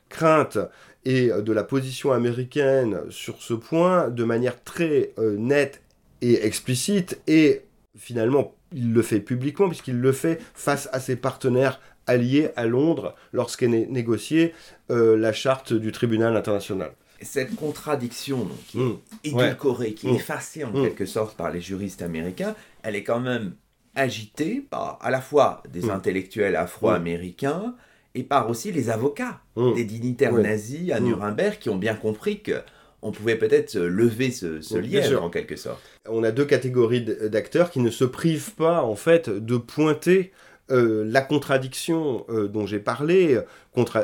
crainte 0.09 0.57
et 1.05 1.29
de 1.29 1.53
la 1.53 1.63
position 1.63 2.11
américaine 2.11 2.99
sur 3.09 3.41
ce 3.41 3.53
point 3.53 4.09
de 4.09 4.23
manière 4.23 4.61
très 4.63 5.13
euh, 5.19 5.37
nette 5.37 5.81
et 6.21 6.45
explicite 6.45 7.21
et 7.27 7.61
finalement 7.97 8.55
il 8.73 8.91
le 8.91 9.01
fait 9.03 9.19
publiquement 9.19 9.67
puisqu'il 9.67 10.01
le 10.01 10.11
fait 10.11 10.41
face 10.55 10.89
à 10.91 10.99
ses 10.99 11.15
partenaires 11.15 11.79
alliés 12.07 12.49
à 12.55 12.65
Londres 12.65 13.15
lorsqu'est 13.31 13.67
négociée 13.67 14.53
euh, 14.91 15.15
la 15.15 15.31
charte 15.31 15.73
du 15.73 15.91
tribunal 15.91 16.35
international. 16.35 16.91
Cette 17.21 17.55
contradiction 17.55 18.47
qui 18.67 18.79
est 18.79 18.83
mmh. 18.83 18.99
édulcorée, 19.23 19.93
qui 19.93 20.07
est 20.07 20.11
mmh. 20.11 20.15
effacée 20.15 20.63
en 20.63 20.71
mmh. 20.71 20.83
quelque 20.83 21.05
sorte 21.05 21.37
par 21.37 21.51
les 21.51 21.61
juristes 21.61 22.01
américains, 22.01 22.55
elle 22.83 22.95
est 22.95 23.03
quand 23.03 23.19
même 23.19 23.55
agitée 23.95 24.65
par 24.69 24.99
à 25.01 25.09
la 25.09 25.21
fois 25.21 25.63
des 25.71 25.89
intellectuels 25.89 26.55
afro-américains, 26.55 27.75
et 28.15 28.23
par 28.23 28.49
aussi 28.49 28.71
les 28.71 28.89
avocats 28.89 29.41
des 29.75 29.83
dignitaires 29.83 30.33
nazis 30.33 30.91
à. 30.91 30.99
Nuremberg 30.99 31.59
qui 31.59 31.69
ont 31.69 31.75
bien 31.75 31.95
compris 31.95 32.41
que 32.41 32.61
on 33.01 33.11
pouvait 33.11 33.35
peut-être 33.35 33.77
lever 33.77 34.31
ce, 34.31 34.61
ce 34.61 34.77
lièvre 34.77 35.21
en 35.21 35.29
quelque 35.29 35.57
sorte. 35.57 35.79
On 36.09 36.23
a 36.23 36.31
deux 36.31 36.45
catégories 36.45 37.05
d'acteurs 37.05 37.69
qui 37.69 37.79
ne 37.79 37.91
se 37.91 38.03
privent 38.03 38.55
pas 38.55 38.81
en 38.81 38.95
fait 38.95 39.29
de 39.29 39.57
pointer 39.57 40.31
euh, 40.71 41.03
la 41.05 41.21
contradiction 41.21 42.25
euh, 42.29 42.47
dont 42.47 42.65
j'ai 42.65 42.79
parlé, 42.79 43.39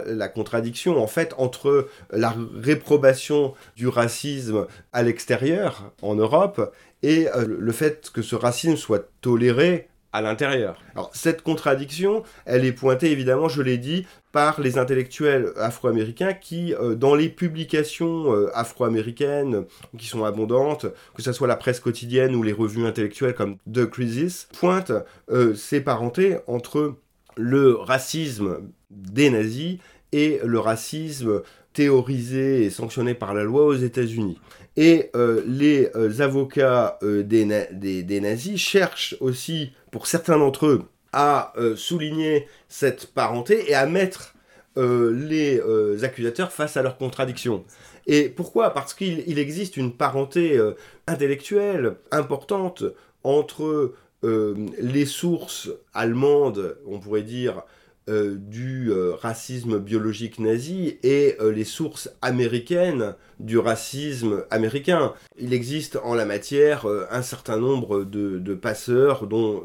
la 0.06 0.28
contradiction 0.28 1.02
en 1.02 1.08
fait 1.08 1.34
entre 1.38 1.88
la 2.12 2.36
réprobation 2.56 3.56
du 3.76 3.88
racisme 3.88 4.68
à 4.94 5.02
l'extérieur 5.02 5.92
en 6.02 6.16
Europe 6.16 6.72
et 7.04 7.28
euh, 7.30 7.46
le 7.48 7.72
fait 7.72 8.12
que 8.12 8.22
ce 8.22 8.36
racisme 8.36 8.76
soit 8.76 9.10
toléré 9.22 9.88
à 10.14 10.22
l'intérieur. 10.22 10.82
Alors 10.94 11.12
cette 11.14 11.42
contradiction, 11.42 12.24
elle 12.46 12.66
est 12.66 12.72
pointée 12.72 13.12
évidemment, 13.12 13.48
je 13.48 13.62
l'ai 13.62 13.78
dit, 13.78 14.06
par 14.32 14.62
les 14.62 14.78
intellectuels 14.78 15.52
afro-américains 15.58 16.34
qui, 16.34 16.74
euh, 16.74 16.96
dans 16.96 17.16
les 17.16 17.30
publications 17.30 18.34
euh, 18.34 18.50
afro-américaines 18.54 19.66
qui 19.98 20.08
sont 20.08 20.24
abondantes, 20.24 20.86
que 21.16 21.22
ce 21.22 21.34
soit 21.34 21.48
la 21.48 21.56
presse 21.56 21.80
quotidienne 21.80 22.36
ou 22.36 22.44
les 22.44 22.54
revues 22.54 22.86
intellectuelles 22.86 23.36
comme 23.36 23.58
The 23.72 23.86
Crisis, 23.86 24.48
pointent 24.58 24.94
euh, 25.30 25.54
ces 25.56 25.82
parentés 25.82 26.38
entre 26.48 26.96
le 27.38 27.76
racisme 27.76 28.58
des 28.90 29.30
nazis 29.30 29.78
et 30.12 30.40
le 30.44 30.60
racisme 30.60 31.42
théorisé 31.74 32.64
et 32.64 32.70
sanctionné 32.70 33.14
par 33.14 33.34
la 33.34 33.44
loi 33.44 33.66
aux 33.66 33.76
États-Unis. 33.76 34.40
Et 34.78 35.12
les 35.48 35.90
avocats 36.22 36.98
des, 37.02 37.68
des, 38.04 38.22
nazis 38.22 38.60
cherchent 38.60 39.16
aussi, 39.20 39.74
pour 39.92 40.08
certains 40.08 40.38
d'entre 40.38 40.68
eux, 40.68 40.86
à 41.14 41.54
euh, 41.58 41.76
souligner 41.76 42.48
cette 42.70 43.08
parenté 43.08 43.70
et 43.70 43.76
à 43.76 43.86
mettre 43.86 44.36
euh, 44.78 45.12
les 45.14 45.60
euh, 45.60 46.04
accusateurs 46.04 46.52
face 46.52 46.78
à 46.78 46.82
leurs 46.82 46.98
contradictions. 46.98 47.66
Et 48.08 48.30
pourquoi? 48.30 48.74
Parce 48.74 48.94
qu'il 48.94 49.38
existe 49.38 49.78
une 49.78 49.94
parenté 49.94 50.60
intellectuelle 51.06 51.98
importante 52.10 52.84
entre 53.24 53.94
les 54.24 55.06
sources 55.06 55.70
allemandes, 55.94 56.78
on 56.88 57.00
pourrait 57.00 57.22
dire, 57.22 57.62
euh, 58.10 58.36
du 58.36 58.90
euh, 58.90 59.14
racisme 59.14 59.78
biologique 59.78 60.40
nazi 60.40 60.98
et 61.04 61.36
euh, 61.40 61.52
les 61.52 61.64
sources 61.64 62.10
américaines 62.24 63.14
du 63.40 63.60
racisme 63.60 64.44
américain. 64.50 65.14
Il 65.38 65.54
existe 65.54 66.00
en 66.04 66.16
la 66.16 66.26
matière 66.26 66.88
un 67.12 67.22
certain 67.22 67.58
nombre 67.58 68.04
de, 68.04 68.56
passeurs, 68.56 69.28
dont 69.28 69.64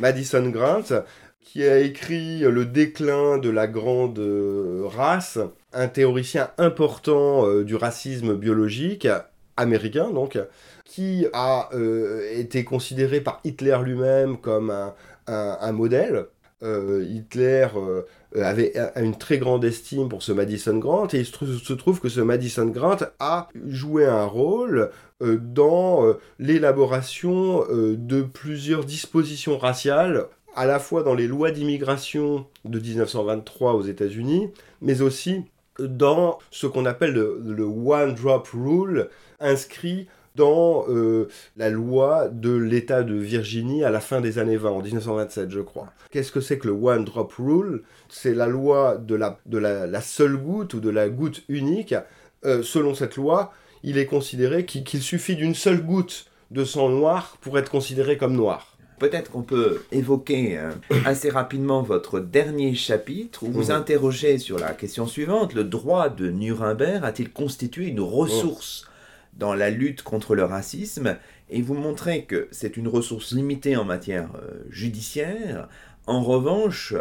Madison 0.00 0.48
Grant, 0.48 1.02
qui 1.40 1.64
a 1.64 1.80
écrit 1.80 2.40
Le 2.40 2.64
déclin 2.64 3.38
de 3.38 3.50
la 3.50 3.66
grande 3.66 4.20
race, 4.84 5.38
un 5.72 5.88
théoricien 5.88 6.50
important 6.58 7.62
du 7.62 7.74
racisme 7.74 8.34
biologique 8.34 9.08
américain, 9.56 10.10
donc, 10.10 10.38
qui 10.84 11.26
a 11.32 11.68
été 12.32 12.64
considéré 12.64 13.20
par 13.20 13.40
Hitler 13.44 13.78
lui-même 13.84 14.38
comme 14.38 14.72
un 15.28 15.72
modèle 15.72 16.26
euh, 16.62 17.04
Hitler 17.06 17.68
euh, 17.76 18.02
avait 18.34 18.72
une 18.96 19.16
très 19.16 19.36
grande 19.36 19.64
estime 19.64 20.08
pour 20.08 20.22
ce 20.22 20.32
Madison 20.32 20.78
Grant 20.78 21.06
et 21.12 21.18
il 21.18 21.26
se 21.26 21.72
trouve, 21.74 22.00
que 22.00 22.08
ce 22.08 22.20
Madison 22.20 22.66
Grant 22.66 22.96
a 23.18 23.48
joué 23.66 24.06
un 24.06 24.24
rôle 24.24 24.90
euh, 25.22 25.36
dans 25.36 26.14
l'élaboration 26.38 27.64
de 27.70 28.22
plusieurs 28.22 28.84
dispositions 28.84 29.58
raciales 29.58 30.26
à 30.54 30.64
la 30.64 30.78
fois 30.78 31.02
dans 31.02 31.14
les 31.14 31.26
lois 31.26 31.50
d'immigration 31.50 32.46
de 32.64 32.78
1923 32.78 33.74
aux 33.74 33.82
États-Unis, 33.82 34.50
mais 34.80 35.02
aussi 35.02 35.44
dans 35.78 36.38
ce 36.50 36.66
qu'on 36.66 36.86
appelle 36.86 37.12
le, 37.12 37.64
One 37.64 38.14
Drop 38.14 38.48
Rule, 38.54 39.10
inscrit 39.40 40.08
dans 40.36 40.84
euh, 40.88 41.28
la 41.56 41.70
loi 41.70 42.28
de 42.28 42.54
l'État 42.54 43.02
de 43.02 43.14
Virginie 43.14 43.84
à 43.84 43.90
la 43.90 44.00
fin 44.00 44.20
des 44.20 44.38
années 44.38 44.56
20, 44.56 44.70
en 44.70 44.82
1927 44.82 45.50
je 45.50 45.60
crois. 45.60 45.92
Qu'est-ce 46.10 46.32
que 46.32 46.40
c'est 46.40 46.58
que 46.58 46.68
le 46.68 46.74
One 46.74 47.04
Drop 47.04 47.32
Rule? 47.38 47.82
C'est 48.08 48.34
la 48.34 48.46
loi 48.46 48.96
de, 48.96 49.14
la, 49.14 49.38
de 49.46 49.58
la, 49.58 50.00
seule 50.00 50.36
goutte 50.36 50.74
ou 50.74 50.80
de 50.80 50.90
la 50.90 51.08
goutte 51.08 51.42
unique. 51.48 51.94
Euh, 52.44 52.62
selon 52.62 52.94
cette 52.94 53.16
loi, 53.16 53.52
il 53.82 53.98
est 53.98 54.06
considéré 54.06 54.64
qu'il 54.64 55.02
suffit 55.02 55.36
d'une 55.36 55.54
seule 55.54 55.82
goutte 55.82 56.26
de 56.50 56.64
sang 56.64 56.88
noir 56.88 57.38
pour 57.40 57.58
être 57.58 57.70
considéré 57.70 58.16
comme 58.16 58.34
noir. 58.34 58.76
Peut-être 58.98 59.30
qu'on 59.30 59.42
peut 59.42 59.82
évoquer 59.92 60.58
euh, 60.58 60.70
assez 61.04 61.28
rapidement 61.28 61.82
votre 61.82 62.18
dernier 62.18 62.74
chapitre 62.74 63.42
où 63.42 63.50
vous 63.50 63.64
mhm. 63.64 63.72
interrogez 63.72 64.38
sur 64.38 64.58
la 64.58 64.72
question 64.72 65.06
suivante. 65.06 65.54
Le 65.54 65.64
droit 65.64 66.08
de 66.08 66.30
Nuremberg 66.30 67.04
a-t-il 67.04 67.30
constitué 67.30 67.88
une 67.88 68.00
ressource 68.00 68.86
dans 69.36 69.54
la 69.54 69.70
lutte 69.70 70.02
contre 70.02 70.34
le 70.34 70.44
racisme 70.44 71.16
et 71.48 71.62
vous 71.62 71.74
montrez 71.74 72.24
que 72.24 72.48
c'est 72.50 72.76
une 72.76 72.88
ressource 72.88 73.32
limitée 73.32 73.76
en 73.76 73.84
matière 73.84 74.30
euh, 74.36 74.64
judiciaire. 74.70 75.68
En 76.06 76.22
revanche, 76.22 76.94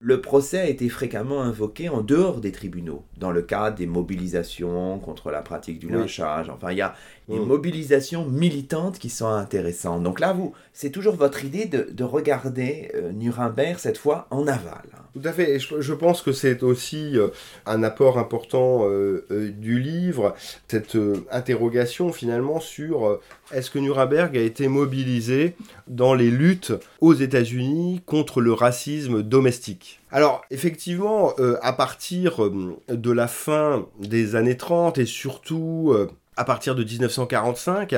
le 0.00 0.20
procès 0.20 0.60
a 0.60 0.68
été 0.68 0.88
fréquemment 0.88 1.42
invoqué 1.42 1.88
en 1.88 2.02
dehors 2.02 2.40
des 2.40 2.52
tribunaux, 2.52 3.04
dans 3.16 3.32
le 3.32 3.42
cadre 3.42 3.76
des 3.76 3.86
mobilisations 3.86 4.98
contre 5.00 5.30
la 5.30 5.42
pratique 5.42 5.80
du 5.80 5.88
lynchage. 5.88 6.50
Enfin, 6.50 6.70
il 6.70 6.78
y 6.78 6.82
a 6.82 6.94
des 7.28 7.38
mm. 7.38 7.44
mobilisations 7.44 8.24
militantes 8.24 8.98
qui 8.98 9.10
sont 9.10 9.26
intéressantes. 9.26 10.02
Donc 10.02 10.20
là, 10.20 10.32
vous, 10.32 10.54
c'est 10.72 10.90
toujours 10.90 11.14
votre 11.14 11.44
idée 11.44 11.66
de, 11.66 12.04
regarder 12.04 12.90
euh, 12.94 13.12
Nuremberg, 13.12 13.78
cette 13.78 13.98
fois, 13.98 14.26
en 14.30 14.46
aval. 14.46 14.86
Tout 15.12 15.20
à 15.24 15.32
fait. 15.32 15.56
Et 15.56 15.58
je, 15.58 15.92
pense 15.92 16.22
que 16.22 16.32
c'est 16.32 16.62
aussi 16.62 17.18
euh, 17.18 17.28
un 17.66 17.82
apport 17.82 18.18
important 18.18 18.80
euh, 18.84 19.52
du 19.56 19.78
livre, 19.80 20.34
cette 20.68 20.96
interrogation 21.30 22.12
finalement 22.12 22.60
sur 22.60 23.20
est-ce 23.52 23.70
que 23.70 23.78
Nuremberg 23.78 24.36
a 24.36 24.40
été 24.40 24.68
mobilisé 24.68 25.54
dans 25.86 26.14
les 26.14 26.30
luttes 26.30 26.72
aux 27.00 27.14
États-Unis 27.14 28.00
contre 28.06 28.40
le 28.40 28.52
racisme 28.52 29.22
domestique? 29.22 30.00
Alors 30.10 30.42
effectivement, 30.50 31.32
à 31.62 31.72
partir 31.72 32.40
de 32.88 33.10
la 33.10 33.26
fin 33.26 33.86
des 34.00 34.36
années 34.36 34.56
30 34.56 34.98
et 34.98 35.06
surtout 35.06 35.94
à 36.38 36.44
partir 36.44 36.76
de 36.76 36.84
1945, 36.84 37.96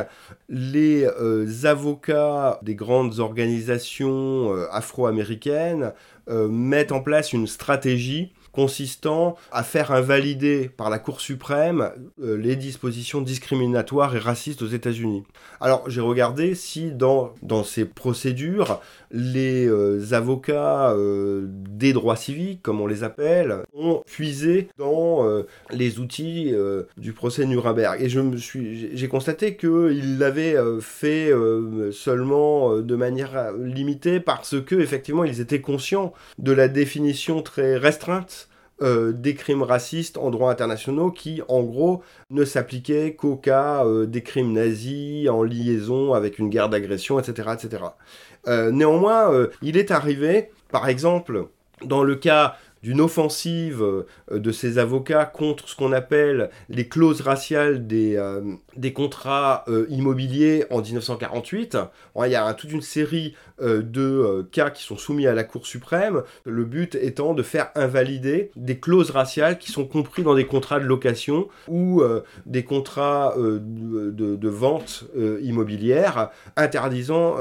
les 0.49 1.05
euh, 1.05 1.47
avocats 1.65 2.59
des 2.63 2.75
grandes 2.75 3.19
organisations 3.19 4.57
euh, 4.57 4.67
afro-américaines 4.73 5.93
euh, 6.31 6.49
mettent 6.49 6.93
en 6.93 7.03
place 7.03 7.35
une 7.35 7.47
stratégie 7.47 8.33
consistant 8.53 9.37
à 9.53 9.63
faire 9.63 9.93
invalider 9.93 10.69
par 10.69 10.91
la 10.91 10.99
Cour 10.99 11.21
suprême 11.21 11.91
euh, 12.23 12.37
les 12.37 12.57
dispositions 12.57 13.21
discriminatoires 13.21 14.15
et 14.17 14.19
racistes 14.19 14.63
aux 14.63 14.67
États-Unis. 14.67 15.25
Alors 15.61 15.89
j'ai 15.89 16.01
regardé 16.01 16.55
si 16.55 16.91
dans, 16.91 17.33
dans 17.43 17.65
ces 17.65 17.85
procédures, 17.85 18.81
les 19.13 19.67
euh, 19.67 20.13
avocats 20.13 20.93
euh, 20.93 21.47
des 21.49 21.93
droits 21.93 22.17
civiques, 22.17 22.63
comme 22.63 22.81
on 22.81 22.87
les 22.87 23.05
appelle, 23.05 23.61
ont 23.75 24.03
puisé 24.07 24.69
dans 24.79 25.25
les 25.71 25.99
outils 25.99 26.55
du 26.97 27.13
procès 27.13 27.47
Nuremberg. 27.47 28.01
Et 28.01 28.09
j'ai 28.09 29.09
constaté 29.09 29.57
qu'ils 29.57 30.19
l'avaient 30.19 30.57
fait 30.81 31.33
seulement 31.93 32.77
de 32.77 32.97
manière 32.97 33.53
limitée 33.53 34.21
parce 34.21 34.61
que 34.61 34.75
effectivement 34.77 35.25
ils 35.25 35.41
étaient 35.41 35.61
conscients 35.61 36.13
de 36.39 36.53
la 36.53 36.69
définition 36.69 37.43
très 37.43 37.77
restreinte 37.77 38.40
euh, 38.83 39.13
des 39.13 39.35
crimes 39.35 39.63
racistes 39.63 40.17
en 40.17 40.31
droit 40.31 40.51
internationaux 40.51 41.11
qui, 41.11 41.43
en 41.49 41.63
gros, 41.63 42.03
ne 42.31 42.45
s'appliquaient 42.45 43.15
qu'au 43.15 43.37
cas 43.37 43.85
euh, 43.85 44.07
des 44.07 44.23
crimes 44.23 44.53
nazis 44.53 45.29
en 45.29 45.43
liaison 45.43 46.15
avec 46.15 46.39
une 46.39 46.49
guerre 46.49 46.69
d'agression, 46.69 47.19
etc. 47.19 47.51
etc. 47.53 47.85
Euh, 48.49 48.71
néanmoins, 48.71 49.49
il 49.61 49.77
est 49.77 49.91
arrivé, 49.91 50.51
par 50.71 50.89
exemple, 50.89 51.49
dans 51.85 52.03
le 52.03 52.15
cas 52.15 52.57
d'une 52.83 53.01
offensive 53.01 53.83
euh, 53.83 54.07
de 54.31 54.53
ces 54.53 54.79
avocats 54.79 55.27
contre 55.27 55.69
ce 55.69 55.77
qu'on 55.77 55.93
appelle 55.93 56.51
les 56.69 56.89
clauses 56.89 57.21
raciales 57.21 57.87
des, 57.87 58.17
euh, 58.17 58.41
des 58.77 58.93
contrats 58.93 59.65
euh, 59.69 59.87
immobiliers 59.91 60.65
en 60.71 60.81
1948. 60.81 61.77
il 62.25 62.31
y 62.31 62.35
a 62.35 62.53
toute 62.55 62.73
une 62.73 62.83
série 62.83 63.35
de 63.61 64.49
cas 64.53 64.71
qui 64.71 64.83
sont 64.83 64.97
soumis 64.97 65.27
à 65.27 65.35
la 65.35 65.45
Cour 65.45 65.67
suprême, 65.67 66.23
le 66.47 66.65
but 66.65 66.95
étant 66.95 67.35
de 67.35 67.43
faire 67.43 67.71
invalider 67.75 68.51
des 68.57 68.79
clauses 68.79 69.11
raciales 69.11 69.59
qui 69.59 69.71
sont 69.71 69.85
compris 69.85 70.23
dans 70.23 70.35
des 70.35 70.47
contrats 70.47 70.81
de 70.81 70.87
location 70.87 71.47
ou 71.69 72.03
des 72.47 72.65
contrats 72.65 73.35
de, 73.37 74.11
de, 74.11 74.49
vente 74.49 75.05
immobilière 75.43 76.31
interdisant 76.57 77.37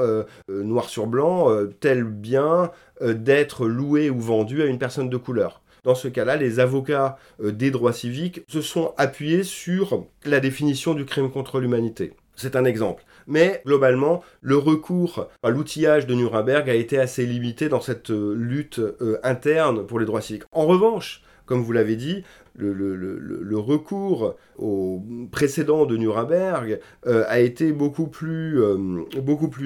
noir 0.48 0.90
sur 0.90 1.06
blanc 1.06 1.48
tel 1.80 2.04
bien 2.04 2.70
d'être 3.02 3.66
loué 3.66 4.10
ou 4.10 4.20
vendu 4.20 4.62
à 4.62 4.66
une 4.66 4.78
personne 4.78 5.08
de 5.08 5.16
couleur. 5.16 5.60
Dans 5.84 5.94
ce 5.94 6.08
cas-là, 6.08 6.36
les 6.36 6.60
avocats 6.60 7.16
euh, 7.42 7.52
des 7.52 7.70
droits 7.70 7.92
civiques 7.92 8.42
se 8.48 8.60
sont 8.60 8.92
appuyés 8.98 9.44
sur 9.44 10.06
la 10.24 10.40
définition 10.40 10.94
du 10.94 11.04
crime 11.04 11.30
contre 11.30 11.60
l'humanité. 11.60 12.12
C'est 12.36 12.56
un 12.56 12.64
exemple. 12.64 13.04
mais 13.26 13.62
globalement, 13.66 14.22
le 14.40 14.56
recours 14.56 15.28
à 15.42 15.50
l'outillage 15.50 16.06
de 16.06 16.14
Nuremberg 16.14 16.68
a 16.70 16.74
été 16.74 16.98
assez 16.98 17.26
limité 17.26 17.68
dans 17.68 17.80
cette 17.80 18.10
euh, 18.10 18.34
lutte 18.34 18.78
euh, 18.78 19.18
interne 19.22 19.86
pour 19.86 20.00
les 20.00 20.06
droits 20.06 20.22
civiques. 20.22 20.44
En 20.50 20.66
revanche, 20.66 21.22
comme 21.44 21.62
vous 21.62 21.72
l'avez 21.72 21.96
dit, 21.96 22.24
le, 22.56 23.58
recours 23.58 24.36
au 24.56 25.02
précédent 25.30 25.86
de 25.86 25.96
Nuremberg 25.96 26.80
euh, 27.06 27.24
a 27.28 27.40
été 27.40 27.72
beaucoup 27.72 28.06
plus 28.06 28.58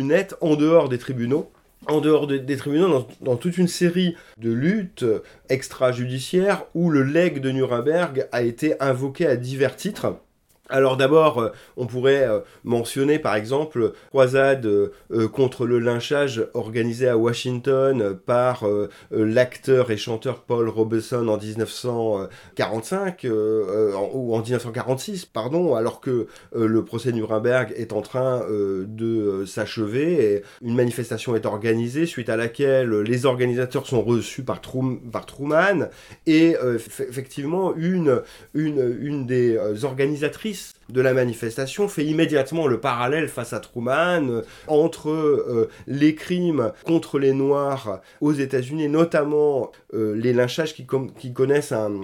net 0.03 0.37
en 0.41 0.57
dehors 0.57 0.89
des 0.89 0.99
tribunaux 0.99 1.51
en 1.89 2.01
dehors 2.01 2.26
des 2.26 2.57
tribunaux, 2.57 3.07
dans, 3.20 3.37
toute 3.37 3.59
une 3.59 3.68
série 3.68 4.16
de 4.39 4.53
luttes 4.53 5.05
extrajudiciaires 5.49 6.64
où 6.74 6.91
le 6.91 7.03
legs 7.03 7.41
de 7.41 7.51
Nuremberg 7.51 8.26
a 8.32 8.43
été 8.43 8.74
invoqué 8.80 9.26
à 9.26 9.37
divers 9.37 9.76
titres. 9.76 10.16
Alors 10.71 10.97
d'abord, 10.97 11.41
euh, 11.41 11.51
on 11.77 11.87
pourrait 11.87 12.27
euh, 12.27 12.41
mentionner 12.65 13.19
par 13.19 13.35
exemple 13.35 13.93
croisade 14.09 14.65
euh, 14.65 15.29
contre 15.29 15.67
le 15.67 15.79
lynchage 15.79 16.47
organisé 16.55 17.07
à 17.07 17.19
Washington 17.19 18.17
par 18.25 18.65
l'acteur 19.11 19.91
et 19.91 19.97
chanteur 19.97 20.43
Paul 20.43 20.69
Robeson 20.69 21.29
en 21.29 21.37
1945 21.37 23.27
ou 23.27 24.35
en 24.35 24.41
1946, 24.41 25.27
pardon, 25.27 25.75
alors 25.75 26.01
que 26.01 26.27
le 26.55 26.85
procès 26.85 27.12
Nuremberg 27.12 27.73
est 27.77 27.93
en 27.93 28.03
train 28.03 28.43
de 28.49 29.45
s'achever 29.47 30.35
et 30.35 30.43
une 30.62 30.75
manifestation 30.75 31.37
est 31.37 31.47
organisée 31.47 32.07
suite 32.07 32.29
à 32.29 32.37
laquelle 32.37 33.01
les 33.01 33.27
organisateurs 33.27 33.87
sont 33.87 34.03
reçus 34.03 34.43
par, 34.43 34.61
Truman 34.61 35.89
et 36.27 36.57
effectivement 37.09 37.75
une, 37.77 38.23
une, 38.55 38.97
une 39.01 39.27
des 39.27 39.59
organisatrices 39.85 40.53
de 40.88 41.00
la 41.00 41.14
manifestation 41.14 41.88
fait 41.88 42.05
immédiatement 42.05 42.66
le 42.66 42.80
parallèle 42.80 43.28
face 43.28 43.52
à 43.52 43.61
Truman 43.61 44.28
euh, 44.28 44.42
entre 44.66 45.11
euh, 45.11 45.68
les 45.86 46.14
crimes 46.14 46.72
contre 46.84 47.18
les 47.18 47.32
Noirs 47.32 48.00
aux 48.20 48.32
États-Unis, 48.32 48.88
notamment 48.88 49.72
euh, 49.94 50.14
les 50.14 50.32
lynchages 50.32 50.74
qui, 50.74 50.86
connaissent 51.32 51.72
un, 51.72 52.00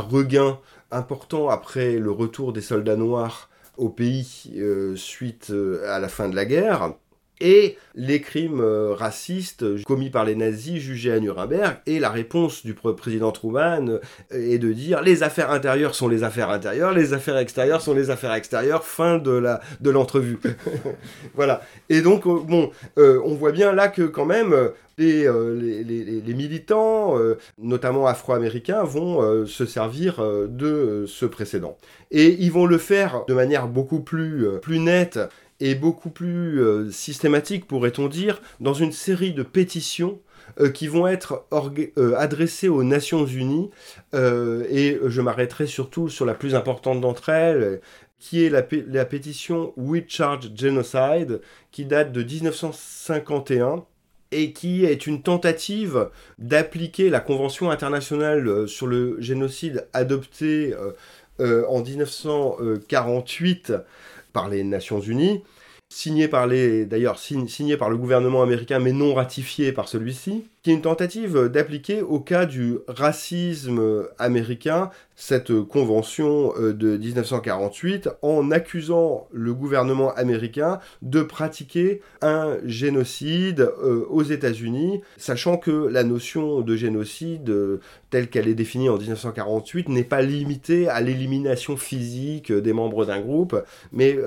regain 0.00 0.58
important 0.90 1.48
après 1.48 1.92
le 1.98 2.10
retour 2.10 2.52
des 2.52 2.60
soldats 2.60 2.96
noirs 2.96 3.48
au 3.76 3.88
pays 3.88 4.52
suite 4.96 5.52
à 5.86 5.98
la 5.98 6.08
fin 6.08 6.28
de 6.28 6.36
la 6.36 6.44
guerre 6.44 6.94
et 7.40 7.76
les 7.94 8.20
crimes 8.20 8.60
euh, 8.60 8.94
racistes 8.94 9.82
commis 9.84 10.10
par 10.10 10.24
les 10.24 10.34
nazis 10.34 10.80
jugés 10.80 11.12
à 11.12 11.20
Nuremberg. 11.20 11.78
Et 11.86 11.98
la 11.98 12.10
réponse 12.10 12.64
du 12.64 12.74
président 12.74 13.32
Truman 13.32 13.88
euh, 13.88 13.98
est 14.32 14.58
de 14.58 14.72
dire 14.72 15.02
les 15.02 15.22
affaires 15.22 15.50
intérieures 15.50 15.94
sont 15.94 16.08
les 16.08 16.22
affaires 16.22 16.50
intérieures, 16.50 16.92
les 16.92 17.12
affaires 17.12 17.38
extérieures 17.38 17.80
sont 17.80 17.94
les 17.94 18.10
affaires 18.10 18.34
extérieures. 18.34 18.84
Fin 18.84 19.18
de 19.18 19.32
la 19.32 19.60
de 19.80 19.90
l'entrevue. 19.90 20.38
voilà. 21.34 21.62
Et 21.88 22.02
donc 22.02 22.26
euh, 22.26 22.40
bon, 22.40 22.70
on 22.96 23.34
voit 23.34 23.52
bien 23.52 23.72
là 23.72 23.88
que 23.88 24.02
quand 24.02 24.26
même 24.26 24.54
les, 24.98 25.24
les, 25.24 26.34
militants, 26.34 27.16
notamment 27.58 28.06
afro-américains, 28.06 28.84
vont 28.84 29.46
se 29.46 29.64
servir 29.64 30.22
de 30.48 31.04
ce 31.06 31.24
précédent. 31.24 31.78
Et 32.10 32.36
ils 32.40 32.52
vont 32.52 32.66
le 32.66 32.76
faire 32.76 33.24
de 33.26 33.32
manière 33.32 33.66
beaucoup 33.66 34.00
plus, 34.00 34.46
plus 34.60 34.78
nette 34.78 35.18
beaucoup 35.74 36.10
plus 36.10 36.60
euh, 36.62 36.90
systématique, 36.90 37.66
pourrait-on 37.66 38.08
dire, 38.08 38.40
dans 38.60 38.74
une 38.74 38.92
série 38.92 39.32
de 39.32 39.42
pétitions 39.42 40.18
euh, 40.58 40.70
qui 40.70 40.86
vont 40.88 41.06
être 41.06 41.44
euh, 41.52 42.14
adressées 42.16 42.68
aux 42.68 42.82
Nations 42.82 43.26
Unies, 43.26 43.70
et 44.14 44.98
je 45.04 45.20
m'arrêterai 45.20 45.66
surtout 45.66 46.08
sur 46.08 46.24
la 46.26 46.34
plus 46.34 46.54
importante 46.54 47.00
d'entre 47.00 47.28
elles, 47.28 47.80
qui 48.18 48.44
est 48.44 48.50
la, 48.50 48.62
pétition 49.04 49.72
We 49.76 50.02
Charge 50.08 50.50
Genocide, 50.54 51.40
qui 51.70 51.84
date 51.84 52.12
de 52.12 52.22
1951 52.22 53.84
et 54.32 54.52
qui 54.52 54.84
est 54.84 55.06
une 55.06 55.22
tentative 55.22 56.10
d'appliquer 56.38 57.10
la 57.10 57.18
Convention 57.20 57.70
internationale 57.70 58.68
sur 58.68 58.86
le 58.86 59.16
génocide 59.20 59.88
adoptée 59.92 60.74
en 61.38 61.80
1948 61.80 63.72
par 64.32 64.48
les 64.48 64.64
Nations 64.64 65.00
Unies, 65.00 65.42
signé 65.88 66.28
par 66.28 66.46
les 66.46 66.86
d'ailleurs 66.86 67.18
signé 67.18 67.76
par 67.76 67.90
le 67.90 67.96
gouvernement 67.96 68.42
américain 68.42 68.78
mais 68.78 68.92
non 68.92 69.14
ratifié 69.14 69.72
par 69.72 69.88
celui-ci 69.88 70.44
qui 70.62 70.70
est 70.70 70.74
une 70.74 70.82
tentative 70.82 71.48
d'appliquer 71.48 72.02
au 72.02 72.20
cas 72.20 72.46
du 72.46 72.78
racisme 72.88 74.06
américain 74.18 74.90
cette 75.20 75.52
convention 75.64 76.54
euh, 76.58 76.72
de 76.72 76.96
1948 76.96 78.08
en 78.22 78.50
accusant 78.50 79.28
le 79.32 79.52
gouvernement 79.52 80.14
américain 80.14 80.80
de 81.02 81.20
pratiquer 81.20 82.00
un 82.22 82.56
génocide 82.64 83.60
euh, 83.60 84.06
aux 84.08 84.22
États-Unis, 84.22 85.02
sachant 85.18 85.58
que 85.58 85.70
la 85.70 86.04
notion 86.04 86.62
de 86.62 86.74
génocide 86.74 87.50
euh, 87.50 87.80
telle 88.08 88.30
qu'elle 88.30 88.48
est 88.48 88.54
définie 88.54 88.88
en 88.88 88.96
1948 88.96 89.90
n'est 89.90 90.04
pas 90.04 90.22
limitée 90.22 90.88
à 90.88 91.02
l'élimination 91.02 91.76
physique 91.76 92.50
des 92.50 92.72
membres 92.72 93.04
d'un 93.04 93.20
groupe, 93.20 93.62
mais 93.92 94.18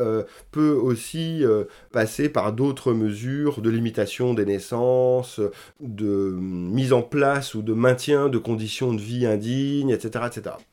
peut 0.51 0.71
aussi 0.71 1.43
passer 1.91 2.29
par 2.29 2.53
d'autres 2.53 2.93
mesures 2.93 3.59
de 3.59 3.69
limitation 3.69 4.34
des 4.34 4.45
naissances, 4.45 5.41
de 5.81 6.22
mise 6.32 6.93
en 6.93 7.01
place 7.01 7.53
ou 7.53 7.61
de 7.61 7.74
maintien 7.74 8.30
de 8.30 8.38
conditions 8.38 8.93
de 8.93 9.01
vie 9.01 9.26
indignes, 9.26 9.89
etc. 9.89 10.26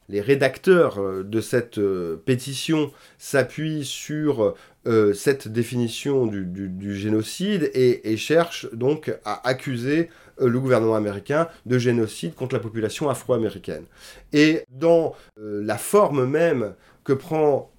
Les 0.09 0.21
rédacteurs 0.21 0.99
euh, 0.99 1.23
de 1.23 1.41
cette 1.41 1.79
euh, 1.79 2.17
pétition 2.25 2.91
s'appuient 3.19 3.85
sur 3.85 4.55
euh, 4.87 5.13
cette 5.13 5.49
définition 5.49 6.27
du, 6.27 6.97
génocide 6.97 7.71
et, 7.75 8.17
cherchent 8.17 8.67
donc 8.73 9.15
à 9.25 9.47
accuser 9.49 10.09
le 10.39 10.59
gouvernement 10.59 10.97
américain 10.97 11.49
de 11.67 11.79
génocide 11.79 12.35
contre 12.35 12.55
la 12.55 12.61
population 12.61 13.11
afro-américaine. 13.11 13.85
Et 14.33 14.65
dans 14.71 15.15
la 15.37 15.79
forme 15.79 16.27
même 16.27 16.75
que 17.05 17.13
prend 17.13 17.71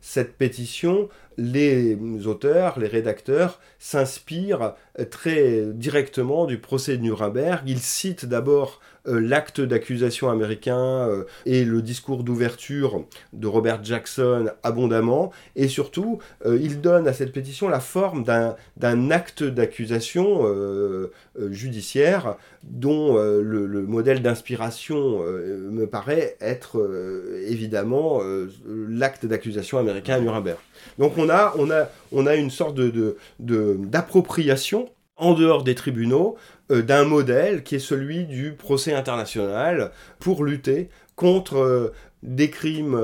cette 0.00 0.36
pétition, 0.36 1.08
les 1.36 1.96
auteurs, 2.26 2.78
les 2.78 2.88
rédacteurs 2.88 3.60
s'inspirent 3.78 4.74
très 5.10 5.66
directement 5.66 6.46
du 6.46 6.58
procès 6.58 6.96
de 6.96 7.02
Nuremberg. 7.02 7.62
Ils 7.66 7.80
citent 7.80 8.26
d'abord 8.26 8.80
euh, 9.08 9.20
l'acte 9.20 9.60
d'accusation 9.60 10.30
américain 10.30 11.08
euh, 11.08 11.24
et 11.44 11.64
le 11.64 11.82
discours 11.82 12.22
d'ouverture 12.22 13.04
de 13.32 13.48
Robert 13.48 13.82
Jackson 13.82 14.50
abondamment, 14.62 15.32
et 15.56 15.66
surtout, 15.66 16.20
euh, 16.46 16.56
il 16.62 16.80
donne 16.80 17.08
à 17.08 17.12
cette 17.12 17.32
pétition 17.32 17.68
la 17.68 17.80
forme 17.80 18.22
d'un 18.22 19.10
acte 19.10 19.42
d'accusation 19.42 20.46
judiciaire 21.50 22.36
dont 22.62 23.16
le, 23.16 23.86
modèle 23.86 24.22
d'inspiration 24.22 25.20
me 25.56 25.86
paraît 25.86 26.36
être 26.40 26.90
évidemment 27.46 28.20
l'acte 28.66 29.26
d'accusation 29.26 29.78
américain 29.78 30.14
à 30.16 30.20
Nuremberg. 30.20 30.58
Donc 30.98 31.18
on 31.18 31.28
a, 31.28 31.54
on 32.12 32.26
a, 32.26 32.34
une 32.34 32.50
sorte 32.50 32.78
d'appropriation 33.38 34.84
de, 34.84 34.88
en 35.16 35.34
dehors 35.34 35.62
des 35.62 35.74
tribunaux 35.74 36.36
euh, 36.70 36.82
d'un 36.82 37.04
modèle 37.04 37.62
qui 37.62 37.76
est 37.76 37.80
celui 37.80 38.24
du 38.24 38.52
procès 38.52 38.94
international 38.94 39.92
pour 40.18 40.44
lutter 40.44 40.88
contre 41.16 41.58
euh, 41.58 41.92
des 42.22 42.50
crimes 42.50 43.00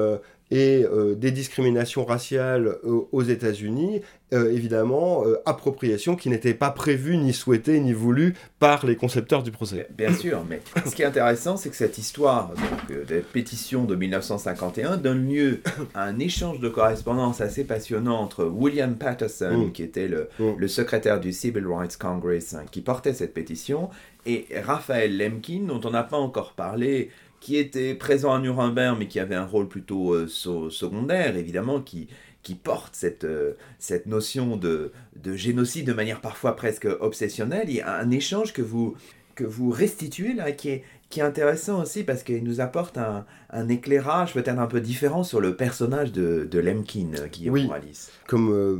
euh, 0.53 1.13
et 1.13 1.17
des 1.17 1.31
discriminations 1.31 2.05
raciales 2.05 2.77
aux 2.85 3.23
États-Unis, 3.23 4.01
évidemment, 4.33 5.25
appropriation 5.47 6.17
qui 6.17 6.29
n'était 6.29 6.55
pas 6.55 6.71
prévue, 6.71 7.17
ni 7.17 7.33
souhaitée, 7.33 7.81
ni 7.81 7.93
voulue 7.93 8.35
par 8.59 8.85
les 8.87 8.97
concepteurs 8.97 9.43
du 9.43 9.51
procès. 9.51 9.89
Bien 9.97 10.13
sûr, 10.13 10.45
mais 10.49 10.61
ce 10.87 10.95
qui 10.95 11.03
est 11.03 11.07
intéressant, 11.07 11.57
c'est 11.57 11.71
que 11.71 11.77
cette 11.77 11.99
histoire 11.99 12.49
donc, 12.49 13.07
de 13.07 13.21
pétition 13.21 13.85
de 13.85 13.95
1951 13.95 14.97
donne 14.97 15.29
lieu 15.29 15.61
à 15.95 16.05
un 16.05 16.19
échange 16.19 16.61
de 16.61 16.69
correspondance 16.69 17.41
assez 17.41 17.65
passionnant 17.65 18.21
entre 18.21 18.45
William 18.45 18.97
Patterson, 18.97 19.67
mm. 19.69 19.73
qui 19.73 19.83
était 19.83 20.09
le, 20.09 20.29
mm. 20.39 20.53
le, 20.57 20.69
secrétaire 20.69 21.21
du 21.21 21.33
Civil 21.33 21.67
Rights 21.67 21.97
Congress, 21.97 22.55
hein, 22.55 22.65
qui 22.71 22.81
portait 22.81 23.15
cette 23.15 23.35
pétition, 23.35 23.91
et 24.27 24.47
Raphaël 24.63 25.17
Lemkin, 25.17 25.63
dont 25.67 25.81
on 25.85 25.91
n'a 25.91 26.03
pas 26.03 26.19
encore 26.19 26.53
parlé, 26.53 27.11
qui 27.49 27.57
était 27.57 27.95
présent 27.95 28.35
à 28.35 28.41
Nuremberg, 28.41 28.99
mais 28.99 29.09
qui 29.09 29.19
avait 29.19 29.35
un 29.35 29.47
rôle 29.47 29.69
plutôt 29.69 30.13
euh, 30.13 30.27
secondaire, 30.29 31.35
évidemment, 31.35 31.81
qui, 31.81 32.07
qui 32.43 32.55
porte 32.55 32.95
cette, 32.95 33.25
euh, 33.25 33.55
cette 33.79 34.05
notion 34.05 34.59
de, 34.59 34.93
de, 35.17 35.35
génocide 35.35 35.87
de 35.87 35.95
manière 35.95 36.21
parfois 36.21 36.57
presque 36.57 36.87
obsessionnelle. 37.01 37.65
Il 37.71 37.77
y 37.77 37.81
a 37.81 37.97
un 37.97 38.11
échange 38.11 38.53
que 38.53 38.61
vous, 38.61 38.99
que 39.35 39.45
vous 39.45 39.71
restituez 39.71 40.35
là, 40.35 40.53
qui 40.53 40.69
est, 40.69 40.85
qui 41.11 41.21
est 41.21 41.23
intéressant 41.23 41.81
aussi 41.83 42.05
parce 42.05 42.23
qu'il 42.23 42.45
nous 42.45 42.61
apporte 42.61 42.99
un, 42.99 43.25
un 43.51 43.69
éclairage 43.69 44.35
peut-être 44.35 44.59
un 44.59 44.67
peu 44.67 44.81
différent 44.81 45.23
sur 45.25 45.41
le 45.41 45.57
personnage 45.57 46.13
de, 46.13 46.47
de 46.51 46.59
Lemkin, 46.59 47.13
euh, 47.19 47.29
Guillaume 47.29 47.55
Oui. 47.55 47.71
Alice. 47.73 48.11
Comme 48.27 48.53
euh, 48.53 48.77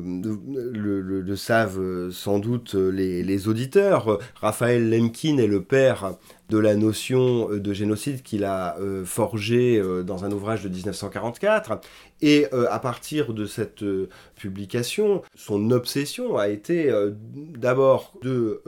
le, 0.75 1.01
le- 1.01 1.21
le 1.23 1.37
savent 1.37 1.81
euh, 1.81 2.11
sans 2.11 2.39
doute 2.39 2.75
les, 2.75 3.23
les 3.23 3.49
auditeurs, 3.49 4.19
Raphaël 4.35 4.91
Lemkin 4.91 5.39
est 5.39 5.47
le 5.47 5.63
père 5.63 6.15
de 6.51 6.59
la 6.59 6.77
notion 6.77 7.49
de 7.51 7.73
génocide 7.73 8.23
qu'il 8.23 8.45
a 8.45 8.77
euh, 8.79 9.05
forgé 9.05 9.79
euh, 9.79 10.03
dans 10.03 10.25
un 10.25 10.33
ouvrage 10.33 10.63
de 10.65 10.69
1944. 10.69 11.81
Et 12.21 12.47
euh, 12.53 12.67
à 12.71 12.81
partir 12.81 13.33
de 13.33 13.47
cette 13.47 13.83
euh, 13.83 14.09
publication, 14.35 15.23
son 15.35 15.71
obsession 15.71 16.37
a 16.37 16.49
été 16.49 16.91
euh, 16.91 17.13
d'abord 17.15 18.13
de 18.23 18.63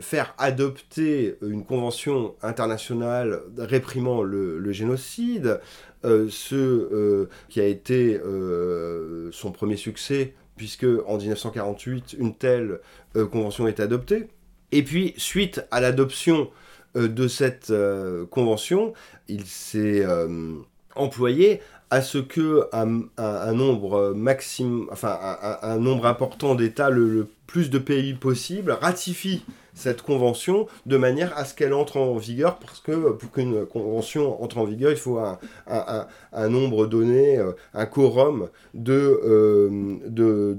faire 0.00 0.34
adopter 0.38 1.36
une 1.42 1.64
convention 1.64 2.34
internationale 2.42 3.42
réprimant 3.56 4.22
le, 4.22 4.58
le 4.58 4.72
génocide, 4.72 5.60
ce 6.04 7.28
qui 7.48 7.60
a 7.60 7.66
été 7.66 8.20
son 9.32 9.52
premier 9.52 9.76
succès, 9.76 10.34
puisque 10.56 10.86
en 11.06 11.16
1948, 11.16 12.16
une 12.18 12.34
telle 12.34 12.80
convention 13.14 13.66
est 13.66 13.80
adoptée. 13.80 14.28
Et 14.72 14.82
puis, 14.82 15.14
suite 15.16 15.62
à 15.70 15.80
l'adoption 15.80 16.50
de 16.94 17.28
cette 17.28 17.72
convention, 18.30 18.92
il 19.28 19.44
s'est 19.44 20.04
employé 20.94 21.60
à 21.90 22.02
ce 22.02 22.18
que 22.18 22.68
un, 22.72 23.52
nombre 23.52 24.06
important 26.06 26.54
d'États, 26.54 26.90
le, 26.90 27.28
plus 27.46 27.70
de 27.70 27.78
pays 27.78 28.14
possible, 28.14 28.72
ratifient 28.72 29.42
cette 29.74 30.02
convention 30.02 30.66
de 30.86 30.96
manière 30.96 31.36
à 31.38 31.44
ce 31.44 31.54
qu'elle 31.54 31.72
entre 31.72 31.96
en 31.98 32.16
vigueur, 32.16 32.58
parce 32.58 32.80
que 32.80 33.12
pour 33.12 33.30
qu'une 33.30 33.64
convention 33.64 34.42
entre 34.42 34.58
en 34.58 34.64
vigueur, 34.64 34.90
il 34.90 34.96
faut 34.96 35.18
un, 35.18 36.48
nombre 36.48 36.86
donné, 36.86 37.38
euh, 37.38 37.52
un 37.74 37.86
quorum 37.86 38.48
de, 38.74 39.20
euh, 39.24 40.56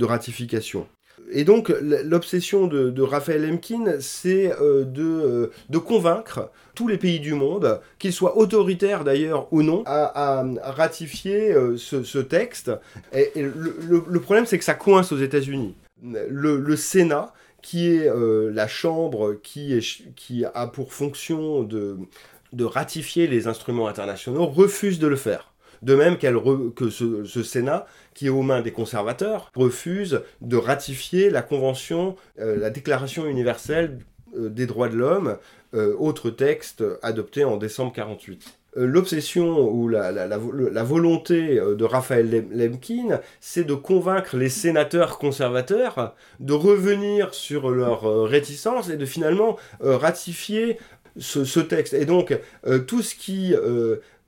ratification. 0.00 0.86
Et 1.30 1.44
donc, 1.44 1.72
l'obsession 1.80 2.66
de, 2.66 3.02
Raphaël 3.02 3.42
Lemkin, 3.42 4.00
c'est 4.00 4.52
euh, 4.60 4.84
de, 4.84 5.02
euh, 5.02 5.50
de 5.68 5.78
convaincre 5.78 6.50
tous 6.74 6.88
les 6.88 6.98
pays 6.98 7.20
du 7.20 7.34
monde, 7.34 7.80
qu'ils 7.98 8.12
soient 8.12 8.36
autoritaires 8.36 9.04
d'ailleurs 9.04 9.48
ou 9.52 9.62
non, 9.62 9.82
à, 9.86 10.44
ratifier 10.62 11.52
euh, 11.52 11.76
ce, 11.76 12.18
texte. 12.18 12.70
Et, 13.12 13.30
le, 13.36 14.20
problème, 14.20 14.46
c'est 14.46 14.58
que 14.58 14.64
ça 14.64 14.74
coince 14.74 15.12
aux 15.12 15.18
États-Unis. 15.18 15.74
Le, 16.02 16.76
Sénat, 16.76 17.32
qui 17.62 17.94
est 17.94 18.10
la 18.14 18.68
chambre 18.68 19.34
qui, 19.42 20.44
a 20.54 20.66
pour 20.66 20.92
fonction 20.92 21.62
de 21.62 22.64
ratifier 22.64 23.26
les 23.26 23.46
instruments 23.46 23.88
internationaux, 23.88 24.46
refuse 24.46 24.98
de 24.98 25.06
le 25.06 25.16
faire. 25.16 25.51
De 25.82 25.94
même 25.94 26.16
que 26.16 26.90
ce, 26.90 27.42
Sénat, 27.42 27.86
qui 28.14 28.26
est 28.26 28.30
aux 28.30 28.42
mains 28.42 28.60
des 28.60 28.72
conservateurs, 28.72 29.50
refuse 29.54 30.22
de 30.40 30.56
ratifier 30.56 31.28
la 31.28 31.42
Convention, 31.42 32.16
euh, 32.38 32.56
la 32.56 32.70
Déclaration 32.70 33.26
universelle 33.26 33.98
euh, 34.36 34.48
des 34.48 34.66
droits 34.66 34.88
de 34.88 34.96
l'homme, 34.96 35.36
euh, 35.74 35.94
autre 35.98 36.30
texte 36.30 36.84
adopté 37.02 37.44
en 37.44 37.56
décembre 37.56 37.92
48. 37.92 38.58
Euh, 38.78 38.86
L'obsession 38.86 39.68
ou 39.68 39.88
la, 39.88 40.38
volonté 40.84 41.56
de 41.56 41.84
Raphaël 41.84 42.30
Lem- 42.30 42.48
Lemkin, 42.52 43.20
c'est 43.40 43.64
de 43.64 43.74
convaincre 43.74 44.36
les 44.36 44.48
sénateurs 44.48 45.18
conservateurs 45.18 46.14
de 46.40 46.52
revenir 46.54 47.34
sur 47.34 47.70
leur 47.70 48.24
réticence 48.24 48.88
et 48.88 48.96
de 48.96 49.04
finalement 49.04 49.58
ratifier 49.80 50.78
ce, 51.18 51.60
texte. 51.60 51.92
Et 51.92 52.06
donc, 52.06 52.38
tout 52.86 53.02
ce 53.02 53.14
qui 53.14 53.54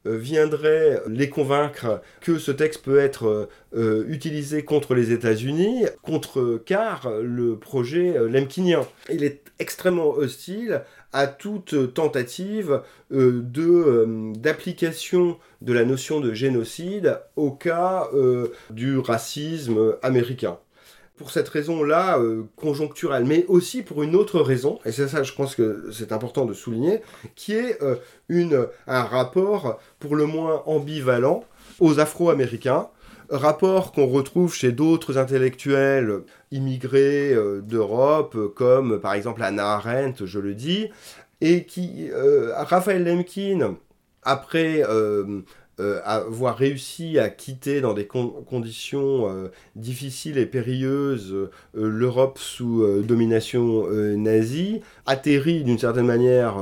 euh, 0.06 0.18
viendrait 0.18 1.00
les 1.08 1.30
convaincre 1.30 2.02
que 2.20 2.38
ce 2.38 2.50
texte 2.50 2.84
peut 2.84 2.98
être 2.98 3.26
euh, 3.26 3.48
euh, 3.74 4.04
utilisé 4.08 4.62
contre 4.62 4.94
les 4.94 5.12
États-Unis, 5.12 5.86
contrecarre 6.02 7.10
le 7.22 7.56
projet 7.56 8.14
lemkinien. 8.28 8.86
Il 9.10 9.24
est 9.24 9.40
extrêmement 9.58 10.10
hostile 10.10 10.82
à 11.12 11.26
toute 11.26 11.94
tentative 11.94 12.82
d'application 13.10 15.38
de 15.62 15.72
la 15.72 15.84
notion 15.84 16.20
de 16.20 16.34
génocide 16.34 17.18
au 17.36 17.50
cas 17.52 18.10
du 18.70 18.98
racisme 18.98 19.94
américain. 20.02 20.58
Pour 21.16 21.30
cette 21.30 21.48
raison-là, 21.48 22.18
euh, 22.18 22.42
conjoncturelle, 22.56 23.24
mais 23.24 23.44
aussi 23.46 23.82
pour 23.82 24.02
une 24.02 24.16
autre 24.16 24.40
raison, 24.40 24.80
et 24.84 24.90
c'est 24.90 25.06
ça 25.06 25.22
je 25.22 25.32
pense 25.32 25.54
que 25.54 25.90
c'est 25.92 26.10
important 26.10 26.44
de 26.44 26.52
souligner, 26.54 27.02
qui 27.36 27.52
est 27.52 27.80
euh, 27.82 28.66
un 28.88 29.02
rapport 29.02 29.78
pour 30.00 30.16
le 30.16 30.26
moins 30.26 30.64
ambivalent 30.66 31.44
aux 31.78 32.00
Afro-Américains, 32.00 32.88
rapport 33.30 33.92
qu'on 33.92 34.06
retrouve 34.06 34.54
chez 34.54 34.72
d'autres 34.72 35.16
intellectuels 35.16 36.22
immigrés 36.50 37.32
euh, 37.32 37.60
d'Europe, 37.60 38.36
comme 38.56 38.98
par 38.98 39.14
exemple 39.14 39.44
Anna 39.44 39.74
Arendt, 39.74 40.26
je 40.26 40.40
le 40.40 40.54
dis, 40.54 40.88
et 41.40 41.64
qui, 41.64 42.10
Raphaël 42.56 43.04
Lemkin, 43.04 43.76
après 44.22 44.82
euh, 45.80 46.00
avoir 46.04 46.56
réussi 46.56 47.18
à 47.18 47.28
quitter 47.28 47.80
dans 47.80 47.94
des 47.94 48.06
con- 48.06 48.44
conditions 48.48 49.28
euh, 49.28 49.50
difficiles 49.74 50.38
et 50.38 50.46
périlleuses 50.46 51.32
euh, 51.32 51.50
l'Europe 51.74 52.38
sous 52.38 52.86
domination 53.02 53.88
nazie, 54.16 54.82
atterrit 55.06 55.64
d'une 55.64 55.78
certaine 55.78 56.06
manière 56.06 56.56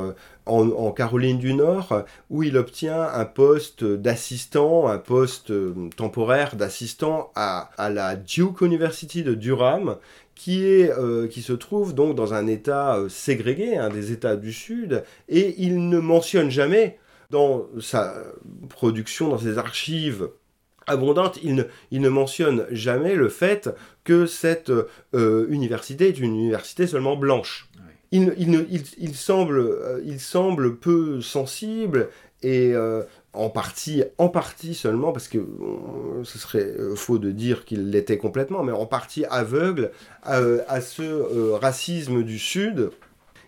en, 0.46 0.90
Caroline 0.92 1.38
du 1.38 1.54
Nord, 1.54 2.04
où 2.30 2.42
il 2.42 2.56
obtient 2.56 3.02
un 3.02 3.24
poste 3.24 3.84
d'assistant, 3.84 4.88
un 4.88 4.98
poste 4.98 5.52
temporaire 5.96 6.56
d'assistant 6.56 7.30
à, 7.34 7.70
à 7.76 7.90
la 7.90 8.16
Duke 8.16 8.62
University 8.62 9.22
de 9.22 9.34
Durham, 9.34 9.96
qui, 10.34 10.64
est, 10.64 10.90
qui 11.30 11.42
se 11.42 11.52
trouve 11.52 11.94
donc 11.94 12.14
dans 12.16 12.34
un 12.34 12.46
État 12.46 12.96
euh, 12.96 13.08
ségrégué, 13.08 13.76
un 13.76 13.90
des 13.90 14.12
États 14.12 14.36
du 14.36 14.52
Sud, 14.52 15.04
et 15.28 15.54
il 15.58 15.88
ne 15.88 15.98
mentionne 15.98 16.50
jamais 16.50 16.98
dans 17.32 17.66
sa 17.80 18.14
production, 18.68 19.28
dans 19.28 19.38
ses 19.38 19.58
archives 19.58 20.28
abondantes, 20.86 21.38
il 21.42 21.54
ne, 21.54 21.62
il 21.90 22.00
ne 22.00 22.08
mentionne 22.08 22.66
jamais 22.70 23.14
le 23.14 23.28
fait 23.28 23.70
que 24.04 24.26
cette 24.26 24.70
euh, 25.14 25.46
université 25.48 26.08
est 26.08 26.18
une 26.18 26.34
université 26.36 26.86
seulement 26.86 27.16
blanche. 27.16 27.68
Il, 28.10 28.26
ne- 28.26 28.34
il, 28.36 28.50
ne- 28.50 28.66
il, 28.70 28.82
il 28.98 29.14
semble, 29.14 29.58
euh, 29.60 30.00
il 30.04 30.20
semble 30.20 30.76
peu 30.76 31.20
sensible 31.22 32.08
et 32.42 32.74
euh, 32.74 33.02
en 33.32 33.48
partie, 33.48 34.02
en 34.18 34.28
partie 34.28 34.74
seulement, 34.74 35.12
parce 35.12 35.28
que 35.28 35.38
ce 36.24 36.38
serait 36.38 36.74
faux 36.96 37.18
de 37.18 37.30
dire 37.30 37.64
qu'il 37.64 37.90
l'était 37.90 38.18
complètement, 38.18 38.62
mais 38.62 38.72
en 38.72 38.84
partie 38.84 39.24
aveugle 39.26 39.90
à 40.22 40.80
ce 40.82 41.52
racisme 41.52 42.24
du 42.24 42.38
Sud 42.38 42.90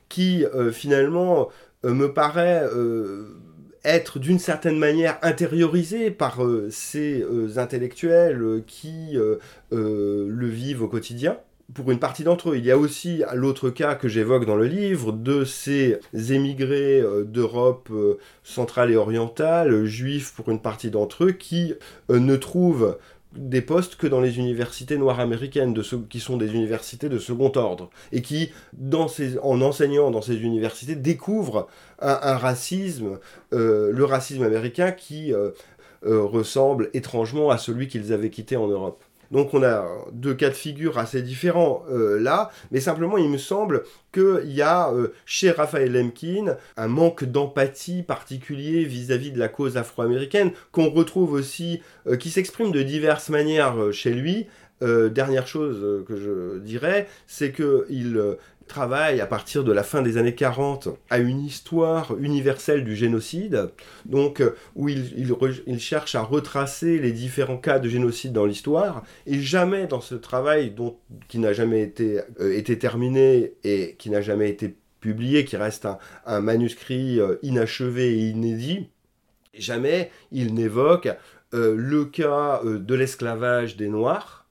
qui 0.09 0.45
finalement 0.73 1.49
me 1.83 2.07
paraît 2.07 2.65
être 3.85 4.19
d'une 4.19 4.39
certaine 4.39 4.79
manière 4.79 5.19
intériorisé 5.23 6.11
par 6.11 6.45
euh, 6.45 6.69
ces 6.71 7.23
euh, 7.23 7.59
intellectuels 7.59 8.43
euh, 8.43 8.65
qui 8.67 9.17
le 9.71 10.49
vivent 10.49 10.83
au 10.83 10.89
quotidien. 10.89 11.37
Pour 11.73 11.91
une 11.91 11.99
partie 11.99 12.25
d'entre 12.25 12.51
eux, 12.51 12.57
il 12.59 12.65
y 12.65 12.71
a 12.71 12.77
aussi 12.77 13.23
l'autre 13.35 13.71
cas 13.71 13.95
que 13.95 14.07
j'évoque 14.07 14.45
dans 14.45 14.55
le 14.55 14.67
livre 14.67 15.13
de 15.13 15.45
ces 15.45 15.99
émigrés 16.15 17.03
d'Europe 17.25 17.91
centrale 18.43 18.91
et 18.91 18.97
orientale, 18.97 19.87
juifs 19.87 20.35
pour 20.35 20.51
une 20.51 20.61
partie 20.61 20.91
d'entre 20.91 21.25
eux, 21.25 21.33
qui 21.33 21.75
ne 22.11 22.37
trouvent 22.37 22.99
des 23.37 23.61
postes 23.61 23.97
que 23.97 24.07
dans 24.07 24.21
les 24.21 24.39
universités 24.39 24.97
noires 24.97 25.21
américaines, 25.21 25.75
de 25.75 25.83
qui 26.09 26.21
sont 26.21 26.37
des 26.37 26.53
universités 26.55 27.09
de 27.09 27.19
second 27.19 27.53
ordre, 27.57 27.91
et 28.13 28.23
qui, 28.23 28.51
en 29.43 29.61
enseignant 29.61 30.11
dans 30.11 30.23
ces 30.23 30.37
universités, 30.37 30.95
découvrent 30.95 31.69
un, 32.01 32.19
un 32.23 32.37
racisme, 32.37 33.19
euh, 33.53 33.91
le 33.93 34.05
racisme 34.05 34.43
américain 34.43 34.93
qui 34.93 35.33
euh, 35.33 35.51
euh, 36.07 36.23
ressemble 36.23 36.91
étrangement 36.93 37.51
à 37.51 37.59
celui 37.59 37.89
qu'ils 37.89 38.13
avaient 38.13 38.31
quitté 38.31 38.57
en 38.57 38.69
Europe. 38.69 39.03
Donc 39.35 39.53
on 39.53 39.65
a 39.65 39.85
deux 40.13 40.33
cas 40.33 40.49
de 40.49 40.55
figure 40.55 40.97
assez 40.97 41.21
différents 41.21 41.85
euh, 41.91 42.21
là, 42.21 42.53
mais 42.71 42.79
simplement 42.79 43.19
il 43.19 43.29
me 43.29 43.37
semble 43.37 43.83
qu'il 44.13 44.53
y 44.53 44.63
a 44.63 44.93
euh, 44.93 45.09
chez 45.27 45.51
Raphaël 45.51 45.91
Lemkin 45.91 46.57
un 46.77 46.87
manque 46.87 47.25
d'empathie 47.25 48.05
particulier 48.05 48.85
vis-à-vis 48.85 49.33
de 49.33 49.41
la 49.41 49.49
cause 49.49 49.77
afro-américaine 49.77 50.53
qu'on 50.71 50.89
retrouve 50.89 51.33
aussi, 51.33 51.83
euh, 52.07 52.17
qui 52.17 52.31
s'exprime 52.31 52.71
de 52.71 52.83
diverses 52.83 53.29
manières 53.29 53.93
chez 53.93 54.15
lui. 54.15 54.47
Dernière 54.81 55.47
chose 55.47 56.05
que 56.07 56.15
je 56.15 56.59
dirais, 56.59 57.07
c'est 57.27 57.53
qu'il 57.53 58.21
travaille 58.67 59.21
à 59.21 59.27
partir 59.27 59.65
de 59.65 59.73
la 59.73 59.83
fin 59.83 60.03
des 60.03 60.17
années 60.17 60.35
40 60.35 60.89
à 61.11 61.19
une 61.19 61.41
histoire 61.41 62.17
universelle 62.19 62.85
du 62.85 62.97
génocide, 62.97 63.71
donc 64.07 64.41
euh, 64.41 64.55
où 64.75 64.89
il, 64.89 65.79
cherche 65.79 66.15
à 66.15 66.23
retracer 66.23 66.99
les 66.99 67.13
différents 67.13 67.59
cas 67.59 67.79
de 67.79 67.89
génocide 67.89 68.33
dans 68.33 68.47
l'histoire, 68.47 69.03
et 69.27 69.41
jamais 69.41 69.87
dans 69.87 70.01
ce 70.01 70.15
travail 70.15 70.75
qui 71.29 71.39
n'a 71.39 71.53
jamais 71.53 71.83
été, 71.83 72.21
euh, 72.41 72.57
été 72.57 72.79
terminé 72.79 73.55
et 73.65 73.97
qui 73.99 74.11
n'a 74.11 74.21
jamais 74.21 74.51
été 74.51 74.77
publié, 75.01 75.45
qui 75.45 75.57
reste 75.57 75.87
un, 76.27 76.41
manuscrit 76.41 77.21
euh, 77.21 77.37
inachevé 77.43 78.15
et 78.15 78.29
inédit, 78.29 78.89
jamais 79.53 80.11
il 80.33 80.55
n'évoque 80.55 81.09
le 81.53 82.05
cas 82.07 82.63
de 82.65 82.95
l'esclavage 82.97 83.77
des 83.77 83.87
Noirs 83.87 84.44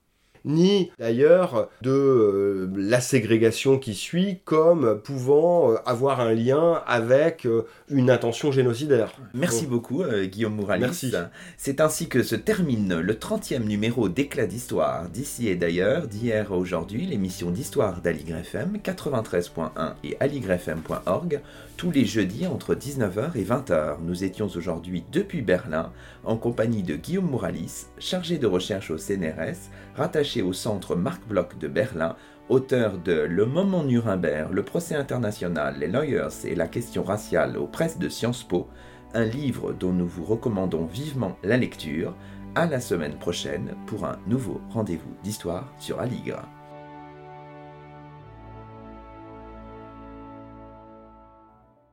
ni 0.45 0.91
d'ailleurs 0.99 1.69
de 1.81 1.91
euh, 1.91 2.71
la 2.75 3.01
ségrégation 3.01 3.77
qui 3.77 3.93
suit 3.93 4.39
comme 4.45 4.99
pouvant 5.03 5.71
euh, 5.71 5.75
avoir 5.85 6.19
un 6.19 6.33
lien 6.33 6.81
avec 6.85 7.45
euh, 7.45 7.65
une 7.89 8.09
intention 8.09 8.51
génocidaire. 8.51 9.13
Merci 9.33 9.65
beaucoup 9.65 10.03
Guillaume 10.03 10.55
Mouralis. 10.55 10.81
Merci. 10.81 11.13
C'est 11.57 11.81
ainsi 11.81 12.07
que 12.07 12.23
se 12.23 12.35
termine 12.35 12.99
le 12.99 13.13
30e 13.13 13.63
numéro 13.63 14.09
d'Éclat 14.09 14.45
d'Histoire 14.45 15.09
d'ici 15.09 15.47
et 15.47 15.55
d'ailleurs, 15.55 16.07
d'hier 16.07 16.51
à 16.51 16.57
aujourd'hui, 16.57 17.05
l'émission 17.05 17.51
d'histoire 17.51 18.01
d'Aligre 18.01 18.37
FM 18.37 18.77
93.1 18.83 19.93
et 20.03 20.17
aligrefm.org 20.19 21.41
tous 21.83 21.91
les 21.91 22.05
jeudis 22.05 22.47
entre 22.47 22.75
19h 22.75 23.35
et 23.35 23.43
20h. 23.43 23.97
Nous 24.03 24.23
étions 24.23 24.47
aujourd'hui 24.47 25.03
depuis 25.11 25.41
Berlin 25.41 25.91
en 26.23 26.37
compagnie 26.37 26.81
de 26.81 26.95
Guillaume 26.95 27.29
Mouralis, 27.29 27.87
chargé 27.99 28.37
de 28.37 28.47
recherche 28.47 28.89
au 28.89 28.97
CNRS, 28.97 29.69
rattaché 29.93 30.41
au 30.41 30.53
centre 30.53 30.95
Marc 30.95 31.27
Bloch 31.27 31.57
de 31.59 31.67
Berlin, 31.67 32.15
auteur 32.47 32.97
de 32.99 33.11
Le 33.11 33.45
moment 33.45 33.83
Nuremberg, 33.83 34.53
le 34.53 34.63
procès 34.63 34.95
international, 34.95 35.75
les 35.77 35.89
lawyers 35.89 36.45
et 36.45 36.55
la 36.55 36.69
question 36.69 37.03
raciale 37.03 37.57
aux 37.57 37.67
presses 37.67 37.99
de 37.99 38.07
Sciences 38.07 38.45
Po, 38.45 38.69
un 39.13 39.25
livre 39.25 39.73
dont 39.73 39.91
nous 39.91 40.07
vous 40.07 40.23
recommandons 40.23 40.85
vivement 40.85 41.35
la 41.43 41.57
lecture. 41.57 42.15
À 42.55 42.65
la 42.65 42.79
semaine 42.79 43.17
prochaine 43.17 43.75
pour 43.87 44.05
un 44.05 44.19
nouveau 44.25 44.61
rendez-vous 44.69 45.17
d'histoire 45.21 45.73
sur 45.79 45.99
Aligre. 45.99 46.47